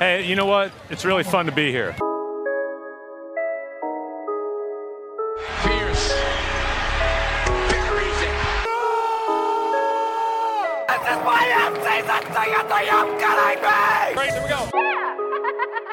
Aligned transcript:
Hey, 0.00 0.24
you 0.28 0.36
know 0.36 0.46
what? 0.46 0.70
It's 0.90 1.04
really 1.04 1.24
fun 1.24 1.46
to 1.46 1.52
be 1.52 1.72
here. 1.72 1.90
Pierce. 5.64 6.12
Buries 7.66 8.20
it. 8.22 8.34
This 10.86 11.02
is 11.02 11.18
my 11.26 11.42
end 11.50 11.74
season 11.82 12.22
ticket 12.30 12.64
to 12.70 12.78
you 12.86 13.02
kidding 13.18 13.58
me? 13.58 14.14
Great, 14.14 14.30
here 14.30 14.42
we 14.44 14.48
go. 14.48 14.70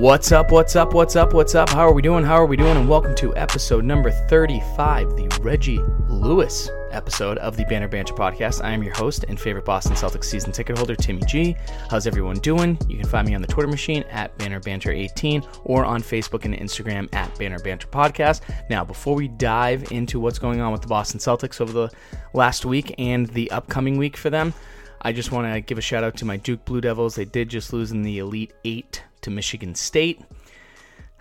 What's 0.00 0.32
up? 0.32 0.50
What's 0.50 0.76
up? 0.76 0.94
What's 0.94 1.14
up? 1.14 1.34
What's 1.34 1.54
up? 1.54 1.68
How 1.68 1.86
are 1.86 1.92
we 1.92 2.00
doing? 2.00 2.24
How 2.24 2.36
are 2.36 2.46
we 2.46 2.56
doing? 2.56 2.74
And 2.74 2.88
welcome 2.88 3.14
to 3.16 3.36
episode 3.36 3.84
number 3.84 4.10
35, 4.10 5.10
the 5.14 5.28
Reggie 5.42 5.78
Lewis 6.08 6.70
episode 6.90 7.36
of 7.36 7.58
the 7.58 7.66
Banner 7.66 7.86
Banter 7.86 8.14
podcast. 8.14 8.64
I 8.64 8.70
am 8.70 8.82
your 8.82 8.94
host 8.94 9.26
and 9.28 9.38
favorite 9.38 9.66
Boston 9.66 9.92
Celtics 9.92 10.24
season 10.24 10.52
ticket 10.52 10.78
holder, 10.78 10.96
Timmy 10.96 11.20
G. 11.26 11.54
How's 11.90 12.06
everyone 12.06 12.38
doing? 12.38 12.78
You 12.88 12.96
can 12.96 13.06
find 13.10 13.28
me 13.28 13.34
on 13.34 13.42
the 13.42 13.46
Twitter 13.46 13.68
machine 13.68 14.02
at 14.04 14.34
Banner 14.38 14.58
Banter 14.58 14.90
18 14.90 15.46
or 15.64 15.84
on 15.84 16.00
Facebook 16.00 16.46
and 16.46 16.54
Instagram 16.54 17.14
at 17.14 17.38
Banner 17.38 17.58
Banter 17.58 17.88
Podcast. 17.88 18.40
Now, 18.70 18.86
before 18.86 19.14
we 19.14 19.28
dive 19.28 19.92
into 19.92 20.18
what's 20.18 20.38
going 20.38 20.62
on 20.62 20.72
with 20.72 20.80
the 20.80 20.88
Boston 20.88 21.20
Celtics 21.20 21.60
over 21.60 21.74
the 21.74 21.90
last 22.32 22.64
week 22.64 22.94
and 22.96 23.26
the 23.26 23.50
upcoming 23.50 23.98
week 23.98 24.16
for 24.16 24.30
them, 24.30 24.54
I 25.02 25.12
just 25.12 25.30
want 25.30 25.52
to 25.52 25.60
give 25.60 25.76
a 25.76 25.82
shout 25.82 26.04
out 26.04 26.16
to 26.16 26.24
my 26.24 26.38
Duke 26.38 26.64
Blue 26.64 26.80
Devils. 26.80 27.16
They 27.16 27.26
did 27.26 27.50
just 27.50 27.74
lose 27.74 27.92
in 27.92 28.00
the 28.00 28.16
Elite 28.16 28.54
Eight 28.64 29.02
to 29.22 29.30
Michigan 29.30 29.74
State. 29.74 30.22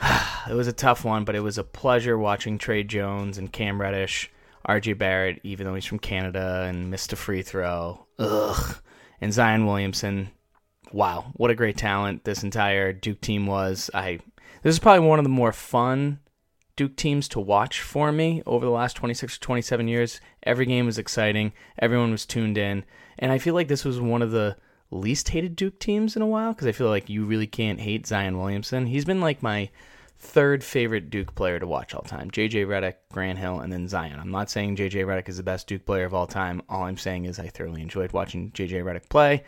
it 0.50 0.53
was 0.53 0.67
a 0.67 0.73
tough 0.73 1.03
one, 1.03 1.25
but 1.25 1.36
it 1.36 1.42
was 1.42 1.58
a 1.58 1.64
pleasure 1.64 2.17
watching 2.17 2.58
Tre 2.58 2.83
Jones 2.83 3.38
and 3.38 3.52
Cam 3.52 3.80
Reddish, 3.80 4.31
RJ 4.67 4.97
Barrett, 4.97 5.39
even 5.44 5.66
though 5.66 5.75
he's 5.75 5.86
from 5.86 6.00
Canada 6.00 6.66
and 6.67 6.89
missed 6.89 7.14
a 7.14 7.16
free 7.16 7.42
throw. 7.42 8.05
Ugh. 8.17 8.77
And 9.22 9.33
Zion 9.33 9.66
Williamson. 9.66 10.30
Wow, 10.92 11.31
what 11.33 11.52
a 11.52 11.55
great 11.55 11.77
talent 11.77 12.23
this 12.23 12.44
entire 12.44 12.94
Duke 12.94 13.22
team 13.22 13.45
was. 13.45 13.92
I 13.94 14.20
this 14.64 14.73
is 14.73 14.80
probably 14.80 15.08
one 15.08 15.20
of 15.20 15.25
the 15.25 15.30
more 15.30 15.52
fun 15.52 16.20
Duke 16.75 16.95
teams 16.95 17.27
to 17.30 17.39
watch 17.39 17.81
for 17.81 18.11
me 18.11 18.42
over 18.45 18.66
the 18.66 18.72
last 18.72 18.95
26 18.95 19.36
or 19.36 19.39
27 19.39 19.88
years. 19.88 20.22
Every 20.44 20.66
game 20.66 20.86
was 20.86 20.97
exciting. 20.97 21.53
Everyone 21.77 22.11
was 22.11 22.25
tuned 22.25 22.58
in. 22.58 22.86
And 23.17 23.31
I 23.31 23.38
feel 23.38 23.53
like 23.53 23.67
this 23.67 23.83
was 23.83 24.00
one 24.00 24.22
of 24.22 24.31
the 24.31 24.55
least 24.92 25.30
hated 25.30 25.56
Duke 25.56 25.80
teams 25.80 26.16
in 26.16 26.22
a 26.22 26.28
while 26.28 26.54
because 26.54 26.68
I 26.68 26.72
feel 26.72 26.90
like 26.90 27.09
you 27.09 27.26
really 27.26 27.48
can't 27.48 27.80
hate 27.80 28.08
Zion 28.08 28.38
Williamson. 28.38 28.86
He's 28.86 29.06
been 29.06 29.22
like 29.22 29.44
my 29.44 29.70
third 30.18 30.64
favorite 30.64 31.09
Duke 31.09 31.34
player 31.36 31.59
to 31.59 31.68
watch 31.68 31.95
all 31.95 32.02
time. 32.02 32.30
JJ 32.30 32.66
Redick, 32.68 32.95
Grant 33.12 33.40
Hill, 33.40 33.60
and 33.60 33.72
then 33.72 33.88
Zion. 33.88 34.20
I'm 34.20 34.32
not 34.32 34.50
saying 34.50 34.76
JJ 34.76 35.06
Redick 35.06 35.30
is 35.30 35.38
the 35.38 35.44
best 35.44 35.67
Duke 35.67 35.86
player 35.86 36.06
of 36.06 36.14
all 36.14 36.28
time. 36.28 36.62
All 36.67 36.84
I'm 36.84 36.98
saying 36.98 37.26
is 37.26 37.40
I 37.40 37.48
thoroughly 37.48 37.82
enjoyed 37.82 38.12
watching 38.12 38.52
JJ 38.52 38.84
Redick 38.84 39.10
play, 39.10 39.44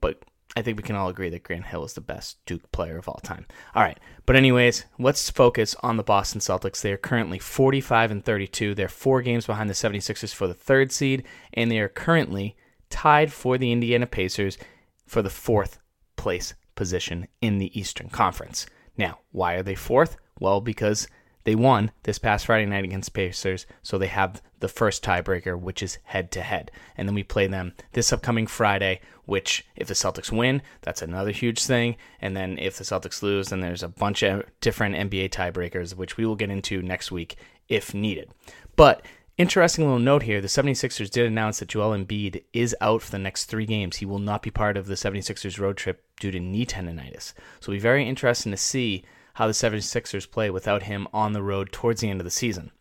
but 0.00 0.22
I 0.54 0.60
think 0.60 0.76
we 0.76 0.82
can 0.82 0.96
all 0.96 1.08
agree 1.08 1.30
that 1.30 1.44
Grant 1.44 1.64
Hill 1.64 1.84
is 1.84 1.94
the 1.94 2.02
best 2.02 2.44
Duke 2.44 2.70
player 2.72 2.98
of 2.98 3.08
all 3.08 3.20
time. 3.22 3.46
All 3.74 3.82
right, 3.82 3.98
but 4.26 4.36
anyways, 4.36 4.84
let's 4.98 5.30
focus 5.30 5.74
on 5.82 5.96
the 5.96 6.02
Boston 6.02 6.42
Celtics. 6.42 6.82
They 6.82 6.92
are 6.92 6.98
currently 6.98 7.38
45 7.38 8.10
and 8.10 8.22
32. 8.22 8.74
They're 8.74 8.88
4 8.88 9.22
games 9.22 9.46
behind 9.46 9.70
the 9.70 9.74
76ers 9.74 10.34
for 10.34 10.46
the 10.46 10.54
3rd 10.54 10.92
seed 10.92 11.24
and 11.54 11.70
they 11.70 11.78
are 11.78 11.88
currently 11.88 12.54
tied 12.92 13.32
for 13.32 13.58
the 13.58 13.72
Indiana 13.72 14.06
Pacers 14.06 14.58
for 15.06 15.22
the 15.22 15.28
4th 15.28 15.78
place 16.16 16.54
position 16.76 17.26
in 17.40 17.58
the 17.58 17.76
Eastern 17.78 18.08
Conference. 18.08 18.66
Now, 18.96 19.18
why 19.32 19.54
are 19.54 19.62
they 19.62 19.74
4th? 19.74 20.16
Well, 20.38 20.60
because 20.60 21.08
they 21.44 21.54
won 21.54 21.90
this 22.04 22.18
past 22.18 22.46
Friday 22.46 22.66
night 22.66 22.84
against 22.84 23.14
Pacers, 23.14 23.66
so 23.82 23.98
they 23.98 24.06
have 24.06 24.40
the 24.60 24.68
first 24.68 25.02
tiebreaker, 25.02 25.58
which 25.58 25.82
is 25.82 25.98
head 26.04 26.30
to 26.32 26.42
head. 26.42 26.70
And 26.96 27.08
then 27.08 27.14
we 27.14 27.24
play 27.24 27.48
them 27.48 27.72
this 27.92 28.12
upcoming 28.12 28.46
Friday, 28.46 29.00
which, 29.24 29.66
if 29.74 29.88
the 29.88 29.94
Celtics 29.94 30.30
win, 30.30 30.62
that's 30.82 31.02
another 31.02 31.32
huge 31.32 31.64
thing. 31.64 31.96
And 32.20 32.36
then 32.36 32.58
if 32.58 32.76
the 32.76 32.84
Celtics 32.84 33.22
lose, 33.22 33.48
then 33.48 33.60
there's 33.60 33.82
a 33.82 33.88
bunch 33.88 34.22
of 34.22 34.44
different 34.60 34.94
NBA 34.94 35.30
tiebreakers, 35.30 35.96
which 35.96 36.16
we 36.16 36.26
will 36.26 36.36
get 36.36 36.50
into 36.50 36.82
next 36.82 37.10
week 37.10 37.36
if 37.68 37.92
needed. 37.92 38.30
But 38.76 39.04
Interesting 39.38 39.86
little 39.86 39.98
note 39.98 40.24
here 40.24 40.42
the 40.42 40.48
76ers 40.48 41.08
did 41.08 41.26
announce 41.26 41.58
that 41.58 41.68
Joel 41.68 41.96
Embiid 41.96 42.44
is 42.52 42.76
out 42.82 43.00
for 43.00 43.10
the 43.10 43.18
next 43.18 43.46
three 43.46 43.64
games. 43.64 43.96
He 43.96 44.06
will 44.06 44.18
not 44.18 44.42
be 44.42 44.50
part 44.50 44.76
of 44.76 44.86
the 44.86 44.94
76ers 44.94 45.58
road 45.58 45.78
trip 45.78 46.04
due 46.20 46.30
to 46.30 46.38
knee 46.38 46.66
tendonitis. 46.66 47.32
So 47.60 47.72
it'll 47.72 47.72
be 47.72 47.78
very 47.78 48.06
interesting 48.06 48.52
to 48.52 48.58
see 48.58 49.04
how 49.34 49.46
the 49.46 49.54
76ers 49.54 50.30
play 50.30 50.50
without 50.50 50.82
him 50.82 51.08
on 51.14 51.32
the 51.32 51.42
road 51.42 51.72
towards 51.72 52.02
the 52.02 52.10
end 52.10 52.20
of 52.20 52.24
the 52.24 52.30
season. 52.30 52.72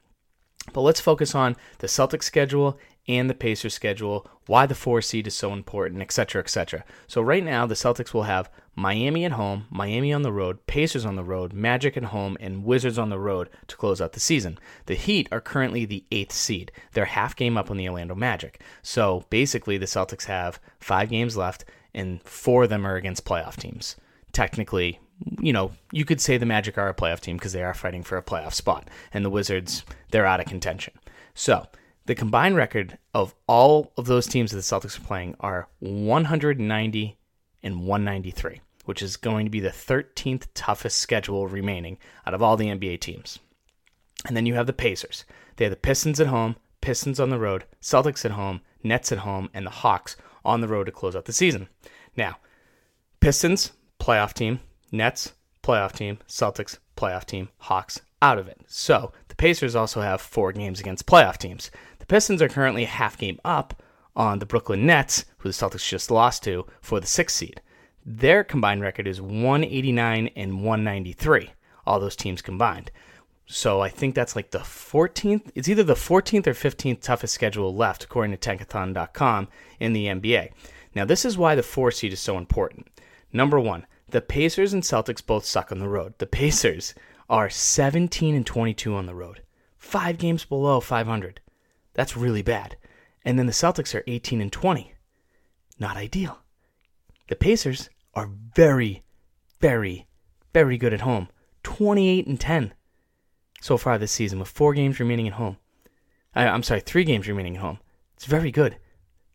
But 0.73 0.81
let's 0.81 0.99
focus 0.99 1.33
on 1.33 1.55
the 1.79 1.87
Celtics 1.87 2.23
schedule 2.23 2.77
and 3.07 3.29
the 3.29 3.33
Pacers 3.33 3.73
schedule, 3.73 4.29
why 4.45 4.65
the 4.65 4.75
four 4.75 5.01
seed 5.01 5.27
is 5.27 5.33
so 5.33 5.53
important, 5.53 6.01
etc., 6.01 6.41
etc. 6.41 6.83
So 7.07 7.21
right 7.21 7.43
now, 7.43 7.65
the 7.65 7.75
Celtics 7.75 8.13
will 8.13 8.23
have 8.23 8.51
Miami 8.75 9.25
at 9.25 9.33
home, 9.33 9.65
Miami 9.69 10.13
on 10.13 10.21
the 10.21 10.31
road, 10.31 10.65
Pacers 10.65 11.05
on 11.05 11.15
the 11.15 11.23
road, 11.23 11.51
Magic 11.53 11.97
at 11.97 12.05
home, 12.05 12.37
and 12.39 12.63
Wizards 12.63 12.97
on 12.97 13.09
the 13.09 13.19
road 13.19 13.49
to 13.67 13.75
close 13.75 13.99
out 13.99 14.13
the 14.13 14.19
season. 14.19 14.57
The 14.85 14.95
Heat 14.95 15.27
are 15.31 15.41
currently 15.41 15.85
the 15.85 16.05
eighth 16.11 16.31
seed. 16.31 16.71
They're 16.93 17.05
half 17.05 17.35
game 17.35 17.57
up 17.57 17.69
on 17.69 17.77
the 17.77 17.87
Orlando 17.89 18.15
Magic. 18.15 18.61
So 18.81 19.25
basically, 19.29 19.77
the 19.77 19.85
Celtics 19.85 20.25
have 20.25 20.59
five 20.79 21.09
games 21.09 21.35
left, 21.35 21.65
and 21.93 22.23
four 22.23 22.63
of 22.63 22.69
them 22.69 22.87
are 22.87 22.95
against 22.95 23.25
playoff 23.25 23.57
teams. 23.57 23.97
Technically, 24.31 24.99
you 25.41 25.51
know, 25.51 25.71
you 25.91 26.05
could 26.05 26.21
say 26.21 26.37
the 26.37 26.45
Magic 26.45 26.77
are 26.77 26.89
a 26.89 26.95
playoff 26.95 27.19
team 27.19 27.37
because 27.37 27.53
they 27.53 27.63
are 27.63 27.73
fighting 27.73 28.03
for 28.03 28.17
a 28.17 28.23
playoff 28.23 28.53
spot, 28.53 28.89
and 29.13 29.25
the 29.25 29.29
Wizards, 29.29 29.83
they're 30.11 30.25
out 30.25 30.39
of 30.39 30.45
contention. 30.45 30.93
So, 31.33 31.67
the 32.05 32.15
combined 32.15 32.55
record 32.55 32.97
of 33.13 33.35
all 33.47 33.91
of 33.97 34.05
those 34.05 34.27
teams 34.27 34.51
that 34.51 34.57
the 34.57 34.63
Celtics 34.63 34.97
are 34.97 35.03
playing 35.03 35.35
are 35.39 35.67
190 35.79 37.17
and 37.63 37.85
193, 37.85 38.61
which 38.85 39.01
is 39.01 39.17
going 39.17 39.45
to 39.45 39.51
be 39.51 39.59
the 39.59 39.69
13th 39.69 40.47
toughest 40.53 40.99
schedule 40.99 41.47
remaining 41.47 41.97
out 42.25 42.33
of 42.33 42.41
all 42.41 42.57
the 42.57 42.67
NBA 42.67 42.99
teams. 42.99 43.39
And 44.25 44.37
then 44.37 44.45
you 44.45 44.53
have 44.55 44.67
the 44.67 44.73
Pacers. 44.73 45.25
They 45.55 45.65
have 45.65 45.71
the 45.71 45.77
Pistons 45.77 46.19
at 46.19 46.27
home, 46.27 46.55
Pistons 46.81 47.19
on 47.19 47.29
the 47.29 47.39
road, 47.39 47.65
Celtics 47.81 48.25
at 48.25 48.31
home, 48.31 48.61
Nets 48.83 49.11
at 49.11 49.19
home, 49.19 49.49
and 49.53 49.65
the 49.65 49.71
Hawks 49.71 50.15
on 50.43 50.61
the 50.61 50.67
road 50.67 50.85
to 50.85 50.91
close 50.91 51.15
out 51.15 51.25
the 51.25 51.33
season. 51.33 51.69
Now, 52.15 52.37
Pistons, 53.19 53.71
playoff 53.99 54.33
team, 54.33 54.59
Nets, 54.91 55.33
playoff 55.63 55.93
team, 55.93 56.17
Celtics, 56.27 56.79
playoff 56.97 57.25
team, 57.25 57.49
Hawks 57.57 58.01
out 58.21 58.37
of 58.37 58.47
it. 58.47 58.59
So 58.67 59.11
the 59.27 59.35
Pacers 59.35 59.75
also 59.75 60.01
have 60.01 60.21
four 60.21 60.51
games 60.51 60.79
against 60.79 61.05
playoff 61.05 61.37
teams. 61.37 61.71
The 61.99 62.05
Pistons 62.05 62.41
are 62.41 62.49
currently 62.49 62.85
half 62.85 63.17
game 63.17 63.39
up 63.45 63.81
on 64.15 64.39
the 64.39 64.45
Brooklyn 64.45 64.85
Nets, 64.85 65.25
who 65.39 65.49
the 65.49 65.53
Celtics 65.53 65.87
just 65.87 66.11
lost 66.11 66.43
to 66.43 66.65
for 66.81 66.99
the 66.99 67.07
sixth 67.07 67.37
seed. 67.37 67.61
Their 68.05 68.43
combined 68.43 68.81
record 68.81 69.07
is 69.07 69.21
189 69.21 70.29
and 70.35 70.63
193, 70.63 71.51
all 71.85 71.99
those 71.99 72.15
teams 72.15 72.41
combined. 72.41 72.91
So 73.45 73.81
I 73.81 73.89
think 73.89 74.15
that's 74.15 74.35
like 74.35 74.51
the 74.51 74.59
14th, 74.59 75.51
it's 75.55 75.67
either 75.67 75.83
the 75.83 75.93
14th 75.93 76.47
or 76.47 76.53
15th 76.53 77.01
toughest 77.01 77.33
schedule 77.33 77.75
left, 77.75 78.03
according 78.03 78.35
to 78.35 78.37
Tankathon.com 78.37 79.49
in 79.79 79.93
the 79.93 80.05
NBA. 80.05 80.51
Now, 80.95 81.05
this 81.05 81.25
is 81.25 81.37
why 81.37 81.55
the 81.55 81.63
four 81.63 81.91
seed 81.91 82.13
is 82.13 82.19
so 82.19 82.37
important. 82.37 82.87
Number 83.31 83.59
one, 83.59 83.85
the 84.09 84.21
Pacers 84.21 84.73
and 84.73 84.83
Celtics 84.83 85.25
both 85.25 85.45
suck 85.45 85.71
on 85.71 85.79
the 85.79 85.87
road. 85.87 86.13
The 86.17 86.27
Pacers 86.27 86.93
are 87.29 87.49
17 87.49 88.35
and 88.35 88.45
22 88.45 88.93
on 88.93 89.05
the 89.05 89.15
road, 89.15 89.41
five 89.77 90.17
games 90.17 90.43
below 90.43 90.79
500. 90.79 91.39
That's 91.93 92.17
really 92.17 92.41
bad. 92.41 92.75
And 93.23 93.37
then 93.37 93.45
the 93.45 93.51
Celtics 93.51 93.93
are 93.93 94.03
18 94.07 94.41
and 94.41 94.51
20. 94.51 94.93
Not 95.79 95.97
ideal. 95.97 96.39
The 97.29 97.35
Pacers 97.35 97.89
are 98.13 98.29
very, 98.55 99.03
very, 99.59 100.07
very 100.53 100.77
good 100.77 100.93
at 100.93 101.01
home. 101.01 101.29
28 101.63 102.27
and 102.27 102.39
10 102.39 102.73
so 103.61 103.77
far 103.77 103.97
this 103.97 104.11
season 104.11 104.39
with 104.39 104.49
four 104.49 104.73
games 104.73 104.99
remaining 104.99 105.27
at 105.27 105.33
home. 105.33 105.57
I, 106.35 106.47
I'm 106.47 106.63
sorry, 106.63 106.81
three 106.81 107.03
games 107.03 107.27
remaining 107.27 107.57
at 107.57 107.61
home. 107.61 107.79
It's 108.15 108.25
very 108.25 108.51
good. 108.51 108.77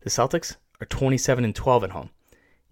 The 0.01 0.09
Celtics 0.09 0.57
are 0.81 0.85
27 0.85 1.43
and 1.43 1.55
12 1.55 1.85
at 1.85 1.91
home. 1.91 2.09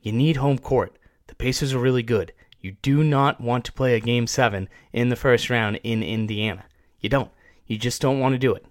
You 0.01 0.12
need 0.12 0.38
home 0.38 0.60
court. 0.60 0.98
The 1.28 1.36
Pacers 1.36 1.74
are 1.74 1.80
really 1.80 2.04
good. 2.04 2.34
You 2.60 2.74
do 2.81 3.04
not 3.04 3.42
want 3.42 3.66
to 3.66 3.74
play 3.74 3.95
a 3.95 4.00
game 4.00 4.28
seven 4.28 4.69
in 4.92 5.10
the 5.10 5.16
first 5.16 5.50
round 5.50 5.80
in 5.84 6.04
Indiana. 6.04 6.66
You 7.00 7.10
don't. 7.10 7.31
You 7.68 7.78
just 7.78 8.01
don't 8.01 8.19
want 8.19 8.34
to 8.34 8.40
do 8.40 8.54
it. 8.54 8.66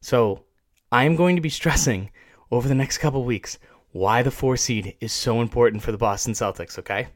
So 0.00 0.44
I'm 0.90 1.16
going 1.16 1.36
to 1.36 1.42
be 1.42 1.50
stressing 1.50 2.10
over 2.50 2.66
the 2.66 2.74
next 2.74 2.98
couple 2.98 3.24
weeks 3.24 3.58
why 3.92 4.22
the 4.22 4.30
four 4.30 4.56
seed 4.56 4.96
is 5.00 5.12
so 5.12 5.40
important 5.42 5.82
for 5.82 5.92
the 5.92 5.98
Boston 5.98 6.32
Celtics, 6.32 6.78
okay? 6.78 7.08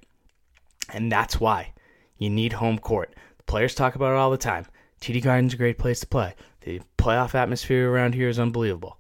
And 0.93 1.11
that's 1.11 1.41
why 1.41 1.73
you 2.19 2.29
need 2.29 2.55
home 2.55 2.79
court. 2.79 3.15
The 3.39 3.45
players 3.45 3.75
talk 3.75 3.95
about 3.95 4.13
it 4.13 4.19
all 4.19 4.31
the 4.31 4.37
time. 4.37 4.67
TD 5.01 5.23
Garden's 5.23 5.55
a 5.55 5.57
great 5.59 5.79
place 5.79 6.01
to 6.01 6.07
play. 6.07 6.35
The 6.61 6.81
playoff 6.99 7.35
atmosphere 7.35 7.91
around 7.91 8.15
here 8.15 8.29
is 8.29 8.39
unbelievable. 8.39 8.99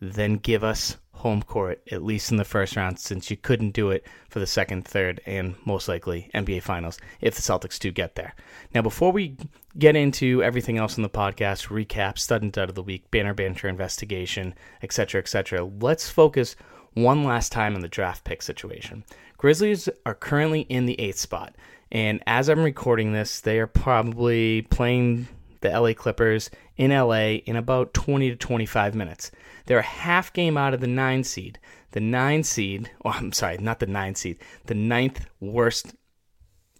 Then 0.00 0.34
give 0.34 0.62
us 0.62 0.96
home 1.22 1.42
court, 1.42 1.80
at 1.92 2.02
least 2.02 2.32
in 2.32 2.36
the 2.36 2.44
first 2.44 2.74
round, 2.74 2.98
since 2.98 3.30
you 3.30 3.36
couldn't 3.36 3.70
do 3.70 3.90
it 3.92 4.04
for 4.28 4.40
the 4.40 4.46
second, 4.46 4.84
third, 4.84 5.20
and 5.24 5.54
most 5.64 5.86
likely 5.86 6.28
NBA 6.34 6.62
Finals 6.62 6.98
if 7.20 7.36
the 7.36 7.42
Celtics 7.42 7.78
do 7.78 7.92
get 7.92 8.16
there. 8.16 8.34
Now, 8.74 8.82
before 8.82 9.12
we 9.12 9.36
get 9.78 9.94
into 9.94 10.42
everything 10.42 10.78
else 10.78 10.96
in 10.96 11.04
the 11.04 11.08
podcast, 11.08 11.68
recap, 11.68 12.18
stud 12.18 12.42
and 12.42 12.50
dud 12.50 12.68
of 12.68 12.74
the 12.74 12.82
week, 12.82 13.08
banner 13.12 13.34
banter 13.34 13.68
investigation, 13.68 14.52
etc., 14.82 15.20
etc., 15.20 15.64
let's 15.80 16.10
focus 16.10 16.56
one 16.94 17.22
last 17.22 17.52
time 17.52 17.76
on 17.76 17.82
the 17.82 17.88
draft 17.88 18.24
pick 18.24 18.42
situation. 18.42 19.04
Grizzlies 19.36 19.88
are 20.04 20.16
currently 20.16 20.62
in 20.62 20.86
the 20.86 20.98
eighth 21.00 21.18
spot, 21.18 21.54
and 21.92 22.20
as 22.26 22.48
I'm 22.48 22.64
recording 22.64 23.12
this, 23.12 23.40
they 23.40 23.60
are 23.60 23.68
probably 23.68 24.62
playing 24.62 25.28
the 25.60 25.70
LA 25.70 25.94
Clippers 25.94 26.50
in 26.76 26.90
LA 26.90 27.38
in 27.46 27.54
about 27.54 27.94
20 27.94 28.30
to 28.30 28.36
25 28.36 28.96
minutes. 28.96 29.30
They're 29.66 29.78
a 29.78 29.82
half 29.82 30.32
game 30.32 30.56
out 30.56 30.74
of 30.74 30.80
the 30.80 30.86
nine 30.86 31.24
seed. 31.24 31.58
The 31.92 32.00
nine 32.00 32.42
seed, 32.42 32.90
oh, 33.04 33.10
I'm 33.10 33.32
sorry, 33.32 33.58
not 33.58 33.78
the 33.80 33.86
nine 33.86 34.14
seed, 34.14 34.38
the 34.66 34.74
ninth 34.74 35.26
worst 35.40 35.94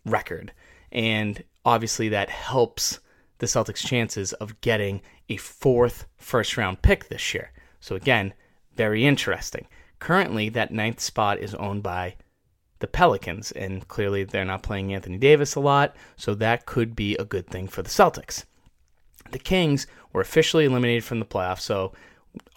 record. 0.05 0.53
And 0.91 1.43
obviously 1.65 2.09
that 2.11 2.31
helps 2.31 3.01
the 3.39 3.47
Celtics' 3.47 3.87
chances 3.87 4.33
of 4.35 4.61
getting 4.61 5.01
a 5.29 5.37
fourth 5.37 6.07
first 6.17 6.57
round 6.57 6.83
pick 6.83 7.09
this 7.09 7.35
year. 7.35 7.51
So 7.81 7.97
again, 7.97 8.35
very 8.77 9.05
interesting. 9.05 9.67
Currently, 9.99 10.49
that 10.51 10.73
ninth 10.73 11.01
spot 11.01 11.39
is 11.39 11.55
owned 11.55 11.83
by 11.83 12.17
the 12.81 12.89
Pelicans, 12.89 13.53
and 13.53 13.87
clearly 13.87 14.25
they're 14.25 14.45
not 14.45 14.65
playing 14.65 14.93
Anthony 14.93 15.19
Davis 15.19 15.55
a 15.55 15.61
lot, 15.61 15.95
so 16.17 16.35
that 16.35 16.67
could 16.67 16.97
be 16.97 17.15
a 17.17 17.25
good 17.25 17.47
thing 17.47 17.69
for 17.69 17.83
the 17.83 17.89
Celtics. 17.89 18.45
The 19.31 19.39
Kings 19.39 19.87
were 20.13 20.21
officially 20.21 20.65
eliminated 20.65 21.05
from 21.05 21.21
the 21.21 21.25
playoffs, 21.25 21.61
so 21.61 21.93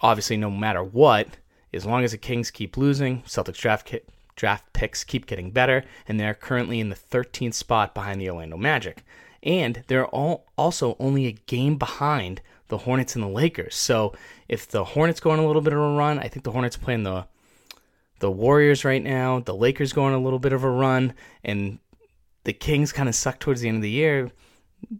obviously, 0.00 0.36
no 0.36 0.50
matter 0.50 0.82
what, 0.82 1.28
as 1.72 1.84
long 1.84 2.04
as 2.04 2.12
the 2.12 2.18
Kings 2.18 2.50
keep 2.50 2.76
losing, 2.76 3.22
Celtics 3.22 3.58
draft 3.58 3.86
ki- 3.86 4.00
draft 4.34 4.72
picks 4.72 5.04
keep 5.04 5.26
getting 5.26 5.50
better, 5.50 5.84
and 6.06 6.20
they're 6.20 6.34
currently 6.34 6.80
in 6.80 6.88
the 6.88 6.94
13th 6.96 7.54
spot 7.54 7.94
behind 7.94 8.20
the 8.20 8.30
Orlando 8.30 8.56
Magic. 8.56 9.04
And 9.42 9.82
they're 9.86 10.06
all 10.06 10.46
also 10.56 10.96
only 10.98 11.26
a 11.26 11.32
game 11.32 11.76
behind 11.76 12.40
the 12.68 12.78
Hornets 12.78 13.14
and 13.14 13.22
the 13.22 13.28
Lakers. 13.28 13.76
So 13.76 14.12
if 14.48 14.66
the 14.68 14.84
Hornets 14.84 15.20
go 15.20 15.30
on 15.30 15.38
a 15.38 15.46
little 15.46 15.62
bit 15.62 15.72
of 15.72 15.78
a 15.78 15.94
run, 15.94 16.18
I 16.18 16.28
think 16.28 16.44
the 16.44 16.52
Hornets 16.52 16.76
playing 16.76 17.04
the 17.04 17.26
the 18.18 18.30
Warriors 18.30 18.84
right 18.84 19.02
now, 19.02 19.40
the 19.40 19.54
Lakers 19.54 19.92
going 19.92 20.14
a 20.14 20.18
little 20.18 20.38
bit 20.38 20.54
of 20.54 20.64
a 20.64 20.70
run, 20.70 21.12
and 21.44 21.78
the 22.44 22.54
Kings 22.54 22.92
kind 22.92 23.10
of 23.10 23.14
suck 23.14 23.38
towards 23.38 23.60
the 23.60 23.68
end 23.68 23.76
of 23.76 23.82
the 23.82 23.90
year. 23.90 24.30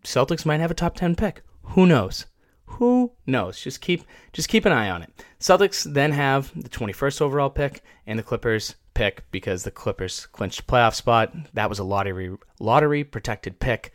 Celtics 0.03 0.45
might 0.45 0.61
have 0.61 0.71
a 0.71 0.75
top 0.75 0.97
10 0.97 1.17
pick. 1.17 1.43
Who 1.63 1.87
knows? 1.87 2.27
Who 2.67 3.13
knows? 3.27 3.61
Just 3.61 3.81
keep 3.81 4.05
just 4.33 4.49
keep 4.49 4.65
an 4.65 4.73
eye 4.73 4.91
on 4.91 5.03
it. 5.03 5.25
Celtics 5.41 5.85
then 5.91 6.13
have 6.13 6.53
the 6.61 6.69
21st 6.69 7.21
overall 7.21 7.49
pick 7.49 7.83
and 8.07 8.19
the 8.19 8.23
Clippers 8.23 8.75
pick 8.93 9.25
because 9.31 9.63
the 9.63 9.71
Clippers 9.71 10.27
clinched 10.27 10.67
playoff 10.67 10.95
spot. 10.95 11.33
That 11.55 11.69
was 11.69 11.79
a 11.79 11.85
lottery 11.85 12.37
lottery 12.59 13.05
protected 13.05 13.61
pick. 13.61 13.95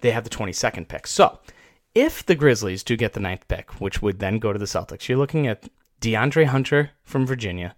They 0.00 0.12
have 0.12 0.24
the 0.24 0.30
22nd 0.30 0.88
pick. 0.88 1.06
So, 1.06 1.40
if 1.94 2.24
the 2.24 2.34
Grizzlies 2.34 2.82
do 2.82 2.96
get 2.96 3.12
the 3.12 3.20
ninth 3.20 3.46
pick, 3.48 3.80
which 3.80 4.00
would 4.00 4.18
then 4.18 4.38
go 4.38 4.52
to 4.52 4.58
the 4.58 4.64
Celtics, 4.64 5.08
you're 5.08 5.18
looking 5.18 5.46
at 5.46 5.68
DeAndre 6.00 6.46
Hunter 6.46 6.90
from 7.02 7.26
Virginia, 7.26 7.76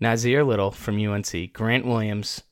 Nassir 0.00 0.46
Little 0.46 0.70
from 0.70 1.04
UNC, 1.04 1.52
Grant 1.52 1.86
Williams 1.86 2.42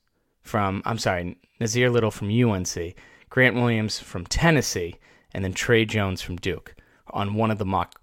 from 0.41 0.81
I'm 0.85 0.97
sorry, 0.97 1.37
Nassir 1.61 1.91
Little 1.91 2.11
from 2.11 2.29
UNC, 2.29 2.95
Grant 3.29 3.55
Williams 3.55 3.99
from 3.99 4.25
Tennessee, 4.25 4.95
and 5.33 5.43
then 5.43 5.53
Tre 5.53 5.85
Jones 5.85 6.21
from 6.21 6.37
Duke 6.37 6.75
on 7.11 7.35
one 7.35 7.51
of 7.51 7.57
the 7.57 7.65
mock 7.65 8.01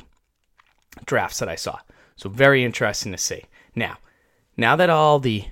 drafts 1.05 1.39
that 1.39 1.49
I 1.49 1.55
saw. 1.55 1.79
So 2.17 2.29
very 2.29 2.65
interesting 2.65 3.13
to 3.13 3.19
see. 3.19 3.45
Now, 3.75 3.99
now 4.57 4.77
that 4.77 4.91
all 4.91 5.19
the 5.19 5.47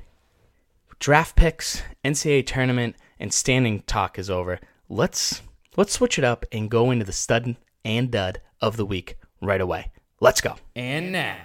draft 0.98 1.36
picks, 1.36 1.82
NCAA 2.04 2.46
tournament, 2.46 2.96
and 3.18 3.32
standing 3.32 3.82
talk 3.82 4.18
is 4.18 4.30
over, 4.30 4.60
let's 4.88 5.42
let's 5.76 5.92
switch 5.92 6.18
it 6.18 6.24
up 6.24 6.44
and 6.52 6.70
go 6.70 6.90
into 6.90 7.04
the 7.04 7.12
stud 7.12 7.56
and 7.84 8.10
dud 8.10 8.40
of 8.60 8.76
the 8.76 8.86
week 8.86 9.16
right 9.40 9.60
away. 9.60 9.90
Let's 10.20 10.40
go. 10.40 10.56
And 10.76 11.12
now 11.12 11.36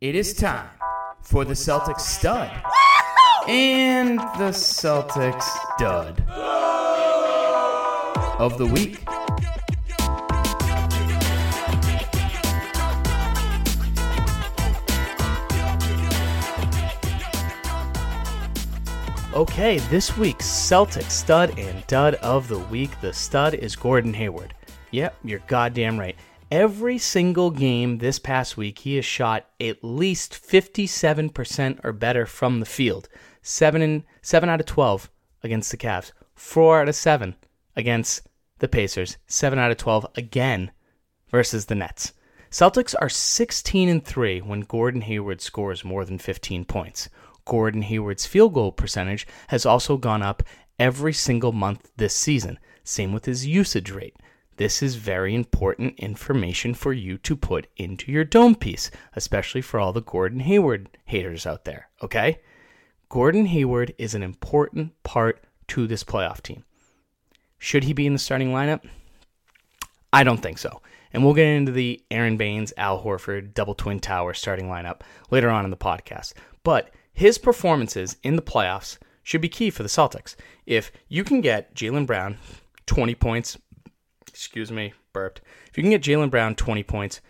it 0.00 0.14
is 0.14 0.34
time 0.34 0.68
for 1.22 1.44
the 1.44 1.54
Celtics 1.54 2.00
stud 2.00 2.50
and 3.48 4.18
the 4.18 4.52
Celtics 4.52 5.46
dud 5.78 6.22
of 8.38 8.58
the 8.58 8.66
week. 8.66 9.15
Okay, 19.36 19.80
this 19.90 20.16
week's 20.16 20.46
Celtic 20.46 21.10
stud 21.10 21.58
and 21.58 21.86
dud 21.88 22.14
of 22.14 22.48
the 22.48 22.58
week. 22.58 22.98
The 23.02 23.12
stud 23.12 23.52
is 23.52 23.76
Gordon 23.76 24.14
Hayward. 24.14 24.54
Yep, 24.92 25.14
you're 25.24 25.40
goddamn 25.40 26.00
right. 26.00 26.16
Every 26.50 26.96
single 26.96 27.50
game 27.50 27.98
this 27.98 28.18
past 28.18 28.56
week, 28.56 28.78
he 28.78 28.96
has 28.96 29.04
shot 29.04 29.44
at 29.60 29.84
least 29.84 30.32
57% 30.32 31.84
or 31.84 31.92
better 31.92 32.24
from 32.24 32.60
the 32.60 32.64
field. 32.64 33.10
Seven 33.42 33.82
and 33.82 34.04
seven 34.22 34.48
out 34.48 34.60
of 34.60 34.64
12 34.64 35.10
against 35.42 35.70
the 35.70 35.76
Cavs. 35.76 36.12
Four 36.34 36.80
out 36.80 36.88
of 36.88 36.94
seven 36.94 37.36
against 37.76 38.26
the 38.60 38.68
Pacers. 38.68 39.18
Seven 39.26 39.58
out 39.58 39.70
of 39.70 39.76
12 39.76 40.06
again 40.14 40.70
versus 41.28 41.66
the 41.66 41.74
Nets. 41.74 42.14
Celtics 42.50 42.94
are 43.02 43.10
16 43.10 43.90
and 43.90 44.02
3 44.02 44.40
when 44.40 44.60
Gordon 44.60 45.02
Hayward 45.02 45.42
scores 45.42 45.84
more 45.84 46.06
than 46.06 46.16
15 46.16 46.64
points. 46.64 47.10
Gordon 47.46 47.82
Hayward's 47.82 48.26
field 48.26 48.52
goal 48.52 48.72
percentage 48.72 49.26
has 49.48 49.64
also 49.64 49.96
gone 49.96 50.22
up 50.22 50.42
every 50.78 51.14
single 51.14 51.52
month 51.52 51.90
this 51.96 52.14
season. 52.14 52.58
Same 52.84 53.12
with 53.12 53.24
his 53.24 53.46
usage 53.46 53.90
rate. 53.90 54.16
This 54.56 54.82
is 54.82 54.94
very 54.96 55.34
important 55.34 55.98
information 55.98 56.74
for 56.74 56.92
you 56.92 57.18
to 57.18 57.36
put 57.36 57.66
into 57.76 58.10
your 58.10 58.24
dome 58.24 58.54
piece, 58.54 58.90
especially 59.14 59.60
for 59.60 59.80
all 59.80 59.92
the 59.92 60.02
Gordon 60.02 60.40
Hayward 60.40 60.88
haters 61.04 61.46
out 61.46 61.64
there, 61.64 61.88
okay? 62.02 62.40
Gordon 63.08 63.46
Hayward 63.46 63.94
is 63.98 64.14
an 64.14 64.22
important 64.22 65.00
part 65.02 65.44
to 65.68 65.86
this 65.86 66.04
playoff 66.04 66.42
team. 66.42 66.64
Should 67.58 67.84
he 67.84 67.92
be 67.92 68.06
in 68.06 68.12
the 68.12 68.18
starting 68.18 68.50
lineup? 68.50 68.84
I 70.12 70.24
don't 70.24 70.42
think 70.42 70.58
so. 70.58 70.80
And 71.12 71.24
we'll 71.24 71.34
get 71.34 71.48
into 71.48 71.72
the 71.72 72.02
Aron 72.10 72.36
Baynes, 72.36 72.72
Al 72.76 73.02
Horford, 73.02 73.54
double 73.54 73.74
twin 73.74 74.00
tower 74.00 74.34
starting 74.34 74.66
lineup 74.66 75.00
later 75.30 75.50
on 75.50 75.64
in 75.64 75.70
the 75.70 75.76
podcast. 75.76 76.32
But 76.62 76.90
his 77.16 77.38
performances 77.38 78.18
in 78.22 78.36
the 78.36 78.42
playoffs 78.42 78.98
should 79.22 79.40
be 79.40 79.48
key 79.48 79.70
for 79.70 79.82
the 79.82 79.88
Celtics. 79.88 80.36
If 80.66 80.92
you 81.08 81.24
can 81.24 81.40
get 81.40 81.74
Jaylen 81.74 82.06
Brown 82.06 82.36
20 82.84 83.14
points, 83.14 83.56
excuse 84.28 84.70
me, 84.70 84.92
burped. 85.14 85.40
If 85.70 85.78
you 85.78 85.82
can 85.82 85.90
get 85.90 86.02
Jaylen 86.02 86.30
Brown 86.30 86.54
20 86.54 86.82
points, 86.82 87.22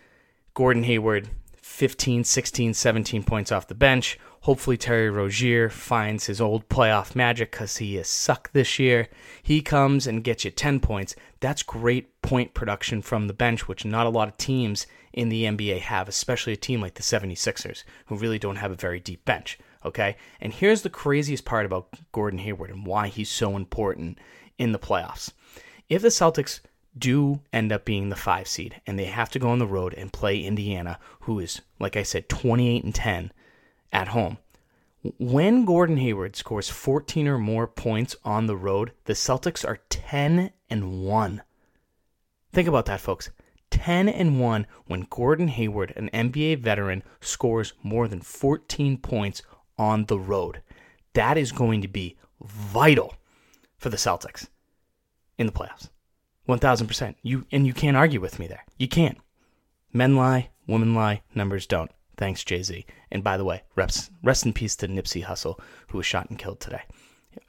Gordon 0.53 0.83
Hayward 0.83 1.29
15, 1.61 2.25
16, 2.25 2.73
17 2.73 3.23
points 3.23 3.49
off 3.49 3.69
the 3.69 3.75
bench. 3.75 4.19
Hopefully, 4.41 4.75
Terry 4.75 5.09
Rozier 5.09 5.69
finds 5.69 6.25
his 6.25 6.41
old 6.41 6.67
playoff 6.67 7.15
magic 7.15 7.51
because 7.51 7.77
he 7.77 7.95
has 7.95 8.09
sucked 8.09 8.51
this 8.51 8.77
year. 8.79 9.07
He 9.41 9.61
comes 9.61 10.05
and 10.05 10.23
gets 10.23 10.43
you 10.43 10.51
10 10.51 10.81
points. 10.81 11.15
That's 11.39 11.63
great 11.63 12.21
point 12.21 12.53
production 12.53 13.01
from 13.01 13.27
the 13.27 13.33
bench, 13.33 13.69
which 13.69 13.85
not 13.85 14.05
a 14.05 14.09
lot 14.09 14.27
of 14.27 14.35
teams 14.35 14.85
in 15.13 15.29
the 15.29 15.45
NBA 15.45 15.79
have, 15.79 16.09
especially 16.09 16.53
a 16.53 16.57
team 16.57 16.81
like 16.81 16.95
the 16.95 17.03
76ers, 17.03 17.85
who 18.07 18.17
really 18.17 18.37
don't 18.37 18.57
have 18.57 18.71
a 18.71 18.75
very 18.75 18.99
deep 18.99 19.23
bench. 19.23 19.57
Okay? 19.87 20.17
And 20.39 20.53
here's 20.53 20.81
the 20.81 20.89
craziest 20.89 21.45
part 21.45 21.65
about 21.65 21.89
Gordon 22.11 22.39
Hayward 22.39 22.69
and 22.69 22.85
why 22.85 23.07
he's 23.07 23.29
so 23.29 23.55
important 23.55 24.19
in 24.57 24.71
the 24.71 24.79
playoffs. 24.79 25.31
If 25.89 26.01
the 26.01 26.09
Celtics 26.09 26.59
do 26.97 27.41
end 27.53 27.71
up 27.71 27.85
being 27.85 28.09
the 28.09 28.15
five 28.15 28.47
seed 28.47 28.81
and 28.85 28.97
they 28.97 29.05
have 29.05 29.29
to 29.31 29.39
go 29.39 29.49
on 29.49 29.59
the 29.59 29.67
road 29.67 29.93
and 29.93 30.11
play 30.11 30.39
Indiana, 30.39 30.99
who 31.21 31.39
is, 31.39 31.61
like 31.79 31.95
I 31.95 32.03
said, 32.03 32.29
28 32.29 32.83
and 32.83 32.95
10 32.95 33.31
at 33.91 34.09
home. 34.09 34.37
When 35.19 35.63
Gordon 35.63 35.97
Hayward 35.97 36.35
scores 36.35 36.69
14 36.69 37.27
or 37.27 37.37
more 37.37 37.67
points 37.67 38.15
on 38.25 38.47
the 38.47 38.57
road, 38.57 38.91
the 39.05 39.13
Celtics 39.13 39.65
are 39.65 39.79
10 39.89 40.51
and 40.69 41.01
1. 41.03 41.43
Think 42.51 42.67
about 42.67 42.87
that, 42.87 42.99
folks. 42.99 43.29
10 43.69 44.09
and 44.09 44.39
1 44.39 44.65
when 44.85 45.07
Gordon 45.09 45.49
Hayward, 45.49 45.93
an 45.95 46.09
NBA 46.13 46.59
veteran, 46.59 47.03
scores 47.21 47.73
more 47.83 48.07
than 48.07 48.21
14 48.21 48.97
points 48.97 49.43
on 49.77 50.05
the 50.05 50.19
road. 50.19 50.61
That 51.13 51.37
is 51.37 51.51
going 51.51 51.81
to 51.81 51.87
be 51.87 52.17
vital 52.41 53.15
for 53.77 53.89
the 53.89 53.97
Celtics 53.97 54.47
in 55.37 55.45
the 55.45 55.53
playoffs. 55.53 55.89
1000%. 56.47 57.15
You 57.21 57.45
and 57.51 57.67
you 57.67 57.73
can't 57.73 57.97
argue 57.97 58.21
with 58.21 58.39
me 58.39 58.47
there. 58.47 58.63
You 58.77 58.87
can't. 58.87 59.17
Men 59.93 60.15
lie, 60.15 60.49
women 60.65 60.95
lie, 60.95 61.21
numbers 61.35 61.65
don't. 61.65 61.91
Thanks, 62.17 62.43
Jay-Z. 62.43 62.85
And 63.11 63.23
by 63.23 63.37
the 63.37 63.45
way, 63.45 63.63
reps, 63.75 64.09
rest 64.23 64.45
in 64.45 64.53
peace 64.53 64.75
to 64.77 64.87
Nipsey 64.87 65.23
Hussle, 65.23 65.59
who 65.89 65.97
was 65.97 66.05
shot 66.05 66.29
and 66.29 66.39
killed 66.39 66.59
today. 66.59 66.81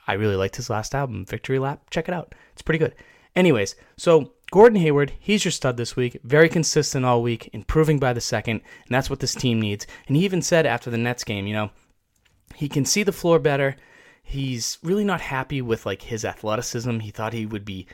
I 0.07 0.15
really 0.15 0.37
liked 0.37 0.57
his 0.57 0.69
last 0.69 0.95
album, 0.95 1.25
Victory 1.25 1.59
Lap. 1.59 1.89
Check 1.91 2.09
it 2.09 2.15
out. 2.15 2.35
It's 2.53 2.63
pretty 2.63 2.79
good. 2.79 2.95
Anyways, 3.35 3.77
so 3.97 4.33
Gordon 4.51 4.81
Hayward, 4.81 5.13
he's 5.19 5.45
your 5.45 5.53
stud 5.53 5.77
this 5.77 5.97
week. 5.97 6.19
Very 6.25 6.49
consistent 6.49 7.05
all 7.05 7.23
week, 7.23 7.51
improving 7.53 7.99
by 7.99 8.13
the 8.13 8.21
second, 8.21 8.61
and 8.87 8.95
that's 8.95 9.09
what 9.09 9.21
this 9.21 9.35
team 9.35 9.61
needs. 9.61 9.87
And 10.07 10.17
he 10.17 10.25
even 10.25 10.43
said 10.43 10.67
after 10.67 10.91
the 10.91 10.99
Nets 10.99 11.25
game, 11.25 11.47
you 11.47 11.55
know, 11.55 11.71
he 12.59 12.69
can 12.69 12.85
see 12.85 13.05
the 13.05 13.13
floor 13.13 13.39
better. 13.39 13.77
He's 14.21 14.79
really 14.83 15.05
not 15.05 15.21
happy 15.21 15.63
with 15.63 15.87
like 15.87 16.03
his 16.03 16.25
athleticism. 16.25 16.99
He 16.99 17.13
thought 17.13 17.33
he 17.33 17.47
would 17.47 17.65
be 17.65 17.87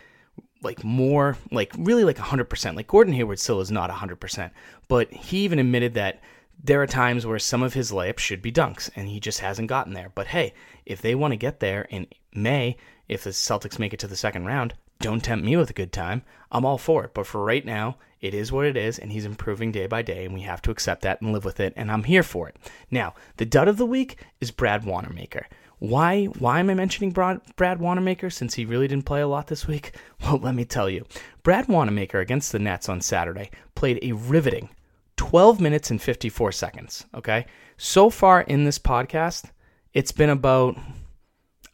like 0.63 0.83
more 0.83 1.37
like 1.51 1.71
really 1.77 2.03
like 2.03 2.17
100%. 2.17 2.75
Like 2.75 2.87
Gordon 2.87 3.13
Hayward 3.13 3.39
still 3.39 3.61
is 3.61 3.71
not 3.71 3.91
100%, 3.91 4.51
but 4.89 5.13
he 5.13 5.41
even 5.41 5.59
admitted 5.59 5.93
that 5.95 6.23
there 6.63 6.81
are 6.81 6.87
times 6.87 7.27
where 7.27 7.39
some 7.39 7.63
of 7.63 7.75
his 7.75 7.93
layups 7.93 8.21
should 8.21 8.41
be 8.41 8.51
dunks 8.51 8.89
and 8.97 9.07
he 9.07 9.21
just 9.21 9.41
hasn't 9.41 9.69
gotten 9.69 9.93
there. 9.93 10.11
But 10.15 10.29
hey, 10.29 10.55
if 10.87 11.03
they 11.03 11.15
want 11.15 11.33
to 11.33 11.37
get 11.37 11.61
there 11.61 11.83
in 11.91 12.07
May, 12.33 12.79
if 13.07 13.23
the 13.23 13.31
Celtics 13.31 13.79
make 13.79 13.93
it 13.93 14.01
to 14.01 14.07
the 14.07 14.17
second 14.17 14.47
round, 14.47 14.73
don't 15.05 15.21
tempt 15.21 15.45
me 15.45 15.55
with 15.55 15.69
a 15.69 15.75
good 15.75 15.93
time. 15.93 16.23
I'm 16.51 16.65
all 16.65 16.79
for 16.79 17.05
it. 17.05 17.13
But 17.13 17.27
for 17.27 17.45
right 17.45 17.65
now, 17.65 17.99
it 18.23 18.33
is 18.33 18.51
what 18.51 18.65
it 18.65 18.75
is, 18.75 18.99
and 18.99 19.13
he's 19.13 19.27
improving 19.27 19.71
day 19.71 19.87
by 19.87 20.01
day, 20.01 20.25
and 20.25 20.33
we 20.33 20.41
have 20.41 20.63
to 20.63 20.71
accept 20.71 21.03
that 21.03 21.21
and 21.21 21.31
live 21.31 21.45
with 21.45 21.61
it, 21.61 21.75
and 21.77 21.93
I'm 21.93 22.05
here 22.05 22.23
for 22.23 22.49
it. 22.49 22.57
Now, 22.91 23.15
the 23.37 23.45
dud 23.45 23.69
of 23.69 23.77
the 23.77 23.85
week 23.85 24.25
is 24.41 24.51
Brad 24.51 24.85
Wanamaker. 24.87 25.47
Why 25.79 26.25
why 26.25 26.61
am 26.61 26.71
I 26.71 26.75
mentioning 26.75 27.11
Brad, 27.11 27.43
Brad 27.57 27.81
Wanamaker 27.81 28.31
since 28.31 28.55
he 28.55 28.65
really 28.65 28.89
didn't 28.89 29.05
play 29.05 29.21
a 29.21 29.29
lot 29.29 29.49
this 29.49 29.67
week? 29.67 29.95
Well, 30.23 30.39
let 30.39 30.55
me 30.55 30.65
tell 30.65 30.89
you. 30.89 31.05
Brad 31.43 31.69
Wanamaker 31.69 32.19
against 32.21 32.51
the 32.51 32.59
Nets 32.59 32.89
on 32.89 33.03
Saturday 33.03 33.51
played 33.75 33.99
a 34.01 34.13
riveting 34.13 34.71
12 35.17 35.61
minutes 35.61 35.91
and 35.91 36.01
54 36.01 36.51
seconds, 36.53 37.05
okay? 37.15 37.45
So 37.77 38.09
far 38.09 38.41
in 38.41 38.65
this 38.65 38.79
podcast, 38.79 39.51
it's 39.93 40.13
been 40.13 40.31
about 40.31 40.79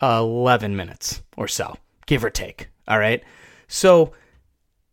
11 0.03 0.75
minutes 0.75 1.23
or 1.37 1.47
so, 1.47 1.77
give 2.07 2.25
or 2.25 2.31
take, 2.31 2.67
all 2.91 2.99
right? 2.99 3.23
So 3.69 4.13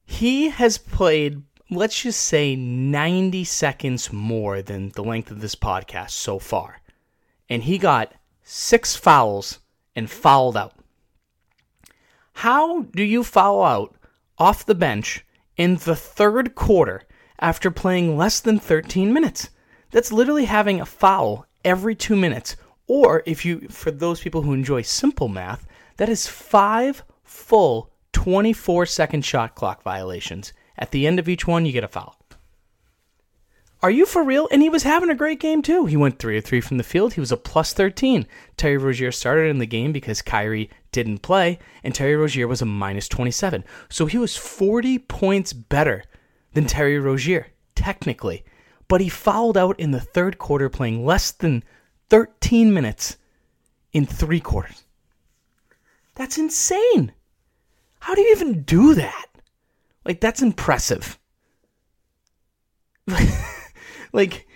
he 0.05 0.49
has 0.49 0.77
played, 0.77 1.41
let's 1.71 2.03
just 2.03 2.21
say, 2.21 2.55
90 2.55 3.43
seconds 3.43 4.13
more 4.13 4.61
than 4.61 4.89
the 4.89 5.03
length 5.03 5.31
of 5.31 5.41
this 5.41 5.55
podcast 5.55 6.11
so 6.11 6.39
far. 6.39 6.79
And 7.49 7.63
he 7.63 7.77
got 7.77 8.13
six 8.43 8.95
fouls 8.95 9.59
and 9.95 10.09
fouled 10.09 10.55
out. 10.55 10.75
How 12.33 12.83
do 12.83 13.03
you 13.03 13.23
foul 13.23 13.63
out 13.63 13.95
off 14.37 14.65
the 14.65 14.75
bench 14.75 15.25
in 15.57 15.77
the 15.77 15.95
third 15.95 16.53
quarter 16.53 17.01
after 17.39 17.71
playing 17.71 18.15
less 18.15 18.39
than 18.39 18.59
13 18.59 19.11
minutes? 19.11 19.49
That's 19.89 20.11
literally 20.11 20.45
having 20.45 20.79
a 20.79 20.85
foul 20.85 21.47
every 21.65 21.95
two 21.95 22.15
minutes. 22.15 22.55
Or 22.85 23.23
if 23.25 23.43
you, 23.43 23.67
for 23.69 23.89
those 23.89 24.21
people 24.21 24.43
who 24.43 24.53
enjoy 24.53 24.83
simple 24.83 25.27
math, 25.27 25.65
that 25.97 26.09
is 26.09 26.27
five 26.27 27.03
full 27.27 27.91
24 28.13 28.85
second 28.85 29.23
shot 29.23 29.55
clock 29.55 29.83
violations. 29.83 30.53
At 30.77 30.91
the 30.91 31.07
end 31.07 31.19
of 31.19 31.29
each 31.29 31.47
one, 31.47 31.65
you 31.65 31.71
get 31.71 31.83
a 31.83 31.87
foul. 31.87 32.17
Are 33.83 33.91
you 33.91 34.07
for 34.07 34.23
real? 34.23 34.47
And 34.51 34.63
he 34.63 34.69
was 34.69 34.81
having 34.81 35.11
a 35.11 35.15
great 35.15 35.39
game 35.39 35.61
too. 35.61 35.85
He 35.85 35.95
went 35.95 36.17
three 36.17 36.35
or 36.35 36.41
three 36.41 36.61
from 36.61 36.77
the 36.77 36.83
field. 36.83 37.13
He 37.13 37.19
was 37.19 37.31
a 37.31 37.37
plus 37.37 37.73
13. 37.73 38.25
Terry 38.57 38.77
Rozier 38.77 39.11
started 39.11 39.49
in 39.49 39.59
the 39.59 39.67
game 39.67 39.91
because 39.91 40.23
Kyrie 40.23 40.71
didn't 40.91 41.19
play, 41.19 41.59
and 41.83 41.93
Terry 41.93 42.15
Rozier 42.15 42.47
was 42.47 42.63
a 42.63 42.65
minus 42.65 43.07
27. 43.07 43.63
So 43.87 44.07
he 44.07 44.17
was 44.17 44.35
40 44.35 44.97
points 44.97 45.53
better 45.53 46.03
than 46.53 46.65
Terry 46.65 46.99
Rozier, 46.99 47.47
technically. 47.75 48.43
But 48.87 49.01
he 49.01 49.09
fouled 49.09 49.57
out 49.57 49.79
in 49.79 49.91
the 49.91 49.99
third 49.99 50.39
quarter, 50.39 50.69
playing 50.69 51.05
less 51.05 51.29
than 51.29 51.63
13 52.09 52.73
minutes 52.73 53.17
in 53.93 54.07
three 54.07 54.39
quarters. 54.39 54.85
That's 56.17 56.39
insane. 56.39 57.11
How 57.99 58.15
do 58.15 58.21
you 58.21 58.31
even 58.31 58.63
do 58.63 58.95
that? 58.95 59.27
Like, 60.03 60.19
that's 60.19 60.41
impressive. 60.41 61.19
like, 64.13 64.47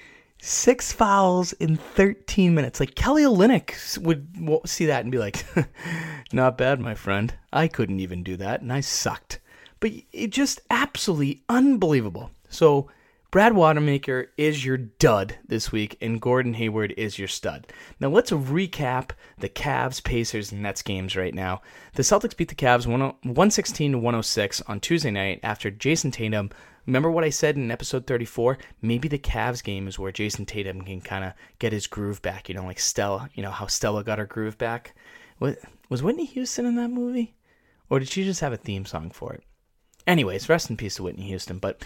six 0.41 0.91
fouls 0.91 1.53
in 1.53 1.77
13 1.77 2.55
minutes. 2.55 2.79
Like, 2.79 2.95
Kelly 2.95 3.21
Olynyk 3.21 3.99
would 3.99 4.67
see 4.67 4.87
that 4.87 5.03
and 5.03 5.11
be 5.11 5.19
like, 5.19 5.45
not 6.33 6.57
bad, 6.57 6.79
my 6.79 6.95
friend. 6.95 7.35
I 7.53 7.67
couldn't 7.67 7.99
even 7.99 8.23
do 8.23 8.37
that, 8.37 8.61
and 8.61 8.73
I 8.73 8.79
sucked. 8.79 9.39
But 9.79 9.91
it 10.11 10.31
just 10.31 10.61
absolutely 10.71 11.43
unbelievable. 11.47 12.31
So, 12.49 12.89
Brad 13.31 13.53
Wanamaker 13.53 14.27
is 14.35 14.65
your 14.65 14.75
dud 14.75 15.37
this 15.47 15.71
week, 15.71 15.97
and 16.01 16.19
Gordon 16.19 16.53
Hayward 16.55 16.93
is 16.97 17.17
your 17.17 17.29
stud. 17.29 17.65
Now 17.97 18.09
let's 18.09 18.31
recap 18.31 19.11
the 19.37 19.47
Cavs, 19.47 20.03
Pacers, 20.03 20.51
and 20.51 20.61
Nets 20.61 20.81
games 20.81 21.15
right 21.15 21.33
now. 21.33 21.61
The 21.93 22.03
Celtics 22.03 22.35
beat 22.35 22.49
the 22.49 22.55
Cavs 22.55 22.85
116 22.85 23.93
to 23.93 23.97
106 23.97 24.61
on 24.63 24.81
Tuesday 24.81 25.11
night 25.11 25.39
after 25.43 25.71
Jayson 25.71 26.11
Tatum. 26.11 26.49
Remember 26.85 27.09
what 27.09 27.23
I 27.23 27.29
said 27.29 27.55
in 27.55 27.71
episode 27.71 28.05
34? 28.05 28.57
Maybe 28.81 29.07
the 29.07 29.17
Cavs 29.17 29.63
game 29.63 29.87
is 29.87 29.97
where 29.97 30.11
Jayson 30.11 30.45
Tatum 30.45 30.81
can 30.81 30.99
kind 30.99 31.23
of 31.23 31.31
get 31.57 31.71
his 31.71 31.87
groove 31.87 32.21
back. 32.21 32.49
You 32.49 32.55
know, 32.55 32.65
like 32.65 32.81
Stella. 32.81 33.29
You 33.33 33.43
know 33.43 33.51
how 33.51 33.67
Stella 33.67 34.03
got 34.03 34.19
her 34.19 34.25
groove 34.25 34.57
back. 34.57 34.93
Was 35.39 36.03
Whitney 36.03 36.25
Houston 36.25 36.65
in 36.65 36.75
that 36.75 36.89
movie, 36.89 37.33
or 37.89 37.99
did 37.99 38.09
she 38.09 38.25
just 38.25 38.41
have 38.41 38.51
a 38.51 38.57
theme 38.57 38.83
song 38.83 39.09
for 39.09 39.31
it? 39.31 39.45
Anyways, 40.07 40.49
rest 40.49 40.69
in 40.69 40.77
peace 40.77 40.95
to 40.95 41.03
Whitney 41.03 41.27
Houston, 41.27 41.59
but 41.59 41.83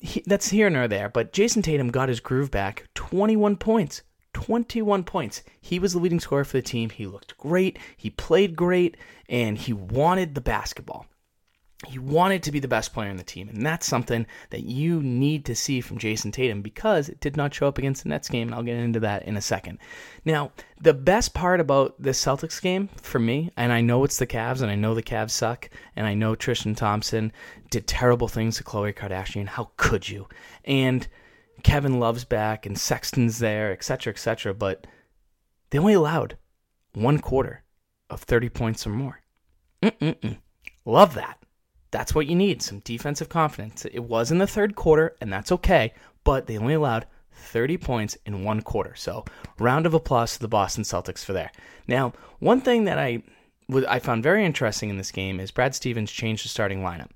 he, 0.00 0.22
that's 0.26 0.50
here 0.50 0.70
nor 0.70 0.88
there. 0.88 1.08
But 1.08 1.32
Jayson 1.32 1.62
Tatum 1.62 1.90
got 1.90 2.08
his 2.08 2.20
groove 2.20 2.50
back 2.50 2.84
21 2.94 3.56
points. 3.56 4.02
21 4.34 5.04
points. 5.04 5.42
He 5.60 5.78
was 5.78 5.92
the 5.92 5.98
leading 5.98 6.20
scorer 6.20 6.44
for 6.44 6.58
the 6.58 6.62
team. 6.62 6.90
He 6.90 7.06
looked 7.06 7.36
great. 7.38 7.78
He 7.96 8.10
played 8.10 8.54
great, 8.54 8.96
and 9.28 9.58
he 9.58 9.72
wanted 9.72 10.34
the 10.34 10.40
basketball. 10.40 11.06
He 11.86 11.98
wanted 12.00 12.42
to 12.42 12.50
be 12.50 12.58
the 12.58 12.66
best 12.66 12.92
player 12.92 13.08
in 13.08 13.18
the 13.18 13.22
team, 13.22 13.48
and 13.48 13.64
that's 13.64 13.86
something 13.86 14.26
that 14.50 14.64
you 14.64 15.00
need 15.00 15.44
to 15.44 15.54
see 15.54 15.80
from 15.80 15.98
Jayson 15.98 16.32
Tatum 16.32 16.60
because 16.60 17.08
it 17.08 17.20
did 17.20 17.36
not 17.36 17.54
show 17.54 17.68
up 17.68 17.78
against 17.78 18.02
the 18.02 18.08
Nets 18.08 18.28
game, 18.28 18.48
and 18.48 18.54
I'll 18.54 18.64
get 18.64 18.78
into 18.78 18.98
that 19.00 19.22
in 19.26 19.36
a 19.36 19.40
second. 19.40 19.78
Now, 20.24 20.50
the 20.80 20.92
best 20.92 21.34
part 21.34 21.60
about 21.60 21.94
this 21.96 22.22
Celtics 22.22 22.60
game 22.60 22.88
for 23.00 23.20
me, 23.20 23.52
and 23.56 23.72
I 23.72 23.80
know 23.80 24.02
it's 24.02 24.18
the 24.18 24.26
Cavs, 24.26 24.60
and 24.60 24.72
I 24.72 24.74
know 24.74 24.92
the 24.92 25.04
Cavs 25.04 25.30
suck, 25.30 25.70
and 25.94 26.04
I 26.04 26.14
know 26.14 26.34
Tristan 26.34 26.74
Thompson 26.74 27.32
did 27.70 27.86
terrible 27.86 28.26
things 28.26 28.56
to 28.56 28.64
Khloe 28.64 28.92
Kardashian. 28.92 29.46
How 29.46 29.70
could 29.76 30.08
you? 30.08 30.26
And 30.64 31.06
Kevin 31.62 32.00
Love's 32.00 32.24
back, 32.24 32.66
and 32.66 32.76
Sexton's 32.76 33.38
there, 33.38 33.70
etc., 33.70 34.12
etc., 34.12 34.52
but 34.52 34.88
they 35.70 35.78
only 35.78 35.94
allowed 35.94 36.38
one 36.92 37.20
quarter 37.20 37.62
of 38.10 38.22
30 38.22 38.48
points 38.48 38.84
or 38.84 38.90
more. 38.90 39.20
Mm-mm-mm. 39.80 40.38
Love 40.84 41.14
that. 41.14 41.38
That's 41.90 42.14
what 42.14 42.26
you 42.26 42.36
need 42.36 42.62
some 42.62 42.80
defensive 42.80 43.28
confidence. 43.28 43.84
It 43.84 44.04
was 44.04 44.30
in 44.30 44.38
the 44.38 44.46
third 44.46 44.74
quarter, 44.76 45.16
and 45.20 45.32
that's 45.32 45.52
okay, 45.52 45.94
but 46.24 46.46
they 46.46 46.58
only 46.58 46.74
allowed 46.74 47.06
30 47.32 47.78
points 47.78 48.16
in 48.26 48.44
one 48.44 48.60
quarter. 48.60 48.94
So, 48.94 49.24
round 49.58 49.86
of 49.86 49.94
applause 49.94 50.34
to 50.34 50.40
the 50.40 50.48
Boston 50.48 50.84
Celtics 50.84 51.24
for 51.24 51.32
there. 51.32 51.50
Now, 51.86 52.12
one 52.40 52.60
thing 52.60 52.84
that 52.84 52.98
I 52.98 53.22
I 53.86 53.98
found 53.98 54.22
very 54.22 54.46
interesting 54.46 54.88
in 54.88 54.96
this 54.96 55.10
game 55.10 55.38
is 55.40 55.50
Brad 55.50 55.74
Stevens 55.74 56.10
changed 56.10 56.44
the 56.44 56.48
starting 56.48 56.80
lineup. 56.80 57.10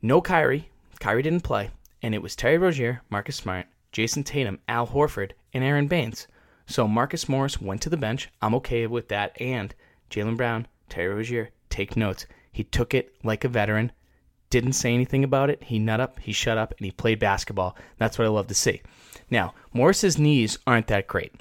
No 0.00 0.22
Kyrie, 0.22 0.70
Kyrie 1.00 1.22
didn't 1.22 1.42
play, 1.42 1.70
and 2.02 2.14
it 2.14 2.22
was 2.22 2.34
Terry 2.34 2.56
Rozier, 2.56 3.02
Marcus 3.10 3.36
Smart, 3.36 3.66
Jayson 3.92 4.24
Tatum, 4.24 4.58
Al 4.68 4.86
Horford, 4.86 5.32
and 5.52 5.62
Aron 5.62 5.86
Baynes. 5.86 6.26
So 6.66 6.86
Marcus 6.88 7.28
Morris 7.28 7.60
went 7.60 7.82
to 7.82 7.90
the 7.90 7.96
bench. 7.96 8.30
I'm 8.40 8.54
okay 8.54 8.86
with 8.86 9.08
that. 9.08 9.38
And 9.40 9.74
Jaylen 10.10 10.36
Brown, 10.36 10.66
Terry 10.88 11.14
Rozier, 11.14 11.50
take 11.68 11.96
notes. 11.96 12.26
He 12.52 12.64
took 12.64 12.94
it 12.94 13.14
like 13.22 13.44
a 13.44 13.48
veteran, 13.48 13.92
didn't 14.50 14.72
say 14.72 14.92
anything 14.92 15.24
about 15.24 15.50
it. 15.50 15.62
He 15.62 15.78
nut 15.78 16.00
up, 16.00 16.18
he 16.18 16.32
shut 16.32 16.58
up, 16.58 16.74
and 16.76 16.84
he 16.84 16.90
played 16.90 17.18
basketball. 17.18 17.76
That's 17.98 18.18
what 18.18 18.24
I 18.24 18.28
love 18.28 18.48
to 18.48 18.54
see. 18.54 18.82
Now, 19.30 19.54
Morris's 19.72 20.18
knees 20.18 20.58
aren't 20.66 20.88
that 20.88 21.06
great. 21.06 21.34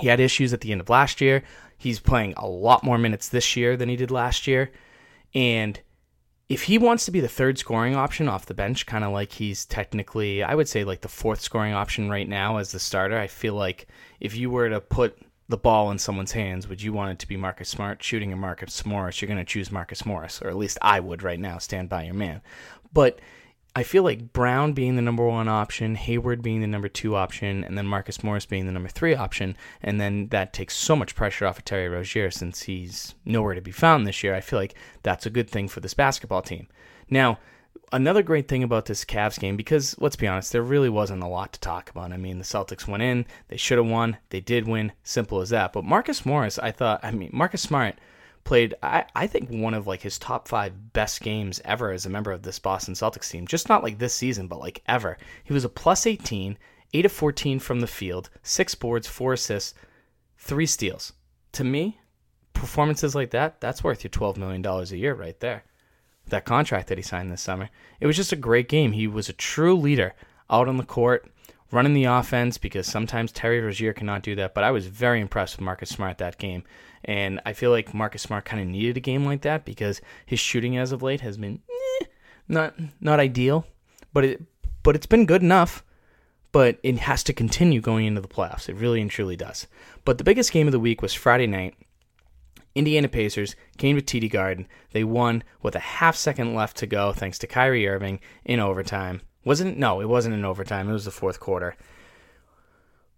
He 0.00 0.08
had 0.08 0.20
issues 0.20 0.52
at 0.52 0.62
the 0.62 0.72
end 0.72 0.80
of 0.80 0.88
last 0.88 1.20
year. 1.20 1.42
He's 1.76 2.00
playing 2.00 2.34
a 2.36 2.46
lot 2.46 2.84
more 2.84 2.96
minutes 2.96 3.28
this 3.28 3.56
year 3.56 3.76
than 3.76 3.88
he 3.88 3.96
did 3.96 4.10
last 4.10 4.46
year. 4.46 4.70
And 5.34 5.78
if 6.48 6.62
he 6.64 6.78
wants 6.78 7.04
to 7.04 7.10
be 7.10 7.20
the 7.20 7.28
third 7.28 7.58
scoring 7.58 7.94
option 7.94 8.28
off 8.28 8.46
the 8.46 8.54
bench, 8.54 8.86
kind 8.86 9.04
of 9.04 9.12
like 9.12 9.32
he's 9.32 9.64
technically, 9.64 10.42
I 10.42 10.54
would 10.54 10.68
say, 10.68 10.84
like 10.84 11.00
the 11.00 11.08
fourth 11.08 11.40
scoring 11.40 11.74
option 11.74 12.10
right 12.10 12.28
now 12.28 12.56
as 12.56 12.72
the 12.72 12.78
starter, 12.78 13.18
I 13.18 13.26
feel 13.26 13.54
like 13.54 13.86
if 14.20 14.36
you 14.36 14.50
were 14.50 14.68
to 14.68 14.80
put 14.80 15.18
the 15.52 15.58
ball 15.58 15.90
in 15.90 15.98
someone's 15.98 16.32
hands, 16.32 16.66
would 16.66 16.82
you 16.82 16.94
want 16.94 17.12
it 17.12 17.18
to 17.18 17.28
be 17.28 17.36
Marcus 17.36 17.68
Smart 17.68 18.02
shooting 18.02 18.32
a 18.32 18.36
Marcus 18.36 18.86
Morris? 18.86 19.20
You're 19.20 19.28
going 19.28 19.36
to 19.38 19.44
choose 19.44 19.70
Marcus 19.70 20.06
Morris, 20.06 20.40
or 20.40 20.48
at 20.48 20.56
least 20.56 20.78
I 20.80 20.98
would 20.98 21.22
right 21.22 21.38
now. 21.38 21.58
Stand 21.58 21.90
by 21.90 22.04
your 22.04 22.14
man. 22.14 22.40
But 22.90 23.20
I 23.76 23.82
feel 23.82 24.02
like 24.02 24.32
Brown 24.32 24.72
being 24.72 24.96
the 24.96 25.02
number 25.02 25.26
one 25.26 25.48
option, 25.48 25.94
Hayward 25.94 26.40
being 26.42 26.62
the 26.62 26.66
number 26.66 26.88
two 26.88 27.16
option, 27.16 27.64
and 27.64 27.76
then 27.76 27.86
Marcus 27.86 28.24
Morris 28.24 28.46
being 28.46 28.64
the 28.64 28.72
number 28.72 28.88
three 28.88 29.14
option, 29.14 29.54
and 29.82 30.00
then 30.00 30.28
that 30.28 30.54
takes 30.54 30.74
so 30.74 30.96
much 30.96 31.14
pressure 31.14 31.46
off 31.46 31.58
of 31.58 31.66
Terry 31.66 31.88
Rozier 31.88 32.30
since 32.30 32.62
he's 32.62 33.14
nowhere 33.26 33.54
to 33.54 33.60
be 33.60 33.72
found 33.72 34.06
this 34.06 34.24
year. 34.24 34.34
I 34.34 34.40
feel 34.40 34.58
like 34.58 34.74
that's 35.02 35.26
a 35.26 35.30
good 35.30 35.50
thing 35.50 35.68
for 35.68 35.80
this 35.80 35.94
basketball 35.94 36.40
team. 36.40 36.66
Now, 37.10 37.38
another 37.92 38.22
great 38.22 38.48
thing 38.48 38.62
about 38.62 38.86
this 38.86 39.04
Cavs 39.04 39.38
game, 39.38 39.56
because 39.56 39.94
let's 39.98 40.16
be 40.16 40.26
honest, 40.26 40.52
there 40.52 40.62
really 40.62 40.88
wasn't 40.88 41.22
a 41.22 41.28
lot 41.28 41.52
to 41.52 41.60
talk 41.60 41.90
about. 41.90 42.12
I 42.12 42.16
mean, 42.16 42.38
the 42.38 42.44
Celtics 42.44 42.88
went 42.88 43.02
in, 43.02 43.26
they 43.48 43.56
should 43.56 43.78
have 43.78 43.86
won, 43.86 44.16
they 44.30 44.40
did 44.40 44.66
win, 44.66 44.92
simple 45.02 45.40
as 45.40 45.50
that. 45.50 45.72
But 45.72 45.84
Marcus 45.84 46.26
Morris, 46.26 46.58
I 46.58 46.70
thought, 46.70 47.00
I 47.02 47.10
mean, 47.10 47.30
Marcus 47.32 47.62
Smart 47.62 47.96
played 48.44 48.74
I, 48.82 49.04
I 49.14 49.26
think 49.26 49.50
one 49.50 49.74
of 49.74 49.86
like 49.86 50.02
his 50.02 50.18
top 50.18 50.48
five 50.48 50.92
best 50.92 51.20
games 51.20 51.60
ever 51.64 51.92
as 51.92 52.06
a 52.06 52.10
member 52.10 52.32
of 52.32 52.42
this 52.42 52.58
Boston 52.58 52.94
Celtics 52.94 53.30
team. 53.30 53.46
Just 53.46 53.68
not 53.68 53.82
like 53.82 53.98
this 53.98 54.14
season, 54.14 54.48
but 54.48 54.58
like 54.58 54.82
ever. 54.86 55.18
He 55.44 55.52
was 55.52 55.64
a 55.64 55.68
plus 55.68 56.06
18, 56.06 56.58
8 56.94 57.06
of 57.06 57.12
14 57.12 57.58
from 57.58 57.80
the 57.80 57.86
field, 57.86 58.30
six 58.42 58.74
boards, 58.74 59.06
four 59.06 59.34
assists, 59.34 59.74
three 60.38 60.66
steals. 60.66 61.12
To 61.52 61.64
me, 61.64 62.00
performances 62.52 63.14
like 63.14 63.30
that, 63.30 63.60
that's 63.60 63.84
worth 63.84 64.02
your 64.02 64.10
$12 64.10 64.36
million 64.36 64.64
a 64.66 64.84
year 64.96 65.14
right 65.14 65.38
there. 65.40 65.64
That 66.28 66.44
contract 66.44 66.88
that 66.88 66.98
he 66.98 67.02
signed 67.02 67.30
this 67.30 67.42
summer. 67.42 67.68
It 68.00 68.06
was 68.06 68.16
just 68.16 68.32
a 68.32 68.36
great 68.36 68.68
game. 68.68 68.92
He 68.92 69.06
was 69.06 69.28
a 69.28 69.34
true 69.34 69.76
leader 69.76 70.14
out 70.48 70.68
on 70.68 70.76
the 70.76 70.84
court, 70.84 71.26
running 71.70 71.94
the 71.94 72.04
offense 72.04 72.58
because 72.58 72.86
sometimes 72.86 73.32
Terry 73.32 73.60
Rozier 73.60 73.92
cannot 73.92 74.22
do 74.22 74.34
that. 74.36 74.54
But 74.54 74.64
I 74.64 74.70
was 74.70 74.86
very 74.86 75.20
impressed 75.20 75.56
with 75.56 75.64
Marcus 75.64 75.90
Smart 75.90 76.18
that 76.18 76.38
game. 76.38 76.62
And 77.04 77.40
I 77.44 77.52
feel 77.52 77.70
like 77.70 77.94
Marcus 77.94 78.22
Smart 78.22 78.44
kind 78.44 78.62
of 78.62 78.68
needed 78.68 78.96
a 78.96 79.00
game 79.00 79.24
like 79.24 79.42
that 79.42 79.64
because 79.64 80.00
his 80.24 80.38
shooting 80.38 80.76
as 80.76 80.92
of 80.92 81.02
late 81.02 81.20
has 81.22 81.36
been 81.36 81.60
eh, 82.00 82.04
not 82.48 82.74
not 83.00 83.18
ideal, 83.18 83.66
but 84.12 84.24
it 84.24 84.42
but 84.82 84.94
it's 84.94 85.06
been 85.06 85.26
good 85.26 85.42
enough. 85.42 85.82
But 86.52 86.78
it 86.82 86.98
has 86.98 87.24
to 87.24 87.32
continue 87.32 87.80
going 87.80 88.04
into 88.04 88.20
the 88.20 88.28
playoffs. 88.28 88.68
It 88.68 88.76
really 88.76 89.00
and 89.00 89.10
truly 89.10 89.36
does. 89.36 89.66
But 90.04 90.18
the 90.18 90.24
biggest 90.24 90.52
game 90.52 90.68
of 90.68 90.72
the 90.72 90.78
week 90.78 91.00
was 91.00 91.14
Friday 91.14 91.46
night. 91.46 91.74
Indiana 92.74 93.08
Pacers 93.08 93.54
came 93.76 94.00
to 94.00 94.02
TD 94.02 94.30
Garden. 94.30 94.66
They 94.92 95.04
won 95.04 95.44
with 95.62 95.76
a 95.76 95.80
half 95.80 96.16
second 96.16 96.54
left 96.54 96.76
to 96.78 96.86
go, 96.86 97.12
thanks 97.12 97.38
to 97.38 97.46
Kyrie 97.46 97.88
Irving 97.88 98.20
in 98.44 98.60
overtime. 98.60 99.22
Wasn't 99.44 99.78
no, 99.78 100.00
it 100.00 100.08
wasn't 100.08 100.34
in 100.34 100.44
overtime. 100.44 100.88
It 100.88 100.92
was 100.92 101.04
the 101.04 101.10
fourth 101.10 101.40
quarter. 101.40 101.76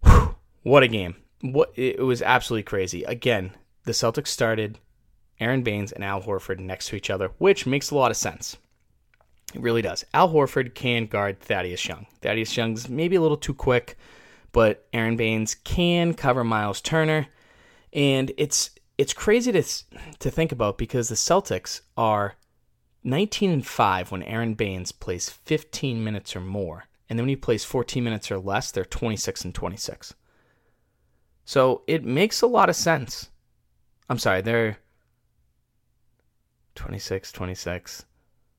Whew, 0.02 0.37
what 0.62 0.82
a 0.82 0.88
game! 0.88 1.16
What 1.42 1.73
it 1.76 2.00
was 2.00 2.23
absolutely 2.23 2.62
crazy. 2.62 3.04
Again, 3.04 3.52
the 3.84 3.92
Celtics 3.92 4.28
started 4.28 4.78
Aron 5.38 5.62
Baynes 5.62 5.92
and 5.92 6.02
Al 6.02 6.23
Horford 6.23 6.58
next 6.58 6.88
to 6.88 6.96
each 6.96 7.11
other, 7.11 7.30
which 7.38 7.66
makes 7.66 7.90
a 7.90 7.94
lot 7.94 8.11
of 8.11 8.16
sense. 8.16 8.56
It 9.54 9.61
really 9.61 9.82
does. 9.82 10.04
Al 10.14 10.32
Horford 10.32 10.75
can 10.75 11.06
guard 11.06 11.40
Thaddeus 11.40 11.87
Young. 11.87 12.06
Thaddeus 12.23 12.56
Young's 12.56 12.88
maybe 12.88 13.16
a 13.16 13.20
little 13.20 13.37
too 13.37 13.54
quick, 13.54 13.96
but 14.52 14.87
Aron 14.92 15.16
Baynes 15.16 15.54
can 15.54 16.14
cover 16.14 16.42
Miles 16.44 16.80
Turner, 16.80 17.26
and 17.92 18.32
it's 18.37 18.70
it's 18.98 19.12
crazy 19.12 19.52
to 19.52 19.62
to 20.18 20.30
think 20.30 20.52
about 20.52 20.78
because 20.78 21.08
the 21.08 21.14
Celtics 21.14 21.80
are 21.96 22.36
19 23.02 23.50
and 23.50 23.66
5 23.66 24.12
when 24.12 24.22
Aron 24.22 24.54
Baynes 24.54 24.92
plays 24.92 25.28
15 25.28 26.02
minutes 26.02 26.34
or 26.34 26.40
more. 26.40 26.84
And 27.08 27.18
then 27.18 27.24
when 27.24 27.30
he 27.30 27.36
plays 27.36 27.64
14 27.64 28.02
minutes 28.02 28.30
or 28.30 28.38
less, 28.38 28.70
they're 28.70 28.84
26 28.84 29.44
and 29.44 29.54
26. 29.54 30.14
So 31.44 31.82
it 31.86 32.04
makes 32.04 32.40
a 32.40 32.46
lot 32.46 32.70
of 32.70 32.76
sense. 32.76 33.28
I'm 34.08 34.18
sorry, 34.18 34.40
they're 34.40 34.78
26, 36.76 37.32
26. 37.32 38.06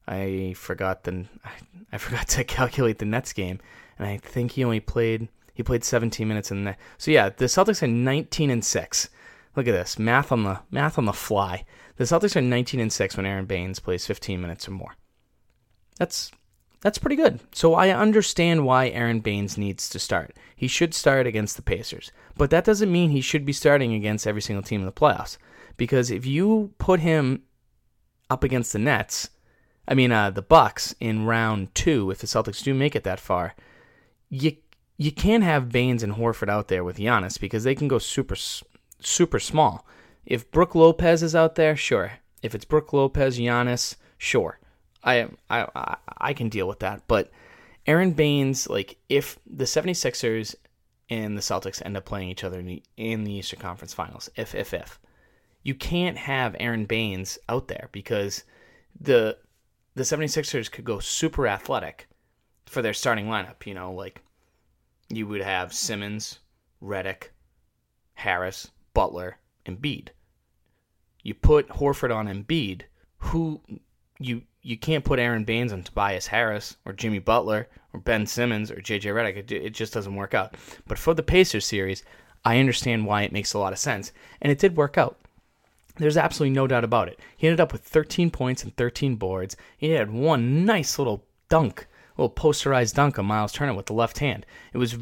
I 0.07 0.53
forgot 0.55 1.03
the 1.03 1.25
I 1.91 1.97
forgot 1.97 2.27
to 2.29 2.43
calculate 2.59 2.99
the 2.99 3.05
Nets 3.05 3.33
game, 3.33 3.59
and 3.97 4.07
I 4.07 4.17
think 4.17 4.51
he 4.51 4.63
only 4.63 4.79
played 4.79 5.29
he 5.53 5.63
played 5.63 5.83
17 5.83 6.27
minutes 6.27 6.51
in 6.51 6.65
the. 6.65 6.75
So 6.97 7.11
yeah, 7.11 7.29
the 7.29 7.45
Celtics 7.45 7.81
are 7.81 7.87
19 7.87 8.49
and 8.49 8.63
six. 8.63 9.09
Look 9.55 9.67
at 9.67 9.71
this 9.71 9.97
math 9.97 10.31
on 10.31 10.43
the 10.43 10.59
math 10.69 10.97
on 10.97 11.05
the 11.05 11.13
fly. 11.13 11.65
The 11.95 12.03
Celtics 12.03 12.35
are 12.35 12.41
19 12.41 12.79
and 12.79 12.91
6 12.91 13.17
when 13.17 13.25
Aron 13.25 13.45
Baynes 13.45 13.79
plays 13.79 14.05
15 14.05 14.41
minutes 14.41 14.67
or 14.67 14.71
more. 14.71 14.95
That's 15.97 16.31
that's 16.81 16.97
pretty 16.97 17.15
good. 17.15 17.39
So 17.51 17.73
I 17.73 17.89
understand 17.89 18.65
why 18.65 18.89
Aron 18.89 19.21
Baynes 19.21 19.57
needs 19.57 19.89
to 19.89 19.97
start. 19.97 20.35
He 20.55 20.67
should 20.67 20.93
start 20.93 21.25
against 21.25 21.55
the 21.55 21.61
Pacers, 21.61 22.11
but 22.37 22.49
that 22.49 22.65
doesn't 22.65 22.91
mean 22.91 23.09
he 23.09 23.21
should 23.21 23.45
be 23.45 23.53
starting 23.53 23.93
against 23.93 24.27
every 24.27 24.41
single 24.41 24.61
team 24.61 24.81
in 24.81 24.85
the 24.85 24.91
playoffs. 24.91 25.37
Because 25.77 26.11
if 26.11 26.25
you 26.25 26.73
put 26.77 26.99
him 26.99 27.43
up 28.29 28.43
against 28.43 28.73
the 28.73 28.79
Nets, 28.79 29.29
I 29.87 29.93
mean 29.93 30.11
uh, 30.11 30.31
the 30.31 30.41
Bucks 30.41 30.93
in 30.99 31.25
round 31.25 31.73
two, 31.73 32.11
if 32.11 32.19
the 32.19 32.27
Celtics 32.27 32.63
do 32.63 32.73
make 32.73 32.95
it 32.95 33.03
that 33.03 33.19
far, 33.19 33.55
you 34.29 34.57
you 34.97 35.11
can't 35.11 35.43
have 35.43 35.71
Baynes 35.71 36.03
and 36.03 36.13
Horford 36.13 36.49
out 36.49 36.67
there 36.67 36.83
with 36.83 36.97
Giannis 36.97 37.39
because 37.39 37.63
they 37.63 37.75
can 37.75 37.87
go 37.87 37.99
super 37.99 38.35
super 38.99 39.39
small. 39.39 39.85
If 40.25 40.49
Brook 40.51 40.75
Lopez 40.75 41.21
is 41.23 41.35
out 41.35 41.55
there, 41.55 41.75
sure. 41.75 42.13
If 42.41 42.55
it's 42.55 42.65
Brook 42.65 42.93
Lopez, 42.93 43.37
Giannis, 43.37 43.95
sure. 44.17 44.59
I 45.03 45.27
I 45.49 45.97
I 46.17 46.33
can 46.33 46.49
deal 46.49 46.67
with 46.67 46.79
that. 46.79 47.03
But 47.07 47.31
Aron 47.85 48.11
Baynes, 48.11 48.67
like 48.69 48.97
if 49.09 49.37
the 49.45 49.65
76ers 49.65 50.55
and 51.09 51.37
the 51.37 51.41
Celtics 51.41 51.81
end 51.85 51.95
up 51.95 52.05
playing 52.05 52.29
each 52.29 52.43
other 52.43 52.59
in 52.59 52.65
the, 52.65 52.83
in 52.97 53.23
the 53.23 53.33
Eastern 53.33 53.59
Conference 53.59 53.93
Finals, 53.93 54.29
if 54.35 54.55
if 54.55 54.73
if 54.73 54.99
you 55.63 55.75
can't 55.75 56.17
have 56.17 56.55
Aron 56.59 56.85
Baynes 56.85 57.37
out 57.49 57.67
there 57.67 57.89
because 57.91 58.43
the 58.99 59.37
the 59.95 60.03
76ers 60.03 60.71
could 60.71 60.85
go 60.85 60.99
super 60.99 61.47
athletic 61.47 62.07
for 62.65 62.81
their 62.81 62.93
starting 62.93 63.27
lineup, 63.27 63.65
you 63.65 63.73
know, 63.73 63.93
like 63.93 64.21
you 65.09 65.27
would 65.27 65.41
have 65.41 65.73
Simmons, 65.73 66.39
Redick, 66.81 67.29
Harris, 68.13 68.71
Butler, 68.95 69.37
Embiid. 69.67 70.07
You 71.21 71.35
put 71.35 71.69
Horford 71.69 72.15
on 72.15 72.27
Embiid, 72.27 72.83
who 73.17 73.61
you 74.17 74.41
you 74.63 74.77
can't 74.77 75.05
put 75.05 75.19
Aron 75.19 75.43
Baynes 75.43 75.71
on 75.71 75.83
Tobias 75.83 76.25
Harris 76.25 76.77
or 76.85 76.93
Jimmy 76.93 77.19
Butler 77.19 77.67
or 77.93 77.99
Ben 77.99 78.25
Simmons 78.25 78.71
or 78.71 78.77
JJ 78.77 79.13
Redick. 79.13 79.37
It, 79.37 79.51
it 79.51 79.73
just 79.75 79.93
doesn't 79.93 80.15
work 80.15 80.33
out. 80.33 80.55
But 80.87 80.97
for 80.97 81.13
the 81.13 81.21
Pacers 81.21 81.65
series, 81.65 82.03
I 82.43 82.57
understand 82.57 83.05
why 83.05 83.21
it 83.21 83.31
makes 83.31 83.53
a 83.53 83.59
lot 83.59 83.73
of 83.73 83.79
sense, 83.79 84.11
and 84.41 84.51
it 84.51 84.57
did 84.57 84.75
work 84.75 84.97
out. 84.97 85.19
There's 85.97 86.17
absolutely 86.17 86.55
no 86.55 86.67
doubt 86.67 86.83
about 86.83 87.09
it. 87.09 87.19
He 87.37 87.47
ended 87.47 87.59
up 87.59 87.71
with 87.71 87.83
13 87.83 88.31
points 88.31 88.63
and 88.63 88.75
13 88.75 89.15
boards. 89.15 89.55
He 89.77 89.91
had 89.91 90.11
one 90.11 90.65
nice 90.65 90.97
little 90.97 91.23
dunk, 91.47 91.87
little 92.17 92.33
posterized 92.33 92.95
dunk 92.95 93.19
on 93.19 93.25
Miles 93.25 93.51
Turner 93.53 93.73
with 93.73 93.85
the 93.85 93.93
left 93.93 94.17
hand. 94.17 94.45
It 94.73 94.77
was 94.77 94.97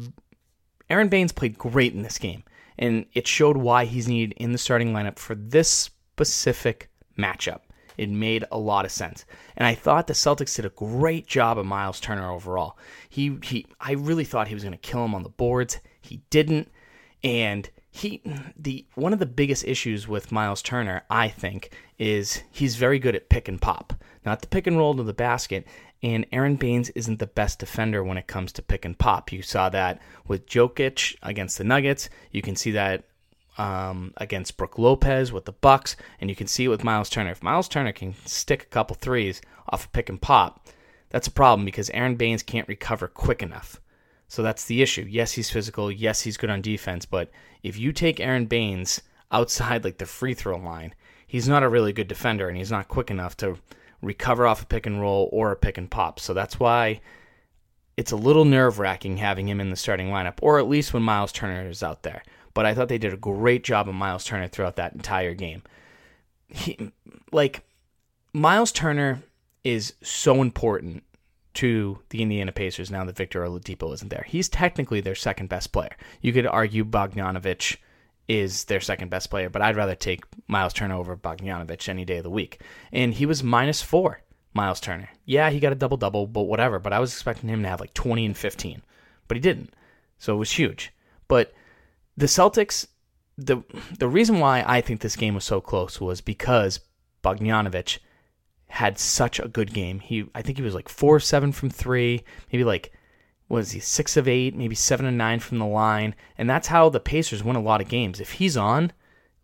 Aron 0.90 1.08
Baynes 1.08 1.32
played 1.32 1.58
great 1.58 1.94
in 1.94 2.02
this 2.02 2.18
game 2.18 2.44
and 2.78 3.06
it 3.14 3.26
showed 3.26 3.56
why 3.56 3.84
he's 3.84 4.08
needed 4.08 4.34
in 4.36 4.52
the 4.52 4.58
starting 4.58 4.92
lineup 4.92 5.18
for 5.18 5.34
this 5.34 5.68
specific 5.68 6.90
matchup. 7.18 7.60
It 7.96 8.10
made 8.10 8.44
a 8.50 8.58
lot 8.58 8.84
of 8.84 8.90
sense. 8.90 9.24
And 9.56 9.66
I 9.66 9.74
thought 9.74 10.06
the 10.06 10.14
Celtics 10.14 10.56
did 10.56 10.64
a 10.64 10.70
great 10.70 11.26
job 11.26 11.58
of 11.58 11.66
Miles 11.66 12.00
Turner 12.00 12.30
overall. 12.30 12.76
He 13.08 13.38
he 13.42 13.66
I 13.80 13.92
really 13.92 14.24
thought 14.24 14.48
he 14.48 14.54
was 14.54 14.64
going 14.64 14.72
to 14.72 14.78
kill 14.78 15.04
him 15.04 15.14
on 15.14 15.22
the 15.22 15.28
boards. 15.28 15.78
He 16.00 16.22
didn't. 16.30 16.70
And 17.22 17.70
he 17.90 18.22
the 18.56 18.84
one 18.96 19.12
of 19.12 19.20
the 19.20 19.26
biggest 19.26 19.64
issues 19.64 20.08
with 20.08 20.32
Miles 20.32 20.62
Turner, 20.62 21.02
I 21.08 21.28
think, 21.28 21.70
is 21.98 22.42
he's 22.50 22.74
very 22.74 22.98
good 22.98 23.14
at 23.14 23.28
pick 23.28 23.46
and 23.46 23.62
pop. 23.62 23.94
Not 24.26 24.40
the 24.40 24.48
pick 24.48 24.66
and 24.66 24.76
roll 24.76 24.94
to 24.96 25.02
the 25.02 25.12
basket, 25.14 25.66
and 26.04 26.26
Aron 26.32 26.56
Baynes 26.56 26.90
isn't 26.90 27.18
the 27.18 27.26
best 27.26 27.58
defender 27.58 28.04
when 28.04 28.18
it 28.18 28.26
comes 28.26 28.52
to 28.52 28.62
pick 28.62 28.84
and 28.84 28.98
pop. 28.98 29.32
You 29.32 29.40
saw 29.40 29.70
that 29.70 30.02
with 30.28 30.46
Jokic 30.46 31.16
against 31.22 31.56
the 31.56 31.64
Nuggets. 31.64 32.10
You 32.30 32.42
can 32.42 32.56
see 32.56 32.72
that 32.72 33.04
um, 33.56 34.12
against 34.18 34.58
Brook 34.58 34.78
Lopez 34.78 35.32
with 35.32 35.46
the 35.46 35.52
Bucks, 35.52 35.96
and 36.20 36.28
you 36.28 36.36
can 36.36 36.46
see 36.46 36.64
it 36.64 36.68
with 36.68 36.84
Miles 36.84 37.08
Turner. 37.08 37.30
If 37.30 37.42
Miles 37.42 37.68
Turner 37.68 37.92
can 37.92 38.14
stick 38.26 38.64
a 38.64 38.66
couple 38.66 38.96
threes 38.96 39.40
off 39.70 39.86
a 39.86 39.88
pick 39.88 40.10
and 40.10 40.20
pop, 40.20 40.68
that's 41.08 41.28
a 41.28 41.30
problem 41.30 41.64
because 41.64 41.88
Aron 41.90 42.16
Baynes 42.16 42.42
can't 42.42 42.68
recover 42.68 43.08
quick 43.08 43.42
enough. 43.42 43.80
So 44.28 44.42
that's 44.42 44.66
the 44.66 44.82
issue. 44.82 45.06
Yes, 45.08 45.32
he's 45.32 45.48
physical. 45.48 45.90
Yes, 45.90 46.20
he's 46.20 46.36
good 46.36 46.50
on 46.50 46.60
defense. 46.60 47.06
But 47.06 47.30
if 47.62 47.78
you 47.78 47.92
take 47.92 48.20
Aron 48.20 48.44
Baynes 48.44 49.00
outside 49.32 49.84
like 49.84 49.96
the 49.96 50.04
free 50.04 50.34
throw 50.34 50.58
line, 50.58 50.94
he's 51.26 51.48
not 51.48 51.62
a 51.62 51.68
really 51.68 51.94
good 51.94 52.08
defender, 52.08 52.46
and 52.46 52.58
he's 52.58 52.70
not 52.70 52.88
quick 52.88 53.10
enough 53.10 53.38
to 53.38 53.56
recover 54.04 54.46
off 54.46 54.62
a 54.62 54.66
pick 54.66 54.86
and 54.86 55.00
roll 55.00 55.28
or 55.32 55.50
a 55.50 55.56
pick 55.56 55.78
and 55.78 55.90
pop. 55.90 56.20
So 56.20 56.34
that's 56.34 56.60
why 56.60 57.00
it's 57.96 58.12
a 58.12 58.16
little 58.16 58.44
nerve 58.44 58.78
wracking 58.78 59.16
having 59.16 59.48
him 59.48 59.60
in 59.60 59.70
the 59.70 59.76
starting 59.76 60.08
lineup, 60.08 60.38
or 60.42 60.58
at 60.58 60.68
least 60.68 60.92
when 60.92 61.02
Miles 61.02 61.32
Turner 61.32 61.68
is 61.68 61.82
out 61.82 62.02
there. 62.02 62.22
But 62.52 62.66
I 62.66 62.74
thought 62.74 62.88
they 62.88 62.98
did 62.98 63.12
a 63.12 63.16
great 63.16 63.64
job 63.64 63.88
of 63.88 63.94
Miles 63.94 64.24
Turner 64.24 64.48
throughout 64.48 64.76
that 64.76 64.92
entire 64.92 65.34
game. 65.34 65.62
He, 66.46 66.92
like, 67.32 67.62
Miles 68.32 68.72
Turner 68.72 69.22
is 69.64 69.94
so 70.02 70.40
important 70.42 71.02
to 71.54 72.00
the 72.10 72.20
Indiana 72.20 72.52
Pacers 72.52 72.90
now 72.90 73.04
that 73.04 73.16
Victor 73.16 73.44
Oladipo 73.44 73.94
isn't 73.94 74.10
there. 74.10 74.24
He's 74.28 74.48
technically 74.48 75.00
their 75.00 75.14
second 75.14 75.48
best 75.48 75.72
player. 75.72 75.96
You 76.20 76.32
could 76.32 76.46
argue 76.46 76.84
Bogdanovich 76.84 77.76
is 78.28 78.64
their 78.64 78.80
second 78.80 79.10
best 79.10 79.30
player, 79.30 79.50
but 79.50 79.62
I'd 79.62 79.76
rather 79.76 79.94
take 79.94 80.24
Miles 80.46 80.72
Turner 80.72 80.94
over 80.94 81.16
Bogdanovich 81.16 81.88
any 81.88 82.04
day 82.04 82.18
of 82.18 82.24
the 82.24 82.30
week. 82.30 82.60
And 82.92 83.14
he 83.14 83.26
was 83.26 83.42
minus 83.42 83.82
four, 83.82 84.22
Miles 84.54 84.80
Turner. 84.80 85.10
Yeah, 85.24 85.50
he 85.50 85.60
got 85.60 85.72
a 85.72 85.76
double 85.76 85.96
double, 85.96 86.26
but 86.26 86.42
whatever. 86.42 86.78
But 86.78 86.92
I 86.92 87.00
was 87.00 87.12
expecting 87.12 87.48
him 87.50 87.62
to 87.62 87.68
have 87.68 87.80
like 87.80 87.94
20 87.94 88.24
and 88.24 88.36
15, 88.36 88.82
but 89.28 89.36
he 89.36 89.40
didn't. 89.40 89.74
So 90.18 90.34
it 90.34 90.38
was 90.38 90.52
huge. 90.52 90.92
But 91.28 91.52
the 92.16 92.26
Celtics, 92.26 92.86
the 93.36 93.62
the 93.98 94.08
reason 94.08 94.38
why 94.38 94.64
I 94.66 94.80
think 94.80 95.00
this 95.00 95.16
game 95.16 95.34
was 95.34 95.44
so 95.44 95.60
close 95.60 96.00
was 96.00 96.20
because 96.20 96.80
Bogdanovich 97.22 97.98
had 98.68 98.98
such 98.98 99.38
a 99.38 99.48
good 99.48 99.74
game. 99.74 100.00
He 100.00 100.26
I 100.34 100.42
think 100.42 100.58
he 100.58 100.64
was 100.64 100.74
like 100.74 100.88
four 100.88 101.20
seven 101.20 101.52
from 101.52 101.70
three, 101.70 102.24
maybe 102.52 102.64
like 102.64 102.92
was 103.48 103.72
he 103.72 103.80
six 103.80 104.16
of 104.16 104.26
eight, 104.26 104.56
maybe 104.56 104.74
seven 104.74 105.06
and 105.06 105.18
nine 105.18 105.40
from 105.40 105.58
the 105.58 105.66
line, 105.66 106.14
and 106.38 106.48
that's 106.48 106.68
how 106.68 106.88
the 106.88 107.00
Pacers 107.00 107.44
win 107.44 107.56
a 107.56 107.60
lot 107.60 107.80
of 107.80 107.88
games. 107.88 108.20
If 108.20 108.32
he's 108.32 108.56
on, 108.56 108.92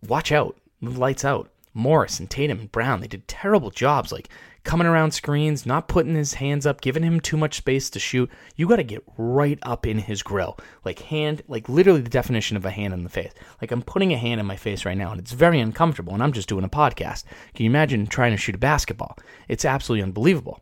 watch 0.06 0.32
out, 0.32 0.58
lights 0.80 1.24
out. 1.24 1.50
Morris 1.72 2.18
and 2.18 2.28
Tatum 2.28 2.58
and 2.58 2.72
Brown, 2.72 3.00
they 3.00 3.06
did 3.06 3.28
terrible 3.28 3.70
jobs, 3.70 4.10
like 4.10 4.28
coming 4.64 4.86
around 4.86 5.12
screens, 5.12 5.64
not 5.64 5.88
putting 5.88 6.14
his 6.14 6.34
hands 6.34 6.66
up, 6.66 6.80
giving 6.80 7.02
him 7.02 7.20
too 7.20 7.36
much 7.36 7.56
space 7.56 7.88
to 7.90 7.98
shoot. 7.98 8.30
You 8.56 8.68
got 8.68 8.76
to 8.76 8.82
get 8.82 9.04
right 9.16 9.58
up 9.62 9.86
in 9.86 9.98
his 9.98 10.22
grill, 10.22 10.58
like 10.84 10.98
hand, 10.98 11.42
like 11.48 11.68
literally 11.68 12.00
the 12.00 12.10
definition 12.10 12.56
of 12.56 12.64
a 12.64 12.70
hand 12.70 12.92
in 12.92 13.04
the 13.04 13.08
face. 13.08 13.32
Like 13.60 13.70
I'm 13.70 13.82
putting 13.82 14.12
a 14.12 14.18
hand 14.18 14.40
in 14.40 14.46
my 14.46 14.56
face 14.56 14.84
right 14.84 14.98
now, 14.98 15.12
and 15.12 15.20
it's 15.20 15.32
very 15.32 15.60
uncomfortable, 15.60 16.12
and 16.12 16.22
I'm 16.22 16.32
just 16.32 16.48
doing 16.48 16.64
a 16.64 16.68
podcast. 16.68 17.24
Can 17.54 17.64
you 17.64 17.70
imagine 17.70 18.06
trying 18.06 18.32
to 18.32 18.36
shoot 18.36 18.56
a 18.56 18.58
basketball? 18.58 19.16
It's 19.48 19.64
absolutely 19.64 20.02
unbelievable. 20.02 20.60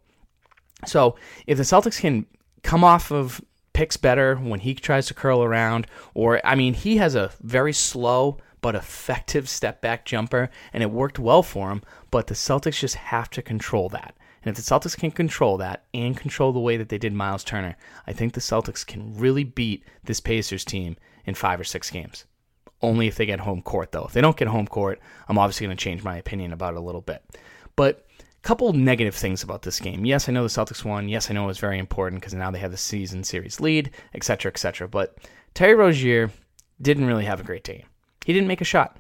So 0.87 1.17
if 1.47 1.57
the 1.57 1.65
Celtics 1.65 2.01
can 2.01 2.27
come 2.63 2.85
off 2.85 3.11
of 3.11 3.41
picks 3.73 3.97
better 3.97 4.37
when 4.37 4.61
he 4.61 4.75
tries 4.75 5.07
to 5.07 5.15
curl 5.15 5.43
around, 5.43 5.87
or 6.15 6.41
I 6.45 6.55
mean, 6.55 6.75
he 6.75 6.97
has 6.97 7.15
a 7.15 7.31
very 7.41 7.73
slow 7.73 8.39
but 8.61 8.75
effective 8.75 9.49
step 9.49 9.81
back 9.81 10.05
jumper, 10.05 10.51
and 10.73 10.83
it 10.83 10.91
worked 10.91 11.19
well 11.19 11.43
for 11.43 11.71
him. 11.71 11.83
But 12.11 12.27
the 12.27 12.35
Celtics 12.35 12.81
just 12.81 12.97
have 12.97 13.31
to 13.31 13.43
control 13.43 13.89
that. 13.91 14.17
And 14.43 14.51
if 14.51 14.57
the 14.57 14.75
Celtics 14.75 14.97
can 14.97 15.11
control 15.11 15.59
that 15.59 15.85
and 15.93 16.17
control 16.17 16.53
the 16.53 16.61
way 16.61 16.77
that 16.77 16.89
they 16.89 16.99
did 16.99 17.13
Miles 17.13 17.45
Turner, 17.45 17.77
I 18.07 18.13
think 18.13 18.33
the 18.33 18.41
Celtics 18.41 18.87
can 18.87 19.17
really 19.17 19.45
beat 19.45 19.85
this 20.05 20.21
Pacers 20.21 20.65
team 20.65 20.97
in 21.25 21.35
five 21.35 21.61
or 21.61 21.65
six 21.65 21.91
games. 21.91 22.25
Only 22.81 23.09
if 23.09 23.17
they 23.17 23.27
get 23.27 23.41
home 23.41 23.63
court, 23.63 23.93
though. 23.93 24.07
If 24.07 24.13
they 24.13 24.21
don't 24.21 24.37
get 24.37 24.49
home 24.49 24.67
court, 24.67 25.01
I'm 25.29 25.39
obviously 25.39 25.67
going 25.67 25.77
to 25.77 25.83
change 25.85 26.03
my 26.03 26.17
opinion 26.17 26.53
about 26.53 26.75
it 26.75 26.79
a 26.79 26.83
little 26.83 27.01
bit. 27.01 27.23
But 27.77 28.07
couple 28.43 28.73
negative 28.73 29.15
things 29.15 29.43
about 29.43 29.63
this 29.63 29.81
game. 29.81 30.05
Yes, 30.05 30.29
I 30.29 30.33
know 30.33 30.43
the 30.43 30.49
Celtics 30.49 30.85
won. 30.85 31.09
Yes, 31.09 31.31
I 31.31 31.35
know 31.35 31.45
it 31.45 31.49
was 31.49 31.59
very 31.59 31.79
important 31.79 32.21
because 32.21 32.35
now 32.35 32.51
they 32.51 32.59
have 32.59 32.71
the 32.71 32.77
season 32.77 33.25
series 33.25 33.61
lead, 33.61 33.91
etc., 34.15 34.51
etc. 34.51 34.89
But 34.89 35.19
Terry 35.55 35.75
Rozier 35.75 36.31
didn't 36.81 37.07
really 37.07 37.25
have 37.25 37.41
a 37.41 37.45
great 37.45 37.65
game. 37.65 37.85
He 38.25 38.33
didn't 38.33 38.49
make 38.49 38.61
a 38.61 38.65
shot. 38.65 38.97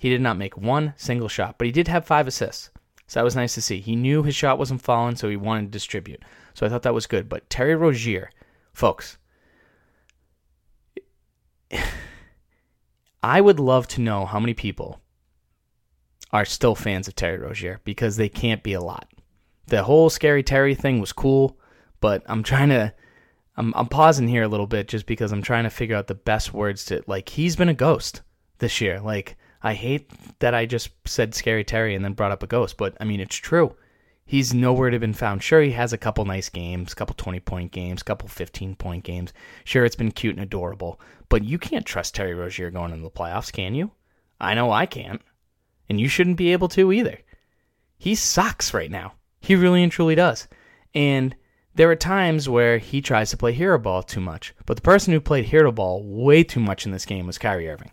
He 0.00 0.08
did 0.08 0.20
not 0.20 0.36
make 0.36 0.56
one 0.56 0.94
single 0.96 1.28
shot, 1.28 1.58
but 1.58 1.66
he 1.66 1.72
did 1.72 1.88
have 1.88 2.04
five 2.04 2.26
assists. 2.26 2.70
So 3.06 3.20
that 3.20 3.24
was 3.24 3.36
nice 3.36 3.54
to 3.54 3.62
see. 3.62 3.80
He 3.80 3.94
knew 3.94 4.22
his 4.22 4.34
shot 4.34 4.58
wasn't 4.58 4.82
falling, 4.82 5.16
so 5.16 5.28
he 5.28 5.36
wanted 5.36 5.66
to 5.66 5.68
distribute. 5.68 6.22
So 6.54 6.64
I 6.66 6.68
thought 6.68 6.82
that 6.82 6.94
was 6.94 7.06
good. 7.06 7.28
But 7.28 7.48
Terry 7.50 7.74
Rozier, 7.74 8.30
folks, 8.72 9.18
I 13.22 13.40
would 13.40 13.60
love 13.60 13.86
to 13.88 14.00
know 14.00 14.26
how 14.26 14.40
many 14.40 14.54
people 14.54 15.01
are 16.32 16.44
still 16.44 16.74
fans 16.74 17.08
of 17.08 17.14
Terry 17.14 17.38
Rozier 17.38 17.80
because 17.84 18.16
they 18.16 18.28
can't 18.28 18.62
be 18.62 18.72
a 18.72 18.80
lot. 18.80 19.12
The 19.66 19.84
whole 19.84 20.10
scary 20.10 20.42
Terry 20.42 20.74
thing 20.74 21.00
was 21.00 21.12
cool, 21.12 21.58
but 22.00 22.22
I'm 22.26 22.42
trying 22.42 22.70
to 22.70 22.92
I'm 23.56 23.72
I'm 23.76 23.88
pausing 23.88 24.28
here 24.28 24.42
a 24.42 24.48
little 24.48 24.66
bit 24.66 24.88
just 24.88 25.06
because 25.06 25.32
I'm 25.32 25.42
trying 25.42 25.64
to 25.64 25.70
figure 25.70 25.96
out 25.96 26.06
the 26.06 26.14
best 26.14 26.54
words 26.54 26.84
to 26.86 27.02
like 27.06 27.28
he's 27.28 27.56
been 27.56 27.68
a 27.68 27.74
ghost 27.74 28.22
this 28.58 28.80
year. 28.80 29.00
Like 29.00 29.36
I 29.62 29.74
hate 29.74 30.10
that 30.40 30.54
I 30.54 30.66
just 30.66 30.90
said 31.06 31.34
scary 31.34 31.64
Terry 31.64 31.94
and 31.94 32.04
then 32.04 32.14
brought 32.14 32.32
up 32.32 32.42
a 32.42 32.46
ghost, 32.46 32.76
but 32.76 32.96
I 33.00 33.04
mean 33.04 33.20
it's 33.20 33.36
true. 33.36 33.76
He's 34.24 34.54
nowhere 34.54 34.88
to 34.88 34.98
been 34.98 35.12
found. 35.12 35.42
Sure, 35.42 35.60
he 35.60 35.72
has 35.72 35.92
a 35.92 35.98
couple 35.98 36.24
nice 36.24 36.48
games, 36.48 36.94
couple 36.94 37.14
20 37.14 37.40
point 37.40 37.72
games, 37.72 38.02
couple 38.02 38.28
15 38.28 38.76
point 38.76 39.04
games. 39.04 39.32
Sure, 39.64 39.84
it's 39.84 39.96
been 39.96 40.12
cute 40.12 40.36
and 40.36 40.42
adorable, 40.42 41.00
but 41.28 41.44
you 41.44 41.58
can't 41.58 41.84
trust 41.84 42.14
Terry 42.14 42.34
Rozier 42.34 42.70
going 42.70 42.92
into 42.92 43.02
the 43.02 43.10
playoffs, 43.10 43.52
can 43.52 43.74
you? 43.74 43.90
I 44.40 44.54
know 44.54 44.70
I 44.70 44.86
can't. 44.86 45.20
And 45.92 46.00
you 46.00 46.08
shouldn't 46.08 46.38
be 46.38 46.52
able 46.52 46.68
to 46.68 46.90
either. 46.90 47.18
He 47.98 48.14
sucks 48.14 48.72
right 48.72 48.90
now. 48.90 49.12
He 49.42 49.54
really 49.54 49.82
and 49.82 49.92
truly 49.92 50.14
does. 50.14 50.48
And 50.94 51.36
there 51.74 51.90
are 51.90 51.96
times 51.96 52.48
where 52.48 52.78
he 52.78 53.02
tries 53.02 53.28
to 53.28 53.36
play 53.36 53.52
hero 53.52 53.78
ball 53.78 54.02
too 54.02 54.22
much. 54.22 54.54
But 54.64 54.76
the 54.76 54.82
person 54.82 55.12
who 55.12 55.20
played 55.20 55.44
hero 55.44 55.70
ball 55.70 56.02
way 56.02 56.44
too 56.44 56.60
much 56.60 56.86
in 56.86 56.92
this 56.92 57.04
game 57.04 57.26
was 57.26 57.36
Kyrie 57.36 57.68
Irving, 57.68 57.90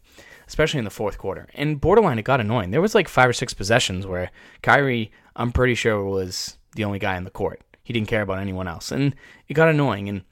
especially 0.47 0.77
in 0.77 0.85
the 0.85 0.89
fourth 0.89 1.17
quarter. 1.17 1.49
And 1.53 1.81
borderline, 1.81 2.17
it 2.17 2.23
got 2.23 2.39
annoying. 2.39 2.71
There 2.71 2.79
was 2.79 2.95
like 2.95 3.09
five 3.09 3.27
or 3.27 3.33
six 3.33 3.53
possessions 3.53 4.07
where 4.07 4.31
Kyrie, 4.61 5.11
I'm 5.35 5.51
pretty 5.51 5.75
sure, 5.75 6.01
was 6.01 6.57
the 6.75 6.85
only 6.85 6.99
guy 6.99 7.17
in 7.17 7.25
the 7.25 7.29
court. 7.29 7.59
He 7.83 7.91
didn't 7.91 8.07
care 8.07 8.21
about 8.21 8.39
anyone 8.39 8.69
else. 8.69 8.93
And 8.93 9.13
it 9.49 9.55
got 9.55 9.67
annoying. 9.67 10.07
And 10.07 10.23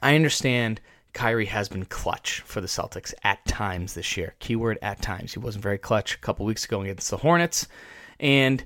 I 0.00 0.14
understand 0.14 0.80
Kyrie 1.16 1.46
has 1.46 1.70
been 1.70 1.86
clutch 1.86 2.42
for 2.42 2.60
the 2.60 2.66
Celtics 2.66 3.14
at 3.24 3.42
times 3.46 3.94
this 3.94 4.18
year. 4.18 4.34
Keyword 4.38 4.78
at 4.82 5.00
times. 5.00 5.32
He 5.32 5.38
wasn't 5.38 5.62
very 5.62 5.78
clutch 5.78 6.14
a 6.14 6.18
couple 6.18 6.44
weeks 6.44 6.66
ago 6.66 6.82
against 6.82 7.10
the 7.10 7.16
Hornets. 7.16 7.66
And 8.20 8.62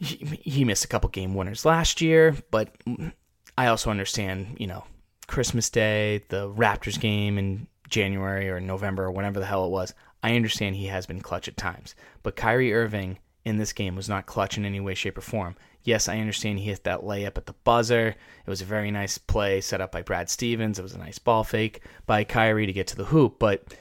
he, 0.00 0.16
he 0.42 0.64
missed 0.64 0.84
a 0.84 0.88
couple 0.88 1.08
game 1.08 1.36
winners 1.36 1.64
last 1.64 2.00
year, 2.00 2.34
but 2.50 2.74
I 3.56 3.68
also 3.68 3.90
understand, 3.90 4.56
you 4.58 4.66
know, 4.66 4.82
Christmas 5.28 5.70
Day, 5.70 6.24
the 6.30 6.50
Raptors 6.50 6.98
game 6.98 7.38
in 7.38 7.68
January 7.88 8.50
or 8.50 8.58
November 8.58 9.04
or 9.04 9.12
whenever 9.12 9.38
the 9.38 9.46
hell 9.46 9.64
it 9.64 9.70
was. 9.70 9.94
I 10.24 10.34
understand 10.34 10.74
he 10.74 10.86
has 10.86 11.06
been 11.06 11.20
clutch 11.20 11.46
at 11.46 11.56
times, 11.56 11.94
but 12.24 12.34
Kyrie 12.34 12.74
Irving 12.74 13.20
in 13.44 13.56
this 13.56 13.72
game 13.72 13.94
was 13.94 14.08
not 14.08 14.26
clutch 14.26 14.58
in 14.58 14.64
any 14.64 14.80
way, 14.80 14.94
shape, 14.94 15.16
or 15.16 15.20
form. 15.20 15.54
Yes, 15.82 16.08
I 16.08 16.18
understand 16.18 16.58
he 16.58 16.66
hit 16.66 16.84
that 16.84 17.00
layup 17.00 17.38
at 17.38 17.46
the 17.46 17.54
buzzer. 17.64 18.08
It 18.08 18.50
was 18.50 18.60
a 18.60 18.66
very 18.66 18.90
nice 18.90 19.16
play 19.16 19.60
set 19.60 19.80
up 19.80 19.92
by 19.92 20.02
Brad 20.02 20.28
Stevens. 20.28 20.78
It 20.78 20.82
was 20.82 20.94
a 20.94 20.98
nice 20.98 21.18
ball 21.18 21.42
fake 21.42 21.82
by 22.06 22.24
Kyrie 22.24 22.66
to 22.66 22.72
get 22.72 22.86
to 22.88 22.96
the 22.96 23.06
hoop, 23.06 23.38
but 23.38 23.74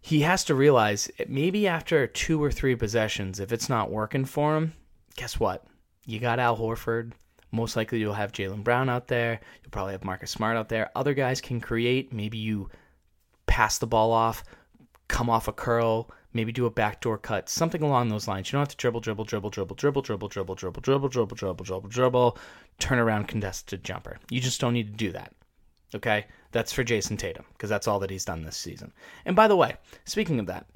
he 0.00 0.20
has 0.20 0.44
to 0.44 0.54
realize 0.54 1.10
maybe 1.26 1.66
after 1.66 2.06
two 2.06 2.42
or 2.42 2.52
three 2.52 2.76
possessions, 2.76 3.40
if 3.40 3.52
it's 3.52 3.68
not 3.68 3.90
working 3.90 4.24
for 4.24 4.56
him, 4.56 4.74
guess 5.16 5.40
what? 5.40 5.66
You 6.06 6.20
got 6.20 6.38
Al 6.38 6.56
Horford. 6.56 7.12
Most 7.50 7.74
likely 7.74 7.98
you'll 7.98 8.12
have 8.14 8.32
Jaylen 8.32 8.62
Brown 8.62 8.88
out 8.88 9.08
there. 9.08 9.40
You'll 9.62 9.70
probably 9.70 9.92
have 9.92 10.04
Marcus 10.04 10.30
Smart 10.30 10.56
out 10.56 10.68
there. 10.68 10.90
Other 10.94 11.14
guys 11.14 11.40
can 11.40 11.60
create. 11.60 12.12
Maybe 12.12 12.38
you 12.38 12.70
pass 13.46 13.78
the 13.78 13.86
ball 13.86 14.12
off, 14.12 14.44
come 15.08 15.28
off 15.28 15.48
a 15.48 15.52
curl, 15.52 16.10
maybe 16.36 16.52
do 16.52 16.66
a 16.66 16.70
backdoor 16.70 17.18
cut, 17.18 17.48
something 17.48 17.82
along 17.82 18.08
those 18.08 18.28
lines. 18.28 18.48
You 18.48 18.52
don't 18.52 18.60
have 18.60 18.68
to 18.68 18.76
dribble, 18.76 19.00
dribble, 19.00 19.24
dribble, 19.24 19.50
dribble, 19.50 19.74
dribble, 19.74 20.02
dribble, 20.02 20.28
dribble, 20.28 20.54
dribble, 20.54 20.80
dribble, 20.80 21.08
dribble, 21.08 21.36
dribble, 21.36 21.64
dribble, 21.64 21.88
dribble, 21.88 22.38
turn 22.78 22.98
around 22.98 23.28
contested 23.28 23.82
jumper. 23.82 24.18
You 24.30 24.40
just 24.40 24.60
don't 24.60 24.74
need 24.74 24.92
to 24.92 24.96
do 24.96 25.12
that. 25.12 25.32
Okay? 25.94 26.26
That's 26.52 26.72
for 26.72 26.84
Jayson 26.84 27.16
Tatum 27.16 27.44
because 27.52 27.70
that's 27.70 27.88
all 27.88 27.98
that 28.00 28.10
he's 28.10 28.24
done 28.24 28.42
this 28.42 28.56
season. 28.56 28.92
And 29.24 29.34
by 29.34 29.48
the 29.48 29.56
way, 29.56 29.76
speaking 30.04 30.38
of 30.38 30.46
that, 30.46 30.66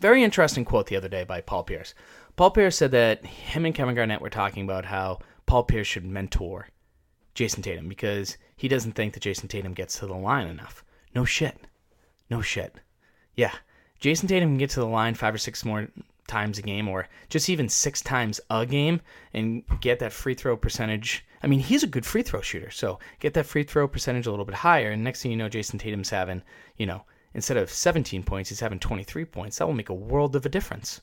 very 0.00 0.22
interesting 0.22 0.64
quote 0.64 0.86
the 0.86 0.96
other 0.96 1.08
day 1.08 1.24
by 1.24 1.40
Paul 1.40 1.64
Pierce. 1.64 1.94
Paul 2.36 2.50
Pierce 2.50 2.76
said 2.76 2.90
that 2.92 3.24
him 3.24 3.64
and 3.64 3.74
Kevin 3.74 3.94
Garnett 3.94 4.20
were 4.20 4.30
talking 4.30 4.64
about 4.64 4.84
how 4.84 5.20
Paul 5.46 5.64
Pierce 5.64 5.86
should 5.86 6.04
mentor 6.04 6.68
Jayson 7.34 7.62
Tatum 7.62 7.88
because 7.88 8.36
he 8.56 8.68
doesn't 8.68 8.92
think 8.92 9.14
that 9.14 9.22
Jayson 9.22 9.48
Tatum 9.48 9.74
gets 9.74 9.98
to 9.98 10.06
the 10.06 10.14
line 10.14 10.46
enough. 10.46 10.84
No 11.14 11.24
shit. 11.24 11.58
No 12.30 12.42
shit. 12.42 12.74
Yeah. 13.34 13.52
Jayson 14.00 14.28
Tatum 14.28 14.50
can 14.50 14.58
get 14.58 14.70
to 14.70 14.80
the 14.80 14.86
line 14.86 15.14
five 15.14 15.34
or 15.34 15.38
six 15.38 15.64
more 15.64 15.88
times 16.26 16.58
a 16.58 16.62
game 16.62 16.88
or 16.88 17.08
just 17.28 17.48
even 17.48 17.68
six 17.68 18.02
times 18.02 18.40
a 18.50 18.66
game 18.66 19.00
and 19.32 19.62
get 19.80 19.98
that 20.00 20.12
free 20.12 20.34
throw 20.34 20.56
percentage. 20.56 21.24
I 21.42 21.46
mean, 21.46 21.60
he's 21.60 21.82
a 21.82 21.88
good 21.88 22.04
free 22.04 22.22
throw 22.22 22.40
shooter, 22.40 22.70
so 22.70 22.98
get 23.20 23.34
that 23.34 23.46
free 23.46 23.62
throw 23.62 23.86
percentage 23.86 24.26
a 24.26 24.30
little 24.30 24.44
bit 24.44 24.54
higher. 24.56 24.90
And 24.90 25.04
next 25.04 25.22
thing 25.22 25.30
you 25.30 25.36
know, 25.36 25.48
Jayson 25.48 25.78
Tatum's 25.78 26.10
having, 26.10 26.42
you 26.76 26.86
know, 26.86 27.02
instead 27.34 27.56
of 27.56 27.70
17 27.70 28.22
points, 28.22 28.48
he's 28.48 28.60
having 28.60 28.78
23 28.78 29.24
points. 29.26 29.58
That 29.58 29.66
will 29.66 29.74
make 29.74 29.88
a 29.88 29.94
world 29.94 30.34
of 30.34 30.46
a 30.46 30.48
difference 30.48 31.00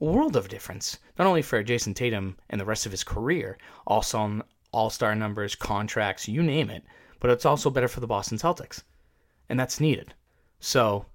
A 0.00 0.04
world 0.04 0.36
of 0.36 0.48
difference, 0.48 0.98
not 1.18 1.26
only 1.26 1.42
for 1.42 1.62
Jayson 1.62 1.94
Tatum 1.94 2.36
and 2.50 2.60
the 2.60 2.64
rest 2.66 2.84
of 2.86 2.92
his 2.92 3.04
career, 3.04 3.56
also 3.86 4.18
on 4.18 4.42
all 4.72 4.90
star 4.90 5.14
numbers, 5.14 5.54
contracts, 5.54 6.28
you 6.28 6.42
name 6.42 6.68
it, 6.68 6.84
but 7.18 7.30
it's 7.30 7.46
also 7.46 7.70
better 7.70 7.88
for 7.88 8.00
the 8.00 8.06
Boston 8.06 8.36
Celtics. 8.36 8.82
And 9.48 9.58
that's 9.58 9.80
needed. 9.80 10.12
So, 10.60 11.06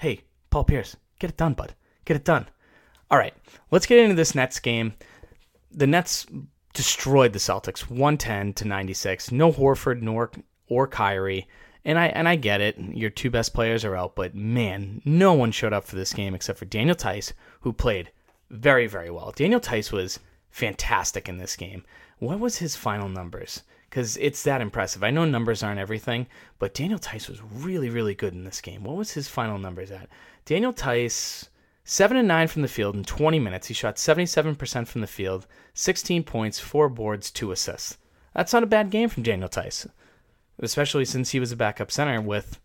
hey, 0.00 0.22
Paul 0.50 0.64
Pierce, 0.64 0.96
get 1.18 1.30
it 1.30 1.36
done, 1.36 1.54
bud. 1.54 1.74
Get 2.04 2.16
it 2.16 2.24
done. 2.24 2.48
All 3.10 3.18
right, 3.18 3.34
let's 3.70 3.86
get 3.86 3.98
into 3.98 4.14
this 4.14 4.34
Nets 4.34 4.60
game. 4.60 4.94
The 5.70 5.86
Nets 5.86 6.26
destroyed 6.74 7.32
the 7.32 7.38
Celtics 7.38 7.90
110 7.90 8.52
to 8.54 8.64
96. 8.66 9.32
No 9.32 9.52
Horford 9.52 10.02
nor 10.02 10.30
or 10.68 10.86
Kyrie. 10.86 11.48
And 11.84 11.98
I 11.98 12.06
and 12.08 12.28
I 12.28 12.36
get 12.36 12.60
it. 12.60 12.78
Your 12.78 13.10
two 13.10 13.30
best 13.30 13.54
players 13.54 13.84
are 13.84 13.96
out, 13.96 14.14
but 14.14 14.34
man, 14.34 15.00
no 15.04 15.32
one 15.32 15.52
showed 15.52 15.72
up 15.72 15.84
for 15.84 15.96
this 15.96 16.12
game 16.12 16.34
except 16.34 16.58
for 16.58 16.66
Daniel 16.66 16.96
Theis, 16.96 17.32
who 17.60 17.72
played 17.72 18.10
very 18.50 18.86
very 18.86 19.10
well. 19.10 19.32
Daniel 19.34 19.60
Theis 19.60 19.90
was 19.90 20.18
fantastic 20.50 21.28
in 21.28 21.38
this 21.38 21.56
game. 21.56 21.84
What 22.18 22.40
was 22.40 22.58
his 22.58 22.76
final 22.76 23.08
numbers? 23.08 23.62
Because 23.88 24.16
it's 24.18 24.42
that 24.42 24.60
impressive. 24.60 25.02
I 25.02 25.10
know 25.10 25.24
numbers 25.24 25.62
aren't 25.62 25.80
everything, 25.80 26.26
but 26.58 26.74
Daniel 26.74 26.98
Theis 26.98 27.28
was 27.28 27.42
really 27.42 27.88
really 27.88 28.14
good 28.14 28.34
in 28.34 28.44
this 28.44 28.60
game. 28.60 28.84
What 28.84 28.96
was 28.96 29.12
his 29.12 29.28
final 29.28 29.58
numbers 29.58 29.90
at? 29.90 30.08
Daniel 30.44 30.72
Theis, 30.72 31.48
7 31.84 32.16
and 32.16 32.28
9 32.28 32.48
from 32.48 32.62
the 32.62 32.68
field 32.68 32.94
in 32.94 33.04
20 33.04 33.38
minutes. 33.38 33.68
He 33.68 33.74
shot 33.74 33.96
77% 33.96 34.86
from 34.86 35.00
the 35.00 35.06
field, 35.06 35.46
16 35.74 36.22
points, 36.24 36.58
4 36.58 36.88
boards, 36.90 37.30
2 37.30 37.50
assists. 37.50 37.96
That's 38.34 38.52
not 38.52 38.62
a 38.62 38.66
bad 38.66 38.90
game 38.90 39.08
from 39.08 39.22
Daniel 39.22 39.48
Theis, 39.48 39.86
especially 40.58 41.06
since 41.06 41.30
he 41.30 41.40
was 41.40 41.50
a 41.50 41.56
backup 41.56 41.90
center 41.90 42.20
with 42.20 42.60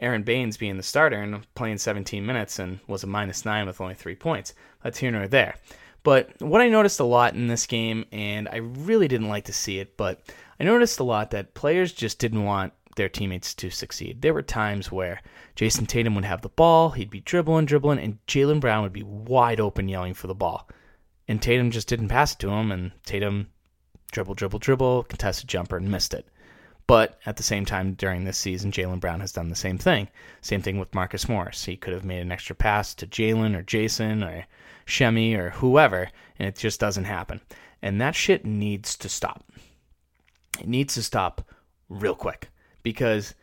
Aron 0.00 0.22
Baynes 0.22 0.56
being 0.56 0.76
the 0.76 0.82
starter 0.82 1.20
and 1.20 1.46
playing 1.54 1.78
17 1.78 2.24
minutes 2.24 2.58
and 2.58 2.80
was 2.86 3.02
a 3.02 3.06
minus 3.06 3.44
nine 3.44 3.66
with 3.66 3.80
only 3.80 3.94
three 3.94 4.14
points. 4.14 4.54
That's 4.82 4.98
here 4.98 5.10
nor 5.10 5.28
there. 5.28 5.56
But 6.02 6.40
what 6.40 6.60
I 6.60 6.68
noticed 6.68 7.00
a 7.00 7.04
lot 7.04 7.34
in 7.34 7.48
this 7.48 7.66
game, 7.66 8.04
and 8.12 8.48
I 8.48 8.56
really 8.56 9.08
didn't 9.08 9.28
like 9.28 9.44
to 9.46 9.52
see 9.52 9.78
it, 9.78 9.96
but 9.96 10.20
I 10.60 10.64
noticed 10.64 10.98
a 10.98 11.04
lot 11.04 11.30
that 11.30 11.54
players 11.54 11.92
just 11.92 12.18
didn't 12.18 12.44
want 12.44 12.72
their 12.96 13.08
teammates 13.08 13.54
to 13.54 13.70
succeed. 13.70 14.22
There 14.22 14.34
were 14.34 14.42
times 14.42 14.90
where 14.90 15.22
Jayson 15.54 15.86
Tatum 15.86 16.14
would 16.16 16.24
have 16.24 16.42
the 16.42 16.48
ball, 16.48 16.90
he'd 16.90 17.10
be 17.10 17.20
dribbling, 17.20 17.66
dribbling, 17.66 18.00
and 18.00 18.18
Jaylen 18.26 18.60
Brown 18.60 18.82
would 18.82 18.92
be 18.92 19.04
wide 19.04 19.60
open 19.60 19.88
yelling 19.88 20.14
for 20.14 20.26
the 20.26 20.34
ball. 20.34 20.68
And 21.28 21.40
Tatum 21.40 21.70
just 21.70 21.88
didn't 21.88 22.08
pass 22.08 22.32
it 22.32 22.38
to 22.40 22.50
him, 22.50 22.72
and 22.72 22.92
Tatum 23.04 23.48
dribble, 24.10 24.34
dribble, 24.34 24.58
dribble, 24.58 25.04
contested 25.04 25.48
jumper, 25.48 25.76
and 25.76 25.90
missed 25.90 26.12
it. 26.12 26.26
But 26.88 27.20
at 27.26 27.36
the 27.36 27.42
same 27.42 27.66
time, 27.66 27.92
during 27.92 28.24
this 28.24 28.38
season, 28.38 28.72
Jaylen 28.72 28.98
Brown 28.98 29.20
has 29.20 29.32
done 29.32 29.50
the 29.50 29.54
same 29.54 29.76
thing. 29.76 30.08
Same 30.40 30.62
thing 30.62 30.78
with 30.78 30.94
Marcus 30.94 31.28
Morris. 31.28 31.66
He 31.66 31.76
could 31.76 31.92
have 31.92 32.04
made 32.04 32.22
an 32.22 32.32
extra 32.32 32.56
pass 32.56 32.94
to 32.94 33.06
Jaylen 33.06 33.54
or 33.54 33.62
Jayson 33.62 34.24
or 34.24 34.46
Semi 34.86 35.34
or 35.34 35.50
whoever, 35.50 36.08
and 36.38 36.48
it 36.48 36.56
just 36.56 36.80
doesn't 36.80 37.04
happen. 37.04 37.42
And 37.82 38.00
that 38.00 38.14
shit 38.14 38.46
needs 38.46 38.96
to 38.96 39.08
stop. 39.08 39.44
It 40.58 40.68
needs 40.68 40.94
to 40.94 41.02
stop 41.02 41.42
real 41.88 42.14
quick 42.14 42.50
because 42.82 43.34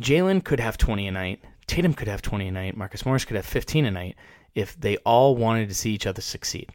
Jaylen 0.00 0.44
could 0.44 0.60
have 0.60 0.78
20 0.78 1.06
a 1.06 1.12
night, 1.12 1.44
Tatum 1.66 1.94
could 1.94 2.08
have 2.08 2.22
20 2.22 2.48
a 2.48 2.52
night, 2.52 2.76
Marcus 2.76 3.04
Morris 3.04 3.24
could 3.24 3.36
have 3.36 3.46
15 3.46 3.86
a 3.86 3.90
night 3.90 4.16
if 4.54 4.78
they 4.80 4.96
all 4.98 5.36
wanted 5.36 5.68
to 5.68 5.74
see 5.74 5.92
each 5.92 6.06
other 6.06 6.20
succeed. 6.20 6.70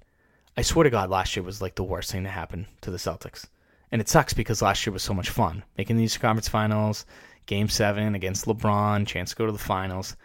I 0.58 0.62
swear 0.62 0.84
to 0.84 0.90
God, 0.90 1.10
last 1.10 1.36
year 1.36 1.44
was 1.44 1.62
like 1.62 1.76
the 1.76 1.84
worst 1.84 2.12
thing 2.12 2.24
to 2.24 2.30
happen 2.30 2.68
to 2.82 2.92
the 2.92 2.98
Celtics. 2.98 3.46
And 3.92 4.02
it 4.02 4.10
sucks 4.10 4.34
because 4.34 4.62
last 4.62 4.86
year 4.86 4.94
was 4.94 5.04
so 5.04 5.14
much 5.14 5.30
fun. 5.30 5.64
Making 5.78 5.98
the 5.98 6.04
Eastern 6.04 6.22
Conference 6.22 6.48
Finals, 6.48 7.06
Game 7.46 7.68
7 7.68 8.16
against 8.16 8.46
LeBron, 8.46 9.08
chance 9.08 9.32
to 9.32 9.36
go 9.36 9.46
to 9.46 9.52
the 9.52 9.58
finals. 9.58 10.16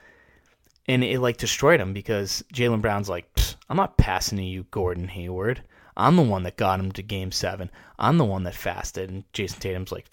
And 0.87 1.02
it 1.02 1.20
like 1.20 1.37
destroyed 1.37 1.80
them 1.80 1.92
because 1.92 2.44
Jaylen 2.52 2.80
Brown's 2.80 3.09
like, 3.09 3.28
I'm 3.68 3.76
not 3.76 3.98
passing 3.98 4.38
to 4.38 4.44
you, 4.44 4.64
Gordon 4.70 5.09
Hayward. 5.09 5.62
I'm 5.96 6.16
the 6.16 6.22
one 6.22 6.42
that 6.42 6.56
got 6.56 6.80
him 6.80 6.92
to 6.92 7.02
Game 7.02 7.32
7. 7.32 7.70
I'm 7.98 8.18
the 8.18 8.24
one 8.24 8.44
that 8.44 8.54
fasted. 8.54 9.11
And 9.11 9.24
Jayson 9.32 9.61
Tatum's 9.61 9.92
like, 9.92 10.09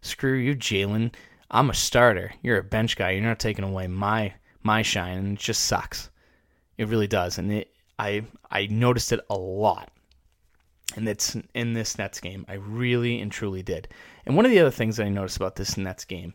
screw 0.00 0.34
you, 0.34 0.54
Jaylen. 0.54 1.12
I'm 1.50 1.70
a 1.70 1.74
starter. 1.74 2.32
You're 2.42 2.58
a 2.58 2.64
bench 2.64 2.96
guy. 2.96 3.10
You're 3.10 3.24
not 3.24 3.38
taking 3.38 3.64
away 3.64 3.86
my 3.86 4.34
my 4.62 4.82
shine, 4.82 5.18
and 5.18 5.38
it 5.38 5.40
just 5.40 5.64
sucks. 5.64 6.10
It 6.76 6.88
really 6.88 7.06
does, 7.06 7.38
and 7.38 7.52
it 7.52 7.70
I 7.98 8.24
I 8.50 8.66
noticed 8.66 9.12
it 9.12 9.20
a 9.30 9.36
lot 9.36 9.92
and 10.94 11.08
it's 11.08 11.36
in 11.54 11.74
this 11.74 11.98
Nets 11.98 12.20
game. 12.20 12.44
I 12.48 12.54
really 12.54 13.20
and 13.20 13.30
truly 13.30 13.62
did. 13.62 13.88
And 14.24 14.36
one 14.36 14.44
of 14.44 14.50
the 14.50 14.60
other 14.60 14.70
things 14.70 14.96
that 14.96 15.06
I 15.06 15.10
noticed 15.10 15.36
about 15.36 15.56
this 15.56 15.76
Nets 15.76 16.04
game 16.04 16.34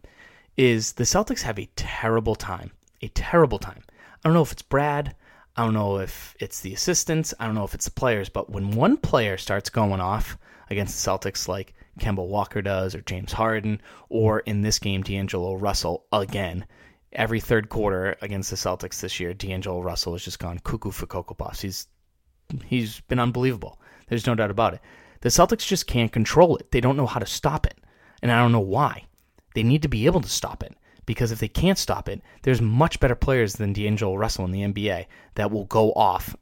is 0.58 0.94
the 0.94 1.04
Celtics 1.04 1.42
have 1.42 1.60
a 1.60 1.70
terrible 1.76 2.36
time. 2.36 2.72
A 3.02 3.08
terrible 3.10 3.60
time. 3.60 3.84
I 3.90 4.20
don't 4.24 4.34
know 4.34 4.42
if 4.42 4.52
it's 4.52 4.62
Brad. 4.62 5.16
I 5.56 5.64
don't 5.64 5.74
know 5.74 6.00
if 6.00 6.36
it's 6.40 6.62
the 6.62 6.74
assistants. 6.74 7.34
I 7.40 7.46
don't 7.46 7.56
know 7.56 7.66
if 7.66 7.74
it's 7.74 7.86
the 7.86 7.92
players. 7.92 8.30
But 8.30 8.50
when 8.50 8.72
one 8.72 8.98
player 8.98 9.38
starts 9.38 9.70
going 9.70 10.00
off 10.00 10.38
against 10.70 11.04
the 11.04 11.12
Celtics, 11.12 11.48
like 11.48 11.74
Kemba 12.00 12.26
Walker 12.26 12.62
does, 12.62 12.96
or 12.96 13.02
James 13.02 13.34
Harden, 13.34 13.82
or 14.10 14.40
in 14.42 14.62
this 14.62 14.80
game, 14.80 15.02
D'Angelo 15.04 15.56
Russell 15.56 16.06
again, 16.14 16.66
every 17.12 17.42
third 17.42 17.70
quarter 17.70 18.16
against 18.22 18.50
the 18.50 18.56
Celtics 18.56 19.02
this 19.02 19.20
year, 19.20 19.34
D'Angelo 19.34 19.82
Russell 19.82 20.14
has 20.14 20.24
just 20.24 20.40
gone 20.40 20.60
cuckoo 20.60 20.92
for 20.92 21.06
Cocoa 21.06 21.34
Puffs. 21.34 21.62
He's 21.62 21.88
he's 22.66 23.02
been 23.02 23.20
unbelievable. 23.20 23.80
There's 24.08 24.28
no 24.28 24.36
doubt 24.36 24.52
about 24.52 24.74
it. 24.74 24.82
The 25.22 25.30
Celtics 25.30 25.68
just 25.68 25.88
can't 25.88 26.12
control 26.12 26.58
it. 26.58 26.72
They 26.72 26.82
don't 26.82 26.98
know 26.98 27.06
how 27.06 27.20
to 27.20 27.26
stop 27.26 27.66
it. 27.66 27.78
And 28.22 28.32
I 28.32 28.38
don't 28.38 28.52
know 28.52 28.60
why. 28.60 29.06
They 29.54 29.64
need 29.64 29.82
to 29.82 29.90
be 29.90 30.06
able 30.06 30.22
to 30.22 30.30
stop 30.30 30.64
it. 30.64 30.76
Because 31.06 31.32
if 31.32 31.40
they 31.40 31.48
can't 31.48 31.78
stop 31.78 32.08
it, 32.08 32.22
there's 32.44 32.62
much 32.62 33.00
better 33.00 33.16
players 33.16 33.54
than 33.54 33.74
D'Angelo 33.74 34.16
Russell 34.16 34.46
in 34.46 34.52
the 34.52 34.62
NBA 34.62 35.08
that 35.36 35.52
will 35.52 35.66
go 35.66 35.92
off 35.94 36.36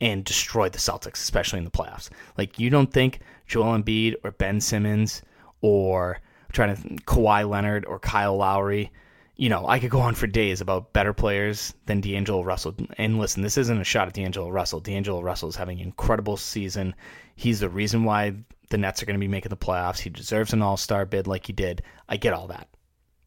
and 0.00 0.24
destroy 0.24 0.68
the 0.68 0.78
Celtics, 0.78 1.14
especially 1.14 1.58
in 1.58 1.64
the 1.64 1.70
playoffs. 1.70 2.10
Like 2.36 2.58
you 2.58 2.70
don't 2.70 2.92
think 2.92 3.20
Joel 3.46 3.78
Embiid 3.78 4.16
or 4.24 4.32
Ben 4.32 4.60
Simmons 4.60 5.22
or 5.60 6.18
I'm 6.46 6.52
trying 6.52 6.76
to 6.76 6.82
Kawhi 7.04 7.48
Leonard 7.48 7.84
or 7.86 7.98
Kyle 7.98 8.36
Lowry 8.36 8.90
you 9.36 9.48
know, 9.48 9.66
I 9.66 9.80
could 9.80 9.90
go 9.90 10.00
on 10.00 10.14
for 10.14 10.26
days 10.26 10.60
about 10.60 10.92
better 10.92 11.12
players 11.12 11.74
than 11.86 12.00
D'Angelo 12.00 12.42
Russell. 12.42 12.74
And 12.98 13.18
listen, 13.18 13.42
this 13.42 13.58
isn't 13.58 13.80
a 13.80 13.84
shot 13.84 14.06
at 14.06 14.14
D'Angelo 14.14 14.48
Russell. 14.48 14.80
D'Angelo 14.80 15.22
Russell 15.22 15.48
is 15.48 15.56
having 15.56 15.80
an 15.80 15.86
incredible 15.86 16.36
season. 16.36 16.94
He's 17.34 17.60
the 17.60 17.68
reason 17.68 18.04
why 18.04 18.34
the 18.70 18.78
Nets 18.78 19.02
are 19.02 19.06
going 19.06 19.18
to 19.18 19.24
be 19.24 19.28
making 19.28 19.50
the 19.50 19.56
playoffs. 19.56 19.98
He 19.98 20.10
deserves 20.10 20.52
an 20.52 20.62
all 20.62 20.76
star 20.76 21.04
bid 21.04 21.26
like 21.26 21.46
he 21.46 21.52
did. 21.52 21.82
I 22.08 22.16
get 22.16 22.32
all 22.32 22.46
that. 22.48 22.68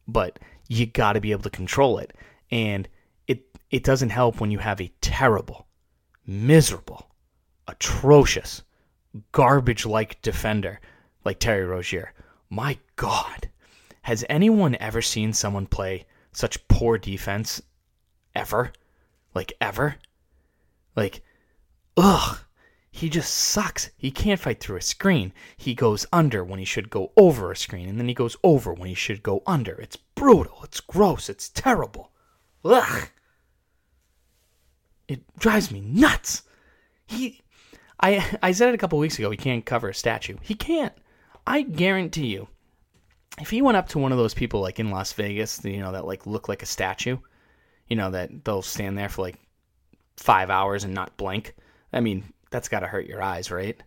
But 0.06 0.38
you 0.68 0.86
got 0.86 1.14
to 1.14 1.20
be 1.20 1.32
able 1.32 1.42
to 1.42 1.50
control 1.50 1.98
it. 1.98 2.14
And 2.50 2.88
it, 3.26 3.44
it 3.70 3.84
doesn't 3.84 4.10
help 4.10 4.40
when 4.40 4.50
you 4.50 4.58
have 4.58 4.80
a 4.80 4.92
terrible, 5.00 5.66
miserable, 6.26 7.10
atrocious, 7.66 8.62
garbage 9.32 9.84
like 9.84 10.20
defender 10.22 10.80
like 11.24 11.38
Terry 11.40 11.64
Rozier. 11.64 12.12
My 12.50 12.78
God 12.96 13.50
has 14.02 14.24
anyone 14.28 14.76
ever 14.80 15.02
seen 15.02 15.32
someone 15.32 15.66
play 15.66 16.06
such 16.32 16.66
poor 16.68 16.98
defense 16.98 17.60
ever? 18.34 18.72
Like, 19.34 19.52
ever? 19.60 19.96
Like, 20.96 21.22
ugh. 21.96 22.38
He 22.98 23.08
just 23.08 23.32
sucks. 23.32 23.90
He 23.96 24.10
can't 24.10 24.40
fight 24.40 24.58
through 24.58 24.78
a 24.78 24.82
screen. 24.82 25.32
He 25.56 25.72
goes 25.72 26.04
under 26.12 26.42
when 26.42 26.58
he 26.58 26.64
should 26.64 26.90
go 26.90 27.12
over 27.16 27.52
a 27.52 27.56
screen, 27.56 27.88
and 27.88 27.96
then 27.96 28.08
he 28.08 28.14
goes 28.14 28.36
over 28.42 28.74
when 28.74 28.88
he 28.88 28.94
should 28.96 29.22
go 29.22 29.40
under. 29.46 29.74
It's 29.74 29.94
brutal. 29.94 30.58
It's 30.64 30.80
gross. 30.80 31.28
It's 31.28 31.48
terrible. 31.48 32.10
Ugh. 32.64 33.08
It 35.06 35.22
drives 35.38 35.70
me 35.70 35.80
nuts. 35.80 36.42
He 37.06 37.40
I 38.00 38.38
I 38.42 38.50
said 38.50 38.70
it 38.70 38.74
a 38.74 38.78
couple 38.78 38.98
weeks 38.98 39.16
ago, 39.16 39.30
he 39.30 39.36
can't 39.36 39.64
cover 39.64 39.90
a 39.90 39.94
statue. 39.94 40.36
He 40.42 40.56
can't. 40.56 40.92
I 41.46 41.62
guarantee 41.62 42.26
you, 42.26 42.48
if 43.40 43.48
he 43.48 43.62
went 43.62 43.76
up 43.76 43.88
to 43.90 44.00
one 44.00 44.10
of 44.10 44.18
those 44.18 44.34
people 44.34 44.60
like 44.60 44.80
in 44.80 44.90
Las 44.90 45.12
Vegas, 45.12 45.64
you 45.64 45.78
know, 45.78 45.92
that 45.92 46.04
like 46.04 46.26
look 46.26 46.48
like 46.48 46.64
a 46.64 46.66
statue, 46.66 47.18
you 47.86 47.94
know, 47.94 48.10
that 48.10 48.44
they'll 48.44 48.60
stand 48.60 48.98
there 48.98 49.08
for 49.08 49.22
like 49.22 49.38
five 50.16 50.50
hours 50.50 50.82
and 50.82 50.94
not 50.94 51.16
blink. 51.16 51.54
I 51.92 52.00
mean, 52.00 52.24
that's 52.50 52.68
got 52.68 52.80
to 52.80 52.86
hurt 52.86 53.06
your 53.06 53.22
eyes, 53.22 53.50
right? 53.50 53.80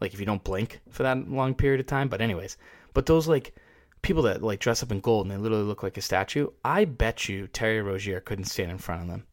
Like 0.00 0.14
if 0.14 0.20
you 0.20 0.26
don't 0.26 0.44
blink 0.44 0.80
for 0.90 1.02
that 1.02 1.30
long 1.30 1.54
period 1.54 1.80
of 1.80 1.86
time. 1.86 2.08
But 2.08 2.20
anyways, 2.20 2.56
but 2.94 3.06
those 3.06 3.28
like 3.28 3.54
people 4.02 4.22
that 4.22 4.42
like 4.42 4.60
dress 4.60 4.82
up 4.82 4.92
in 4.92 5.00
gold 5.00 5.26
and 5.26 5.32
they 5.32 5.40
literally 5.40 5.64
look 5.64 5.82
like 5.82 5.96
a 5.96 6.02
statue, 6.02 6.48
I 6.64 6.84
bet 6.84 7.28
you 7.28 7.46
Terry 7.48 7.82
Rozier 7.82 8.20
couldn't 8.20 8.44
stand 8.46 8.70
in 8.70 8.78
front 8.78 9.02
of 9.02 9.08
them. 9.08 9.26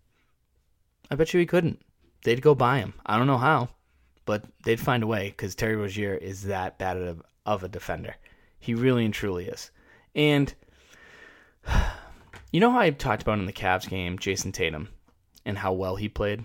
I 1.10 1.15
bet 1.15 1.34
you 1.34 1.39
he 1.39 1.46
couldn't. 1.46 1.82
They'd 2.24 2.41
go 2.41 2.56
by 2.56 2.80
him. 2.80 2.93
I 3.06 3.17
don't 3.17 3.28
know 3.28 3.38
how, 3.38 3.70
but 4.26 4.43
they'd 4.63 4.80
find 4.80 5.04
a 5.04 5.08
way 5.08 5.30
because 5.30 5.56
Terry 5.56 5.76
Rozier 5.76 6.15
is 6.15 6.43
that 6.43 6.78
bad 6.78 6.98
of, 6.98 7.22
of 7.46 7.63
a 7.63 7.70
defender. 7.70 8.15
He 8.60 8.74
really 8.74 9.06
and 9.06 9.13
truly 9.13 9.46
is. 9.46 9.72
And 10.15 10.54
you 12.52 12.60
know 12.60 12.72
how 12.72 12.80
I 12.80 12.89
talked 12.89 13.22
about 13.22 13.39
in 13.39 13.46
the 13.46 13.54
Cavs 13.54 13.88
game, 13.88 14.20
Jayson 14.20 14.52
Tatum, 14.52 14.89
and 15.46 15.58
how 15.58 15.72
well 15.72 15.96
he 15.96 16.10
played, 16.10 16.43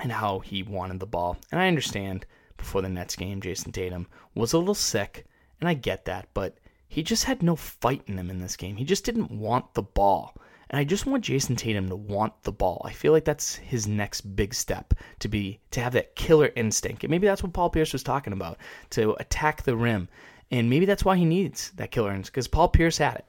and 0.00 0.12
how 0.12 0.40
he 0.40 0.62
wanted 0.62 1.00
the 1.00 1.06
ball. 1.06 1.36
And 1.50 1.60
I 1.60 1.68
understand 1.68 2.26
before 2.56 2.82
the 2.82 2.88
Nets 2.88 3.16
game, 3.16 3.40
Jayson 3.40 3.72
Tatum 3.72 4.06
was 4.34 4.52
a 4.52 4.58
little 4.58 4.74
sick, 4.74 5.26
and 5.60 5.68
I 5.68 5.74
get 5.74 6.04
that, 6.06 6.28
but 6.34 6.58
he 6.88 7.02
just 7.02 7.24
had 7.24 7.42
no 7.42 7.56
fight 7.56 8.02
in 8.06 8.18
him 8.18 8.30
in 8.30 8.40
this 8.40 8.56
game. 8.56 8.76
He 8.76 8.84
just 8.84 9.04
didn't 9.04 9.30
want 9.30 9.74
the 9.74 9.82
ball. 9.82 10.34
And 10.70 10.80
I 10.80 10.84
just 10.84 11.06
want 11.06 11.24
Jayson 11.24 11.56
Tatum 11.56 11.88
to 11.88 11.96
want 11.96 12.32
the 12.42 12.52
ball. 12.52 12.82
I 12.84 12.92
feel 12.92 13.12
like 13.12 13.24
that's 13.24 13.54
his 13.54 13.86
next 13.86 14.22
big 14.22 14.54
step 14.54 14.94
to 15.20 15.28
be 15.28 15.60
to 15.72 15.80
have 15.80 15.92
that 15.92 16.16
killer 16.16 16.50
instinct. 16.56 17.04
And 17.04 17.10
maybe 17.10 17.26
that's 17.26 17.42
what 17.42 17.52
Paul 17.52 17.70
Pierce 17.70 17.92
was 17.92 18.02
talking 18.02 18.32
about, 18.32 18.58
to 18.90 19.14
attack 19.20 19.62
the 19.62 19.76
rim 19.76 20.08
and 20.50 20.70
maybe 20.70 20.86
that's 20.86 21.04
why 21.04 21.16
he 21.16 21.24
needs 21.24 21.70
that 21.72 21.90
killer 21.90 22.10
instinct 22.10 22.32
because 22.32 22.48
Paul 22.48 22.68
Pierce 22.68 22.98
had 22.98 23.16
it. 23.16 23.24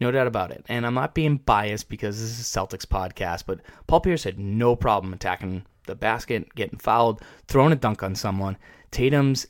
No 0.00 0.10
doubt 0.10 0.26
about 0.26 0.50
it. 0.50 0.64
And 0.68 0.86
I'm 0.86 0.94
not 0.94 1.14
being 1.14 1.36
biased 1.36 1.88
because 1.88 2.20
this 2.20 2.38
is 2.38 2.46
Celtics 2.46 2.86
podcast, 2.86 3.44
but 3.46 3.60
Paul 3.86 4.00
Pierce 4.00 4.24
had 4.24 4.38
no 4.38 4.76
problem 4.76 5.12
attacking 5.12 5.64
the 5.88 5.96
basket, 5.96 6.54
getting 6.54 6.78
fouled, 6.78 7.20
throwing 7.48 7.72
a 7.72 7.76
dunk 7.76 8.02
on 8.02 8.14
someone. 8.14 8.56
Tatum's 8.90 9.46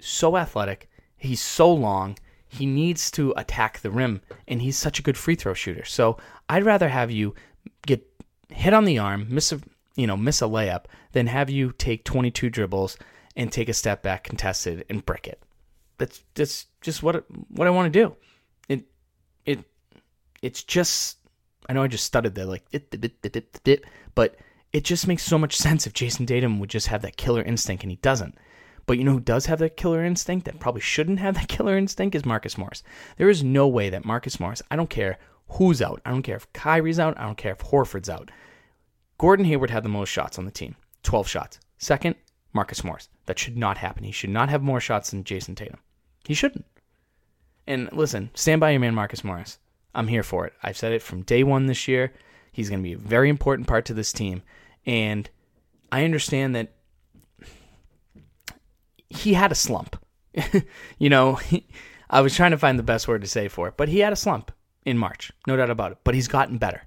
so 0.00 0.36
athletic. 0.36 0.90
He's 1.16 1.40
so 1.40 1.72
long. 1.72 2.18
He 2.48 2.66
needs 2.66 3.10
to 3.12 3.32
attack 3.36 3.80
the 3.80 3.90
rim, 3.90 4.20
and 4.48 4.62
he's 4.62 4.76
such 4.76 4.98
a 4.98 5.02
good 5.02 5.16
free 5.16 5.34
throw 5.34 5.54
shooter. 5.54 5.84
So 5.84 6.16
I'd 6.48 6.64
rather 6.64 6.88
have 6.88 7.10
you 7.10 7.34
get 7.86 8.06
hit 8.48 8.74
on 8.74 8.84
the 8.84 8.98
arm, 8.98 9.26
miss 9.28 9.52
a 9.52 9.60
you 9.94 10.06
know 10.06 10.16
miss 10.16 10.42
a 10.42 10.46
layup, 10.46 10.84
than 11.12 11.26
have 11.26 11.50
you 11.50 11.72
take 11.72 12.04
22 12.04 12.50
dribbles 12.50 12.96
and 13.36 13.52
take 13.52 13.68
a 13.68 13.74
step 13.74 14.02
back 14.02 14.24
contested 14.24 14.84
and 14.88 15.04
brick 15.04 15.26
it. 15.26 15.42
That's 15.98 16.22
that's 16.34 16.66
just 16.80 17.02
what 17.02 17.24
what 17.50 17.66
I 17.66 17.70
want 17.70 17.92
to 17.92 17.98
do. 18.00 18.16
It 18.68 18.84
it 19.44 19.64
it's 20.42 20.62
just 20.62 21.18
I 21.68 21.72
know 21.72 21.82
I 21.82 21.88
just 21.88 22.04
stuttered 22.04 22.34
there 22.34 22.46
like 22.46 22.64
it, 22.70 22.86
it, 22.92 23.58
it, 23.64 23.84
but 24.14 24.36
it 24.72 24.84
just 24.84 25.06
makes 25.06 25.22
so 25.22 25.38
much 25.38 25.56
sense 25.56 25.86
if 25.86 25.92
Jayson 25.92 26.26
Tatum 26.26 26.58
would 26.58 26.70
just 26.70 26.88
have 26.88 27.02
that 27.02 27.16
killer 27.16 27.42
instinct 27.42 27.82
and 27.82 27.90
he 27.90 27.96
doesn't. 27.96 28.36
But 28.86 28.98
you 28.98 29.04
know 29.04 29.12
who 29.12 29.20
does 29.20 29.46
have 29.46 29.58
that 29.58 29.76
killer 29.76 30.04
instinct 30.04 30.44
that 30.44 30.60
probably 30.60 30.80
shouldn't 30.80 31.18
have 31.18 31.34
that 31.34 31.48
killer 31.48 31.76
instinct 31.76 32.14
is 32.14 32.24
Marcus 32.24 32.56
Morris. 32.56 32.82
There 33.16 33.28
is 33.28 33.42
no 33.42 33.66
way 33.66 33.90
that 33.90 34.04
Marcus 34.04 34.38
Morris, 34.38 34.62
I 34.70 34.76
don't 34.76 34.90
care 34.90 35.18
who's 35.50 35.82
out. 35.82 36.00
I 36.04 36.10
don't 36.10 36.22
care 36.22 36.36
if 36.36 36.52
Kyrie's 36.52 36.98
out. 36.98 37.18
I 37.18 37.24
don't 37.24 37.38
care 37.38 37.52
if 37.52 37.58
Horford's 37.58 38.10
out. 38.10 38.30
Gordon 39.18 39.46
Hayward 39.46 39.70
had 39.70 39.82
the 39.82 39.88
most 39.88 40.10
shots 40.10 40.38
on 40.38 40.44
the 40.44 40.50
team 40.50 40.76
12 41.02 41.28
shots. 41.28 41.60
Second, 41.78 42.16
Marcus 42.52 42.84
Morris. 42.84 43.08
That 43.26 43.38
should 43.38 43.56
not 43.56 43.78
happen. 43.78 44.04
He 44.04 44.12
should 44.12 44.30
not 44.30 44.48
have 44.48 44.62
more 44.62 44.80
shots 44.80 45.10
than 45.10 45.24
Jayson 45.24 45.54
Tatum. 45.54 45.78
He 46.24 46.34
shouldn't. 46.34 46.66
And 47.66 47.92
listen, 47.92 48.30
stand 48.34 48.60
by 48.60 48.70
your 48.70 48.80
man, 48.80 48.94
Marcus 48.94 49.24
Morris. 49.24 49.58
I'm 49.94 50.08
here 50.08 50.22
for 50.22 50.46
it. 50.46 50.52
I've 50.62 50.76
said 50.76 50.92
it 50.92 51.02
from 51.02 51.22
day 51.22 51.42
one 51.42 51.66
this 51.66 51.88
year. 51.88 52.12
He's 52.56 52.70
going 52.70 52.80
to 52.80 52.82
be 52.82 52.94
a 52.94 52.98
very 52.98 53.28
important 53.28 53.68
part 53.68 53.84
to 53.84 53.92
this 53.92 54.14
team. 54.14 54.42
And 54.86 55.28
I 55.92 56.04
understand 56.04 56.56
that 56.56 56.72
he 59.10 59.34
had 59.34 59.52
a 59.52 59.54
slump. 59.54 60.02
you 60.98 61.10
know, 61.10 61.38
I 62.10 62.22
was 62.22 62.34
trying 62.34 62.52
to 62.52 62.56
find 62.56 62.78
the 62.78 62.82
best 62.82 63.08
word 63.08 63.20
to 63.20 63.28
say 63.28 63.48
for 63.48 63.68
it, 63.68 63.76
but 63.76 63.90
he 63.90 63.98
had 63.98 64.14
a 64.14 64.16
slump 64.16 64.52
in 64.86 64.96
March, 64.96 65.30
no 65.46 65.54
doubt 65.54 65.68
about 65.68 65.92
it. 65.92 65.98
But 66.02 66.14
he's 66.14 66.28
gotten 66.28 66.56
better. 66.56 66.80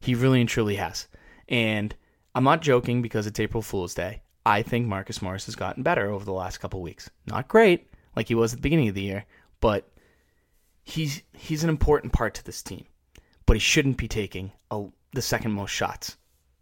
He 0.00 0.14
really 0.14 0.38
and 0.38 0.48
truly 0.48 0.76
has. 0.76 1.08
And 1.48 1.96
I'm 2.36 2.44
not 2.44 2.62
joking 2.62 3.02
because 3.02 3.26
it's 3.26 3.40
April 3.40 3.60
Fool's 3.60 3.94
Day. 3.94 4.22
I 4.46 4.62
think 4.62 4.86
Marcus 4.86 5.20
Morris 5.20 5.46
has 5.46 5.56
gotten 5.56 5.82
better 5.82 6.08
over 6.12 6.24
the 6.24 6.32
last 6.32 6.58
couple 6.58 6.80
weeks. 6.80 7.10
Not 7.26 7.48
great 7.48 7.90
like 8.14 8.28
he 8.28 8.36
was 8.36 8.52
at 8.52 8.58
the 8.58 8.62
beginning 8.62 8.88
of 8.88 8.94
the 8.94 9.02
year, 9.02 9.24
but 9.60 9.90
he's 10.84 11.22
he's 11.32 11.64
an 11.64 11.70
important 11.70 12.12
part 12.12 12.34
to 12.34 12.44
this 12.44 12.62
team. 12.62 12.84
But 13.46 13.56
he 13.56 13.60
shouldn't 13.60 13.96
be 13.96 14.06
taking 14.06 14.52
a, 14.70 14.86
the 15.12 15.22
second 15.22 15.52
most 15.52 15.70
shots. 15.70 16.16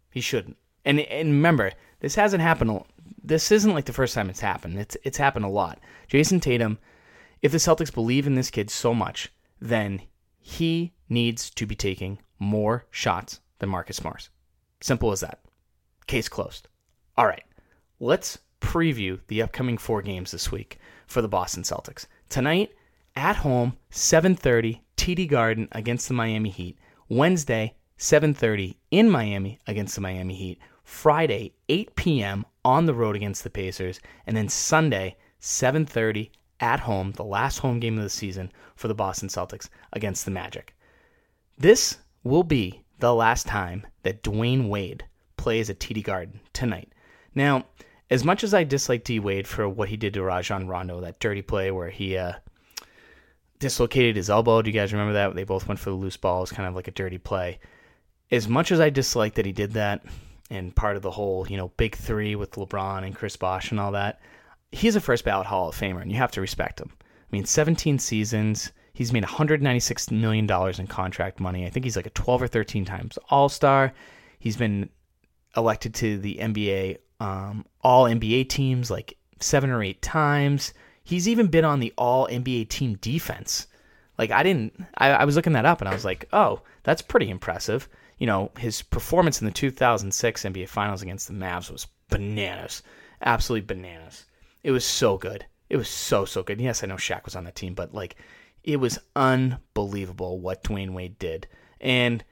He 0.09 0.21
shouldn't. 0.21 0.57
And 0.85 0.99
and 1.01 1.29
remember, 1.29 1.71
this 1.99 2.15
hasn't 2.15 2.41
happened. 2.41 2.83
This 3.23 3.51
isn't 3.51 3.73
like 3.73 3.85
the 3.85 3.93
first 3.93 4.13
time 4.13 4.29
it's 4.29 4.39
happened. 4.39 4.79
It's 4.79 4.97
it's 5.03 5.17
happened 5.17 5.45
a 5.45 5.49
lot. 5.49 5.79
Jayson 6.07 6.39
Tatum, 6.39 6.77
if 7.41 7.51
the 7.51 7.57
Celtics 7.57 7.93
believe 7.93 8.27
in 8.27 8.35
this 8.35 8.49
kid 8.49 8.69
so 8.69 8.93
much, 8.93 9.31
then 9.59 10.01
he 10.39 10.93
needs 11.09 11.49
to 11.51 11.65
be 11.65 11.75
taking 11.75 12.19
more 12.39 12.85
shots 12.91 13.39
than 13.59 13.69
Marcus 13.69 14.03
Morris. 14.03 14.29
Simple 14.81 15.11
as 15.11 15.21
that. 15.21 15.39
Case 16.05 16.29
closed. 16.29 16.67
All 17.17 17.25
right, 17.25 17.43
let's 17.99 18.37
preview 18.61 19.19
the 19.27 19.41
upcoming 19.41 19.77
four 19.77 20.01
games 20.01 20.31
this 20.31 20.51
week 20.51 20.79
for 21.05 21.21
the 21.21 21.27
Boston 21.27 21.63
Celtics. 21.63 22.05
Tonight, 22.29 22.71
at 23.15 23.37
home, 23.37 23.77
7:30, 23.89 24.81
TD 24.95 25.27
Garden 25.27 25.67
against 25.71 26.07
the 26.07 26.13
Miami 26.13 26.49
Heat. 26.49 26.77
Wednesday, 27.09 27.75
7:30 27.97 28.77
in 28.91 29.09
Miami 29.09 29.59
against 29.67 29.95
the 29.95 30.01
Miami 30.01 30.35
Heat. 30.35 30.59
Friday, 30.83 31.53
8 31.67 31.95
p.m. 31.95 32.45
on 32.63 32.85
the 32.85 32.93
road 32.93 33.15
against 33.15 33.43
the 33.43 33.49
Pacers, 33.49 33.99
and 34.25 34.37
then 34.37 34.47
Sunday, 34.47 35.17
7:30 35.41 36.31
at 36.59 36.79
home, 36.81 37.11
the 37.11 37.23
last 37.23 37.59
home 37.59 37.79
game 37.79 37.97
of 37.97 38.03
the 38.03 38.09
season 38.09 38.51
for 38.75 38.87
the 38.87 38.95
Boston 38.95 39.29
Celtics 39.29 39.69
against 39.93 40.25
the 40.25 40.31
Magic. 40.31 40.75
This 41.57 41.97
will 42.23 42.43
be 42.43 42.83
the 42.99 43.13
last 43.13 43.47
time 43.47 43.85
that 44.03 44.23
Dwyane 44.23 44.69
Wade 44.69 45.05
plays 45.35 45.69
at 45.69 45.79
TD 45.79 46.03
Garden 46.03 46.39
tonight. 46.53 46.93
Now, 47.35 47.65
as 48.09 48.23
much 48.23 48.43
as 48.43 48.53
I 48.53 48.63
dislike 48.63 49.03
D 49.03 49.19
Wade 49.19 49.47
for 49.47 49.67
what 49.67 49.89
he 49.89 49.97
did 49.97 50.13
to 50.13 50.23
Rajon 50.23 50.67
Rondo, 50.67 51.01
that 51.01 51.19
dirty 51.19 51.41
play 51.41 51.71
where 51.71 51.89
he 51.89 52.17
uh, 52.17 52.33
dislocated 53.59 54.15
his 54.15 54.29
elbow, 54.29 54.61
do 54.61 54.69
you 54.69 54.79
guys 54.79 54.93
remember 54.93 55.13
that? 55.13 55.35
They 55.35 55.43
both 55.43 55.67
went 55.67 55.79
for 55.79 55.89
the 55.89 55.95
loose 55.95 56.17
ball. 56.17 56.39
It 56.39 56.41
was 56.41 56.51
kind 56.51 56.67
of 56.67 56.75
like 56.75 56.87
a 56.87 56.91
dirty 56.91 57.17
play. 57.17 57.59
As 58.31 58.47
much 58.47 58.71
as 58.71 58.79
I 58.79 58.89
dislike 58.89 59.35
that 59.35 59.45
he 59.45 59.51
did 59.51 59.73
that, 59.73 60.03
and 60.49 60.75
part 60.75 60.95
of 60.95 61.01
the 61.01 61.11
whole, 61.11 61.47
you 61.47 61.57
know, 61.57 61.69
big 61.77 61.95
three 61.95 62.35
with 62.35 62.51
LeBron 62.51 63.03
and 63.03 63.15
Chris 63.15 63.35
Bosh 63.35 63.71
and 63.71 63.79
all 63.79 63.91
that, 63.91 64.19
he's 64.71 64.95
a 64.95 65.01
first 65.01 65.25
ballot 65.25 65.47
Hall 65.47 65.69
of 65.69 65.75
Famer, 65.75 66.01
and 66.01 66.11
you 66.11 66.17
have 66.17 66.31
to 66.31 66.41
respect 66.41 66.79
him. 66.79 66.91
I 67.01 67.29
mean, 67.31 67.45
17 67.45 67.99
seasons. 67.99 68.71
He's 68.93 69.13
made 69.13 69.23
196 69.23 70.11
million 70.11 70.47
dollars 70.47 70.79
in 70.79 70.87
contract 70.87 71.39
money. 71.39 71.65
I 71.65 71.69
think 71.69 71.83
he's 71.83 71.95
like 71.95 72.07
a 72.07 72.11
12 72.11 72.43
or 72.43 72.47
13 72.47 72.85
times 72.85 73.19
All 73.29 73.49
Star. 73.49 73.93
He's 74.39 74.57
been 74.57 74.89
elected 75.55 75.93
to 75.95 76.17
the 76.17 76.37
NBA 76.41 76.97
um, 77.19 77.65
All 77.81 78.05
NBA 78.05 78.49
teams 78.49 78.89
like 78.89 79.17
seven 79.39 79.69
or 79.69 79.83
eight 79.83 80.01
times. 80.01 80.73
He's 81.03 81.27
even 81.27 81.47
been 81.47 81.65
on 81.65 81.79
the 81.79 81.93
All 81.97 82.27
NBA 82.27 82.69
team 82.69 82.95
defense. 82.95 83.67
Like 84.17 84.31
I 84.31 84.41
didn't, 84.43 84.83
I, 84.97 85.09
I 85.09 85.25
was 85.25 85.35
looking 85.35 85.53
that 85.53 85.65
up 85.65 85.81
and 85.81 85.89
I 85.89 85.93
was 85.93 86.05
like, 86.05 86.27
oh, 86.33 86.61
that's 86.83 87.01
pretty 87.01 87.29
impressive. 87.29 87.87
You 88.17 88.27
know, 88.27 88.51
his 88.57 88.81
performance 88.81 89.41
in 89.41 89.45
the 89.45 89.53
2006 89.53 90.43
NBA 90.43 90.69
Finals 90.69 91.01
against 91.01 91.27
the 91.27 91.33
Mavs 91.33 91.71
was 91.71 91.87
bananas, 92.09 92.83
absolutely 93.21 93.65
bananas. 93.65 94.25
It 94.63 94.71
was 94.71 94.85
so 94.85 95.17
good. 95.17 95.45
It 95.69 95.77
was 95.77 95.89
so 95.89 96.25
so 96.25 96.43
good. 96.43 96.59
Yes, 96.59 96.83
I 96.83 96.87
know 96.87 96.95
Shaq 96.95 97.25
was 97.25 97.35
on 97.35 97.43
the 97.43 97.51
team, 97.51 97.73
but 97.73 97.93
like, 97.93 98.15
it 98.63 98.77
was 98.77 98.99
unbelievable 99.15 100.39
what 100.39 100.63
Dwyane 100.63 100.93
Wade 100.93 101.19
did, 101.19 101.47
and 101.79 102.23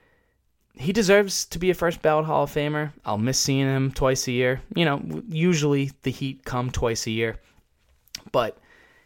he 0.73 0.91
deserves 0.91 1.45
to 1.45 1.59
be 1.59 1.69
a 1.69 1.73
first 1.73 2.01
ballot 2.01 2.25
Hall 2.25 2.43
of 2.43 2.51
Famer. 2.51 2.91
I'll 3.05 3.17
miss 3.17 3.39
seeing 3.39 3.67
him 3.67 3.91
twice 3.91 4.27
a 4.27 4.31
year. 4.31 4.61
You 4.75 4.85
know, 4.85 5.21
usually 5.29 5.91
the 6.03 6.11
Heat 6.11 6.43
come 6.43 6.71
twice 6.71 7.07
a 7.07 7.11
year, 7.11 7.37
but 8.31 8.57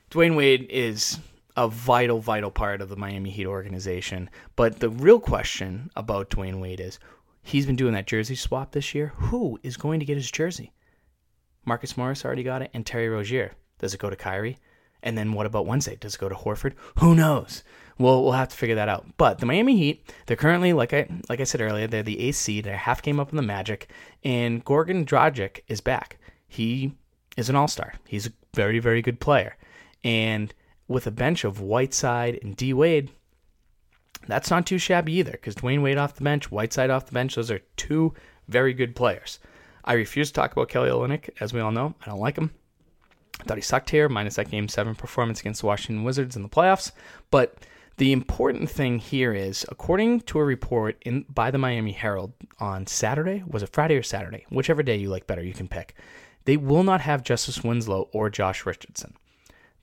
Dwyane 0.09 0.35
Wade 0.35 0.67
is 0.69 1.19
a 1.59 1.67
vital, 1.67 2.21
vital 2.21 2.49
part 2.49 2.81
of 2.81 2.87
the 2.87 2.95
Miami 2.95 3.29
Heat 3.29 3.45
organization. 3.45 4.29
But 4.55 4.79
the 4.79 4.89
real 4.89 5.19
question 5.19 5.91
about 5.93 6.29
Dwyane 6.29 6.61
Wade 6.61 6.79
is 6.79 6.99
he's 7.43 7.65
been 7.65 7.75
doing 7.75 7.93
that 7.95 8.07
jersey 8.07 8.35
swap 8.35 8.71
this 8.71 8.95
year. 8.95 9.11
Who 9.17 9.59
is 9.61 9.75
going 9.75 9.99
to 9.99 10.05
get 10.05 10.15
his 10.15 10.31
jersey? 10.31 10.71
Marcus 11.65 11.97
Morris 11.97 12.23
already 12.23 12.43
got 12.43 12.61
it, 12.61 12.71
and 12.73 12.85
Terry 12.85 13.09
Rozier. 13.09 13.51
Does 13.77 13.93
it 13.93 13.99
go 13.99 14.09
to 14.09 14.15
Kyrie? 14.15 14.57
And 15.03 15.17
then 15.17 15.33
what 15.33 15.45
about 15.45 15.65
Wednesday? 15.65 15.97
Does 15.97 16.15
it 16.15 16.21
go 16.21 16.29
to 16.29 16.35
Horford? 16.35 16.75
Who 16.99 17.13
knows? 17.13 17.65
We'll 17.97 18.23
we'll 18.23 18.31
have 18.31 18.49
to 18.49 18.55
figure 18.55 18.75
that 18.75 18.87
out. 18.87 19.05
But 19.17 19.39
the 19.39 19.45
Miami 19.45 19.75
Heat, 19.75 20.13
they're 20.27 20.37
currently 20.37 20.71
like 20.71 20.93
I 20.93 21.09
like 21.27 21.41
I 21.41 21.43
said 21.43 21.59
earlier, 21.59 21.87
they're 21.87 22.03
the 22.03 22.31
seed. 22.31 22.63
They're 22.63 22.77
half 22.77 23.01
game 23.01 23.19
up 23.19 23.31
on 23.31 23.35
the 23.35 23.41
Magic, 23.41 23.91
and 24.23 24.63
Goran 24.63 25.05
Dragic 25.05 25.59
is 25.67 25.81
back. 25.81 26.19
He 26.47 26.93
is 27.35 27.49
an 27.49 27.57
all 27.57 27.67
star. 27.67 27.95
He's 28.07 28.27
a 28.27 28.33
very 28.53 28.79
very 28.79 29.01
good 29.01 29.19
player, 29.19 29.57
and 30.05 30.53
with 30.89 31.07
a 31.07 31.11
bench 31.11 31.45
of 31.45 31.61
Whiteside 31.61 32.39
and 32.41 32.57
D 32.57 32.73
Wade, 32.73 33.11
that's 34.27 34.49
not 34.49 34.65
too 34.65 34.77
shabby 34.77 35.13
either. 35.13 35.31
Because 35.31 35.55
Dwyane 35.55 35.81
Wade 35.81 35.97
off 35.97 36.15
the 36.15 36.23
bench, 36.23 36.51
Whiteside 36.51 36.89
off 36.89 37.05
the 37.05 37.13
bench, 37.13 37.35
those 37.35 37.51
are 37.51 37.61
two 37.77 38.13
very 38.49 38.73
good 38.73 38.95
players. 38.95 39.39
I 39.85 39.93
refuse 39.93 40.29
to 40.29 40.33
talk 40.33 40.51
about 40.51 40.67
Kelly 40.67 40.89
Olynyk, 40.89 41.29
as 41.39 41.53
we 41.53 41.61
all 41.61 41.71
know. 41.71 41.95
I 42.01 42.09
don't 42.09 42.19
like 42.19 42.37
him. 42.37 42.51
I 43.39 43.43
thought 43.45 43.57
he 43.57 43.61
sucked 43.61 43.91
here, 43.91 44.09
minus 44.09 44.35
that 44.35 44.51
game 44.51 44.67
seven 44.67 44.95
performance 44.95 45.39
against 45.39 45.61
the 45.61 45.67
Washington 45.67 46.03
Wizards 46.03 46.35
in 46.35 46.43
the 46.43 46.49
playoffs. 46.49 46.91
But 47.31 47.55
the 47.97 48.11
important 48.11 48.69
thing 48.69 48.99
here 48.99 49.33
is, 49.33 49.65
according 49.69 50.21
to 50.21 50.39
a 50.39 50.43
report 50.43 50.97
in 51.05 51.23
by 51.29 51.51
the 51.51 51.57
Miami 51.57 51.91
Herald 51.91 52.33
on 52.59 52.87
Saturday, 52.87 53.43
was 53.47 53.63
it 53.63 53.69
Friday 53.69 53.95
or 53.95 54.03
Saturday? 54.03 54.45
Whichever 54.49 54.83
day 54.83 54.97
you 54.97 55.09
like 55.09 55.27
better, 55.27 55.43
you 55.43 55.53
can 55.53 55.67
pick. 55.67 55.95
They 56.45 56.57
will 56.57 56.83
not 56.83 57.01
have 57.01 57.23
Justice 57.23 57.63
Winslow 57.63 58.09
or 58.11 58.29
Josh 58.29 58.65
Richardson. 58.65 59.13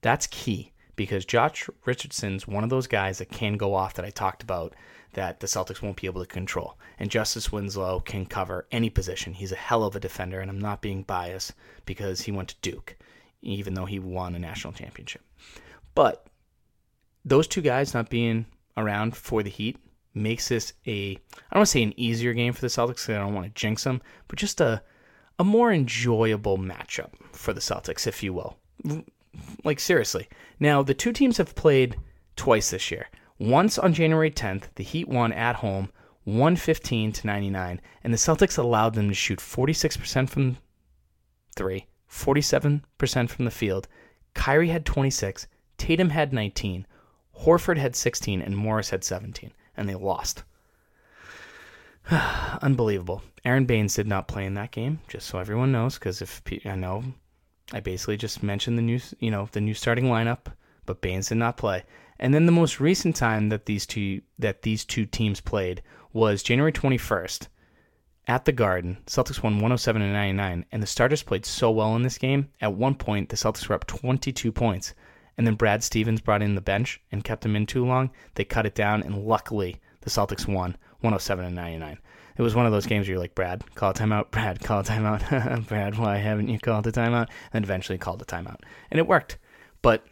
That's 0.03 0.27
key 0.27 0.73
because 0.97 1.25
Josh 1.25 1.69
Richardson's 1.85 2.49
one 2.49 2.65
of 2.65 2.71
those 2.71 2.87
guys 2.87 3.19
that 3.19 3.31
can 3.31 3.57
go 3.57 3.75
off 3.75 3.95
that 3.95 4.05
I 4.05 4.11
talked 4.11 4.43
about 4.43 4.75
that 5.13 5.41
the 5.41 5.47
Celtics 5.47 5.81
won't 5.81 6.01
be 6.01 6.07
able 6.07 6.21
to 6.23 6.27
control. 6.27 6.79
And 6.99 7.11
Justice 7.11 7.53
Winslow 7.53 8.01
can 8.01 8.27
cover 8.27 8.67
any 8.71 8.91
position. 8.91 9.35
He's 9.35 9.53
a 9.53 9.57
hell 9.57 9.85
of 9.85 9.97
a 9.97 10.01
defender, 10.01 10.41
and 10.41 10.51
I'm 10.51 10.59
not 10.59 10.83
being 10.83 11.03
biased 11.03 11.53
because 11.85 12.23
he 12.23 12.33
went 12.33 12.51
to 12.51 12.57
Duke, 12.63 12.97
even 13.41 13.75
though 13.75 13.87
he 13.87 13.99
won 13.99 14.35
a 14.35 14.39
national 14.39 14.73
championship. 14.73 15.23
But 15.95 16.27
those 17.25 17.47
two 17.47 17.63
guys 17.63 17.95
not 17.95 18.11
being 18.11 18.47
around 18.77 19.17
for 19.17 19.43
the 19.43 19.51
Heat 19.51 19.79
makes 20.15 20.49
this 20.49 20.73
a 20.87 21.13
I 21.13 21.17
don't 21.53 21.61
want 21.61 21.67
to 21.67 21.73
say 21.73 21.83
an 21.83 21.99
easier 22.01 22.33
game 22.33 22.53
for 22.53 22.61
the 22.63 22.69
Celtics. 22.69 22.89
because 22.89 23.11
I 23.11 23.19
don't 23.19 23.35
want 23.35 23.47
to 23.47 23.61
jinx 23.61 23.85
them, 23.85 24.03
but 24.29 24.39
just 24.39 24.61
a 24.61 24.83
a 25.39 25.45
more 25.45 25.73
enjoyable 25.73 26.57
matchup 26.57 27.11
for 27.33 27.53
the 27.53 27.61
Celtics, 27.61 28.07
if 28.07 28.23
you 28.23 28.33
will. 28.33 28.57
Like 29.65 29.81
seriously. 29.81 30.29
Now 30.61 30.83
the 30.83 30.95
two 30.95 31.13
teams 31.13 31.39
have 31.39 31.55
played 31.55 31.97
twice 32.37 32.71
this 32.71 32.91
year. 32.91 33.09
Once 33.39 33.79
on 33.79 33.93
January 33.93 34.31
10th, 34.31 34.65
the 34.77 34.85
Heat 34.85 35.09
won 35.09 35.33
at 35.33 35.57
home 35.57 35.91
115 36.25 37.13
to 37.13 37.27
99, 37.27 37.81
and 38.03 38.13
the 38.13 38.19
Celtics 38.19 38.59
allowed 38.59 38.95
them 38.95 39.09
to 39.09 39.15
shoot 39.15 39.39
46% 39.39 40.29
from 40.29 40.57
3, 41.55 41.87
47% 42.11 43.31
from 43.31 43.45
the 43.45 43.51
field. 43.51 43.87
Kyrie 44.35 44.69
had 44.69 44.85
26, 44.85 45.47
Tatum 45.79 46.11
had 46.11 46.33
19, 46.33 46.87
Horford 47.43 47.79
had 47.79 47.95
16, 47.95 48.43
and 48.43 48.57
Morris 48.57 48.91
had 48.91 49.05
17, 49.05 49.53
and 49.77 49.89
they 49.89 49.95
lost. 49.95 50.43
Unbelievable. 52.11 53.23
Aron 53.45 53.67
Baynes 53.67 53.95
did 53.95 54.09
not 54.09 54.29
play 54.29 54.47
in 54.47 54.55
that 54.55 54.73
game, 54.73 55.01
just 55.07 55.29
so 55.29 55.39
everyone 55.39 55.71
knows, 55.71 55.95
because 55.95 56.23
if 56.23 56.43
I 56.65 56.75
know, 56.75 57.05
I 57.73 57.81
basically 57.81 58.17
just 58.17 58.43
mentioned 58.43 58.79
the 58.79 58.83
new, 58.83 59.01
you 59.19 59.31
know, 59.31 59.49
the 59.53 59.61
new 59.61 59.75
starting 59.75 60.07
lineup, 60.07 60.47
but 60.85 61.01
Baynes 61.01 61.29
did 61.29 61.39
not 61.39 61.57
play. 61.57 61.85
And 62.19 62.33
then 62.33 62.47
the 62.47 62.53
most 62.53 62.81
recent 62.81 63.17
time 63.17 63.49
that 63.51 63.67
these 63.67 63.87
two 63.87 64.23
that 64.39 64.63
these 64.63 64.85
two 64.85 65.05
teams 65.05 65.41
played 65.41 65.83
was 66.13 66.43
January 66.43 66.73
21st 66.73 67.49
at 68.27 68.45
the 68.45 68.53
Garden. 68.53 68.99
Celtics 69.07 69.43
won 69.43 69.55
107 69.55 70.03
to 70.03 70.09
99, 70.09 70.65
and 70.73 70.83
the 70.83 70.87
starters 70.87 71.23
played 71.23 71.45
so 71.45 71.71
well 71.71 71.95
in 71.97 72.03
this 72.03 72.19
game. 72.19 72.49
At 72.61 72.75
one 72.75 72.95
point, 72.95 73.29
the 73.29 73.37
Celtics 73.37 73.69
were 73.69 73.75
up 73.75 73.87
22 73.87 74.51
points, 74.51 74.95
and 75.37 75.47
then 75.47 75.55
Brad 75.55 75.83
Stevens 75.83 76.21
brought 76.21 76.43
in 76.43 76.55
the 76.55 76.61
bench 76.61 77.01
and 77.13 77.25
kept 77.25 77.43
them 77.43 77.57
in 77.57 77.67
too 77.67 77.85
long. 77.85 78.11
They 78.35 78.45
cut 78.45 78.67
it 78.67 78.75
down, 78.75 79.03
and 79.03 79.27
luckily, 79.27 79.81
the 80.01 80.11
Celtics 80.11 80.49
won 80.49 80.77
107 81.01 81.45
to 81.45 81.51
99. 81.51 81.99
It 82.37 82.43
was 82.43 82.55
one 82.55 82.67
of 82.67 82.73
those 82.73 82.87
games 82.87 83.07
where 83.07 83.13
you're 83.13 83.21
like, 83.21 83.35
Brad, 83.35 83.65
call 83.75 83.91
a 83.91 83.95
timeout. 83.95 84.31
Brad, 84.31 84.61
call 84.63 84.81
a 84.81 84.85
timeout. 84.85 85.67
Brad, 85.69 85.99
why 85.99 86.17
haven't 86.17 86.49
you 86.49 86.59
called 86.59 86.87
a 86.87 86.93
timeout? 86.93 87.29
And 87.53 87.65
eventually 87.65 87.99
called 87.99 88.23
a 88.23 88.27
timeout, 88.27 88.61
and 88.91 88.99
it 88.99 89.07
worked. 89.07 89.39
But 89.83 90.05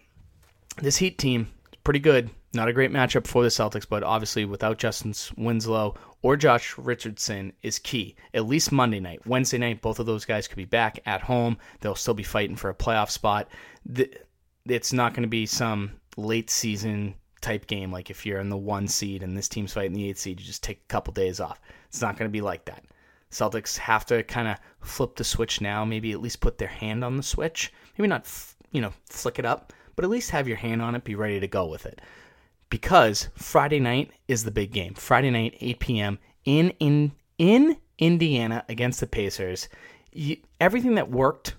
this 0.80 0.96
Heat 0.96 1.18
team 1.18 1.48
pretty 1.84 2.00
good. 2.00 2.30
Not 2.54 2.68
a 2.68 2.72
great 2.72 2.92
matchup 2.92 3.26
for 3.26 3.42
the 3.42 3.48
Celtics, 3.48 3.86
but 3.88 4.02
obviously 4.02 4.44
without 4.44 4.78
Justin 4.78 5.12
Winslow 5.36 5.96
or 6.22 6.36
Josh 6.36 6.76
Richardson 6.78 7.52
is 7.62 7.78
key. 7.78 8.16
At 8.32 8.46
least 8.46 8.72
Monday 8.72 9.00
night. 9.00 9.26
Wednesday 9.26 9.58
night, 9.58 9.82
both 9.82 9.98
of 9.98 10.06
those 10.06 10.24
guys 10.24 10.48
could 10.48 10.56
be 10.56 10.64
back 10.64 10.98
at 11.04 11.20
home. 11.20 11.58
They'll 11.80 11.94
still 11.94 12.14
be 12.14 12.22
fighting 12.22 12.56
for 12.56 12.70
a 12.70 12.74
playoff 12.74 13.10
spot. 13.10 13.48
It's 14.66 14.92
not 14.92 15.12
going 15.12 15.24
to 15.24 15.28
be 15.28 15.46
some 15.46 15.92
late 16.16 16.48
season 16.48 17.14
type 17.40 17.66
game 17.66 17.92
like 17.92 18.08
if 18.08 18.24
you're 18.24 18.40
in 18.40 18.48
the 18.48 18.56
one 18.56 18.88
seed 18.88 19.22
and 19.22 19.36
this 19.36 19.50
team's 19.50 19.74
fighting 19.74 19.92
the 19.92 20.08
eight 20.08 20.16
seed, 20.16 20.40
you 20.40 20.46
just 20.46 20.62
take 20.62 20.78
a 20.78 20.88
couple 20.88 21.12
days 21.12 21.40
off. 21.40 21.60
It's 21.94 22.02
not 22.02 22.16
going 22.16 22.28
to 22.28 22.32
be 22.32 22.40
like 22.40 22.64
that. 22.64 22.84
Celtics 23.30 23.78
have 23.78 24.04
to 24.06 24.24
kind 24.24 24.48
of 24.48 24.56
flip 24.80 25.14
the 25.14 25.22
switch 25.22 25.60
now, 25.60 25.84
maybe 25.84 26.10
at 26.10 26.20
least 26.20 26.40
put 26.40 26.58
their 26.58 26.66
hand 26.66 27.04
on 27.04 27.16
the 27.16 27.22
switch. 27.22 27.72
Maybe 27.96 28.08
not, 28.08 28.28
you 28.72 28.80
know, 28.80 28.92
flick 29.08 29.38
it 29.38 29.44
up, 29.44 29.72
but 29.94 30.04
at 30.04 30.10
least 30.10 30.30
have 30.30 30.48
your 30.48 30.56
hand 30.56 30.82
on 30.82 30.96
it, 30.96 31.04
be 31.04 31.14
ready 31.14 31.38
to 31.38 31.46
go 31.46 31.66
with 31.66 31.86
it. 31.86 32.00
Because 32.68 33.28
Friday 33.36 33.78
night 33.78 34.10
is 34.26 34.42
the 34.42 34.50
big 34.50 34.72
game. 34.72 34.94
Friday 34.94 35.30
night, 35.30 35.56
8 35.60 35.78
p.m. 35.78 36.18
in 36.44 36.70
in 36.80 37.12
in 37.38 37.76
Indiana 37.96 38.64
against 38.68 38.98
the 38.98 39.06
Pacers. 39.06 39.68
You, 40.12 40.38
everything 40.60 40.96
that 40.96 41.12
worked 41.12 41.54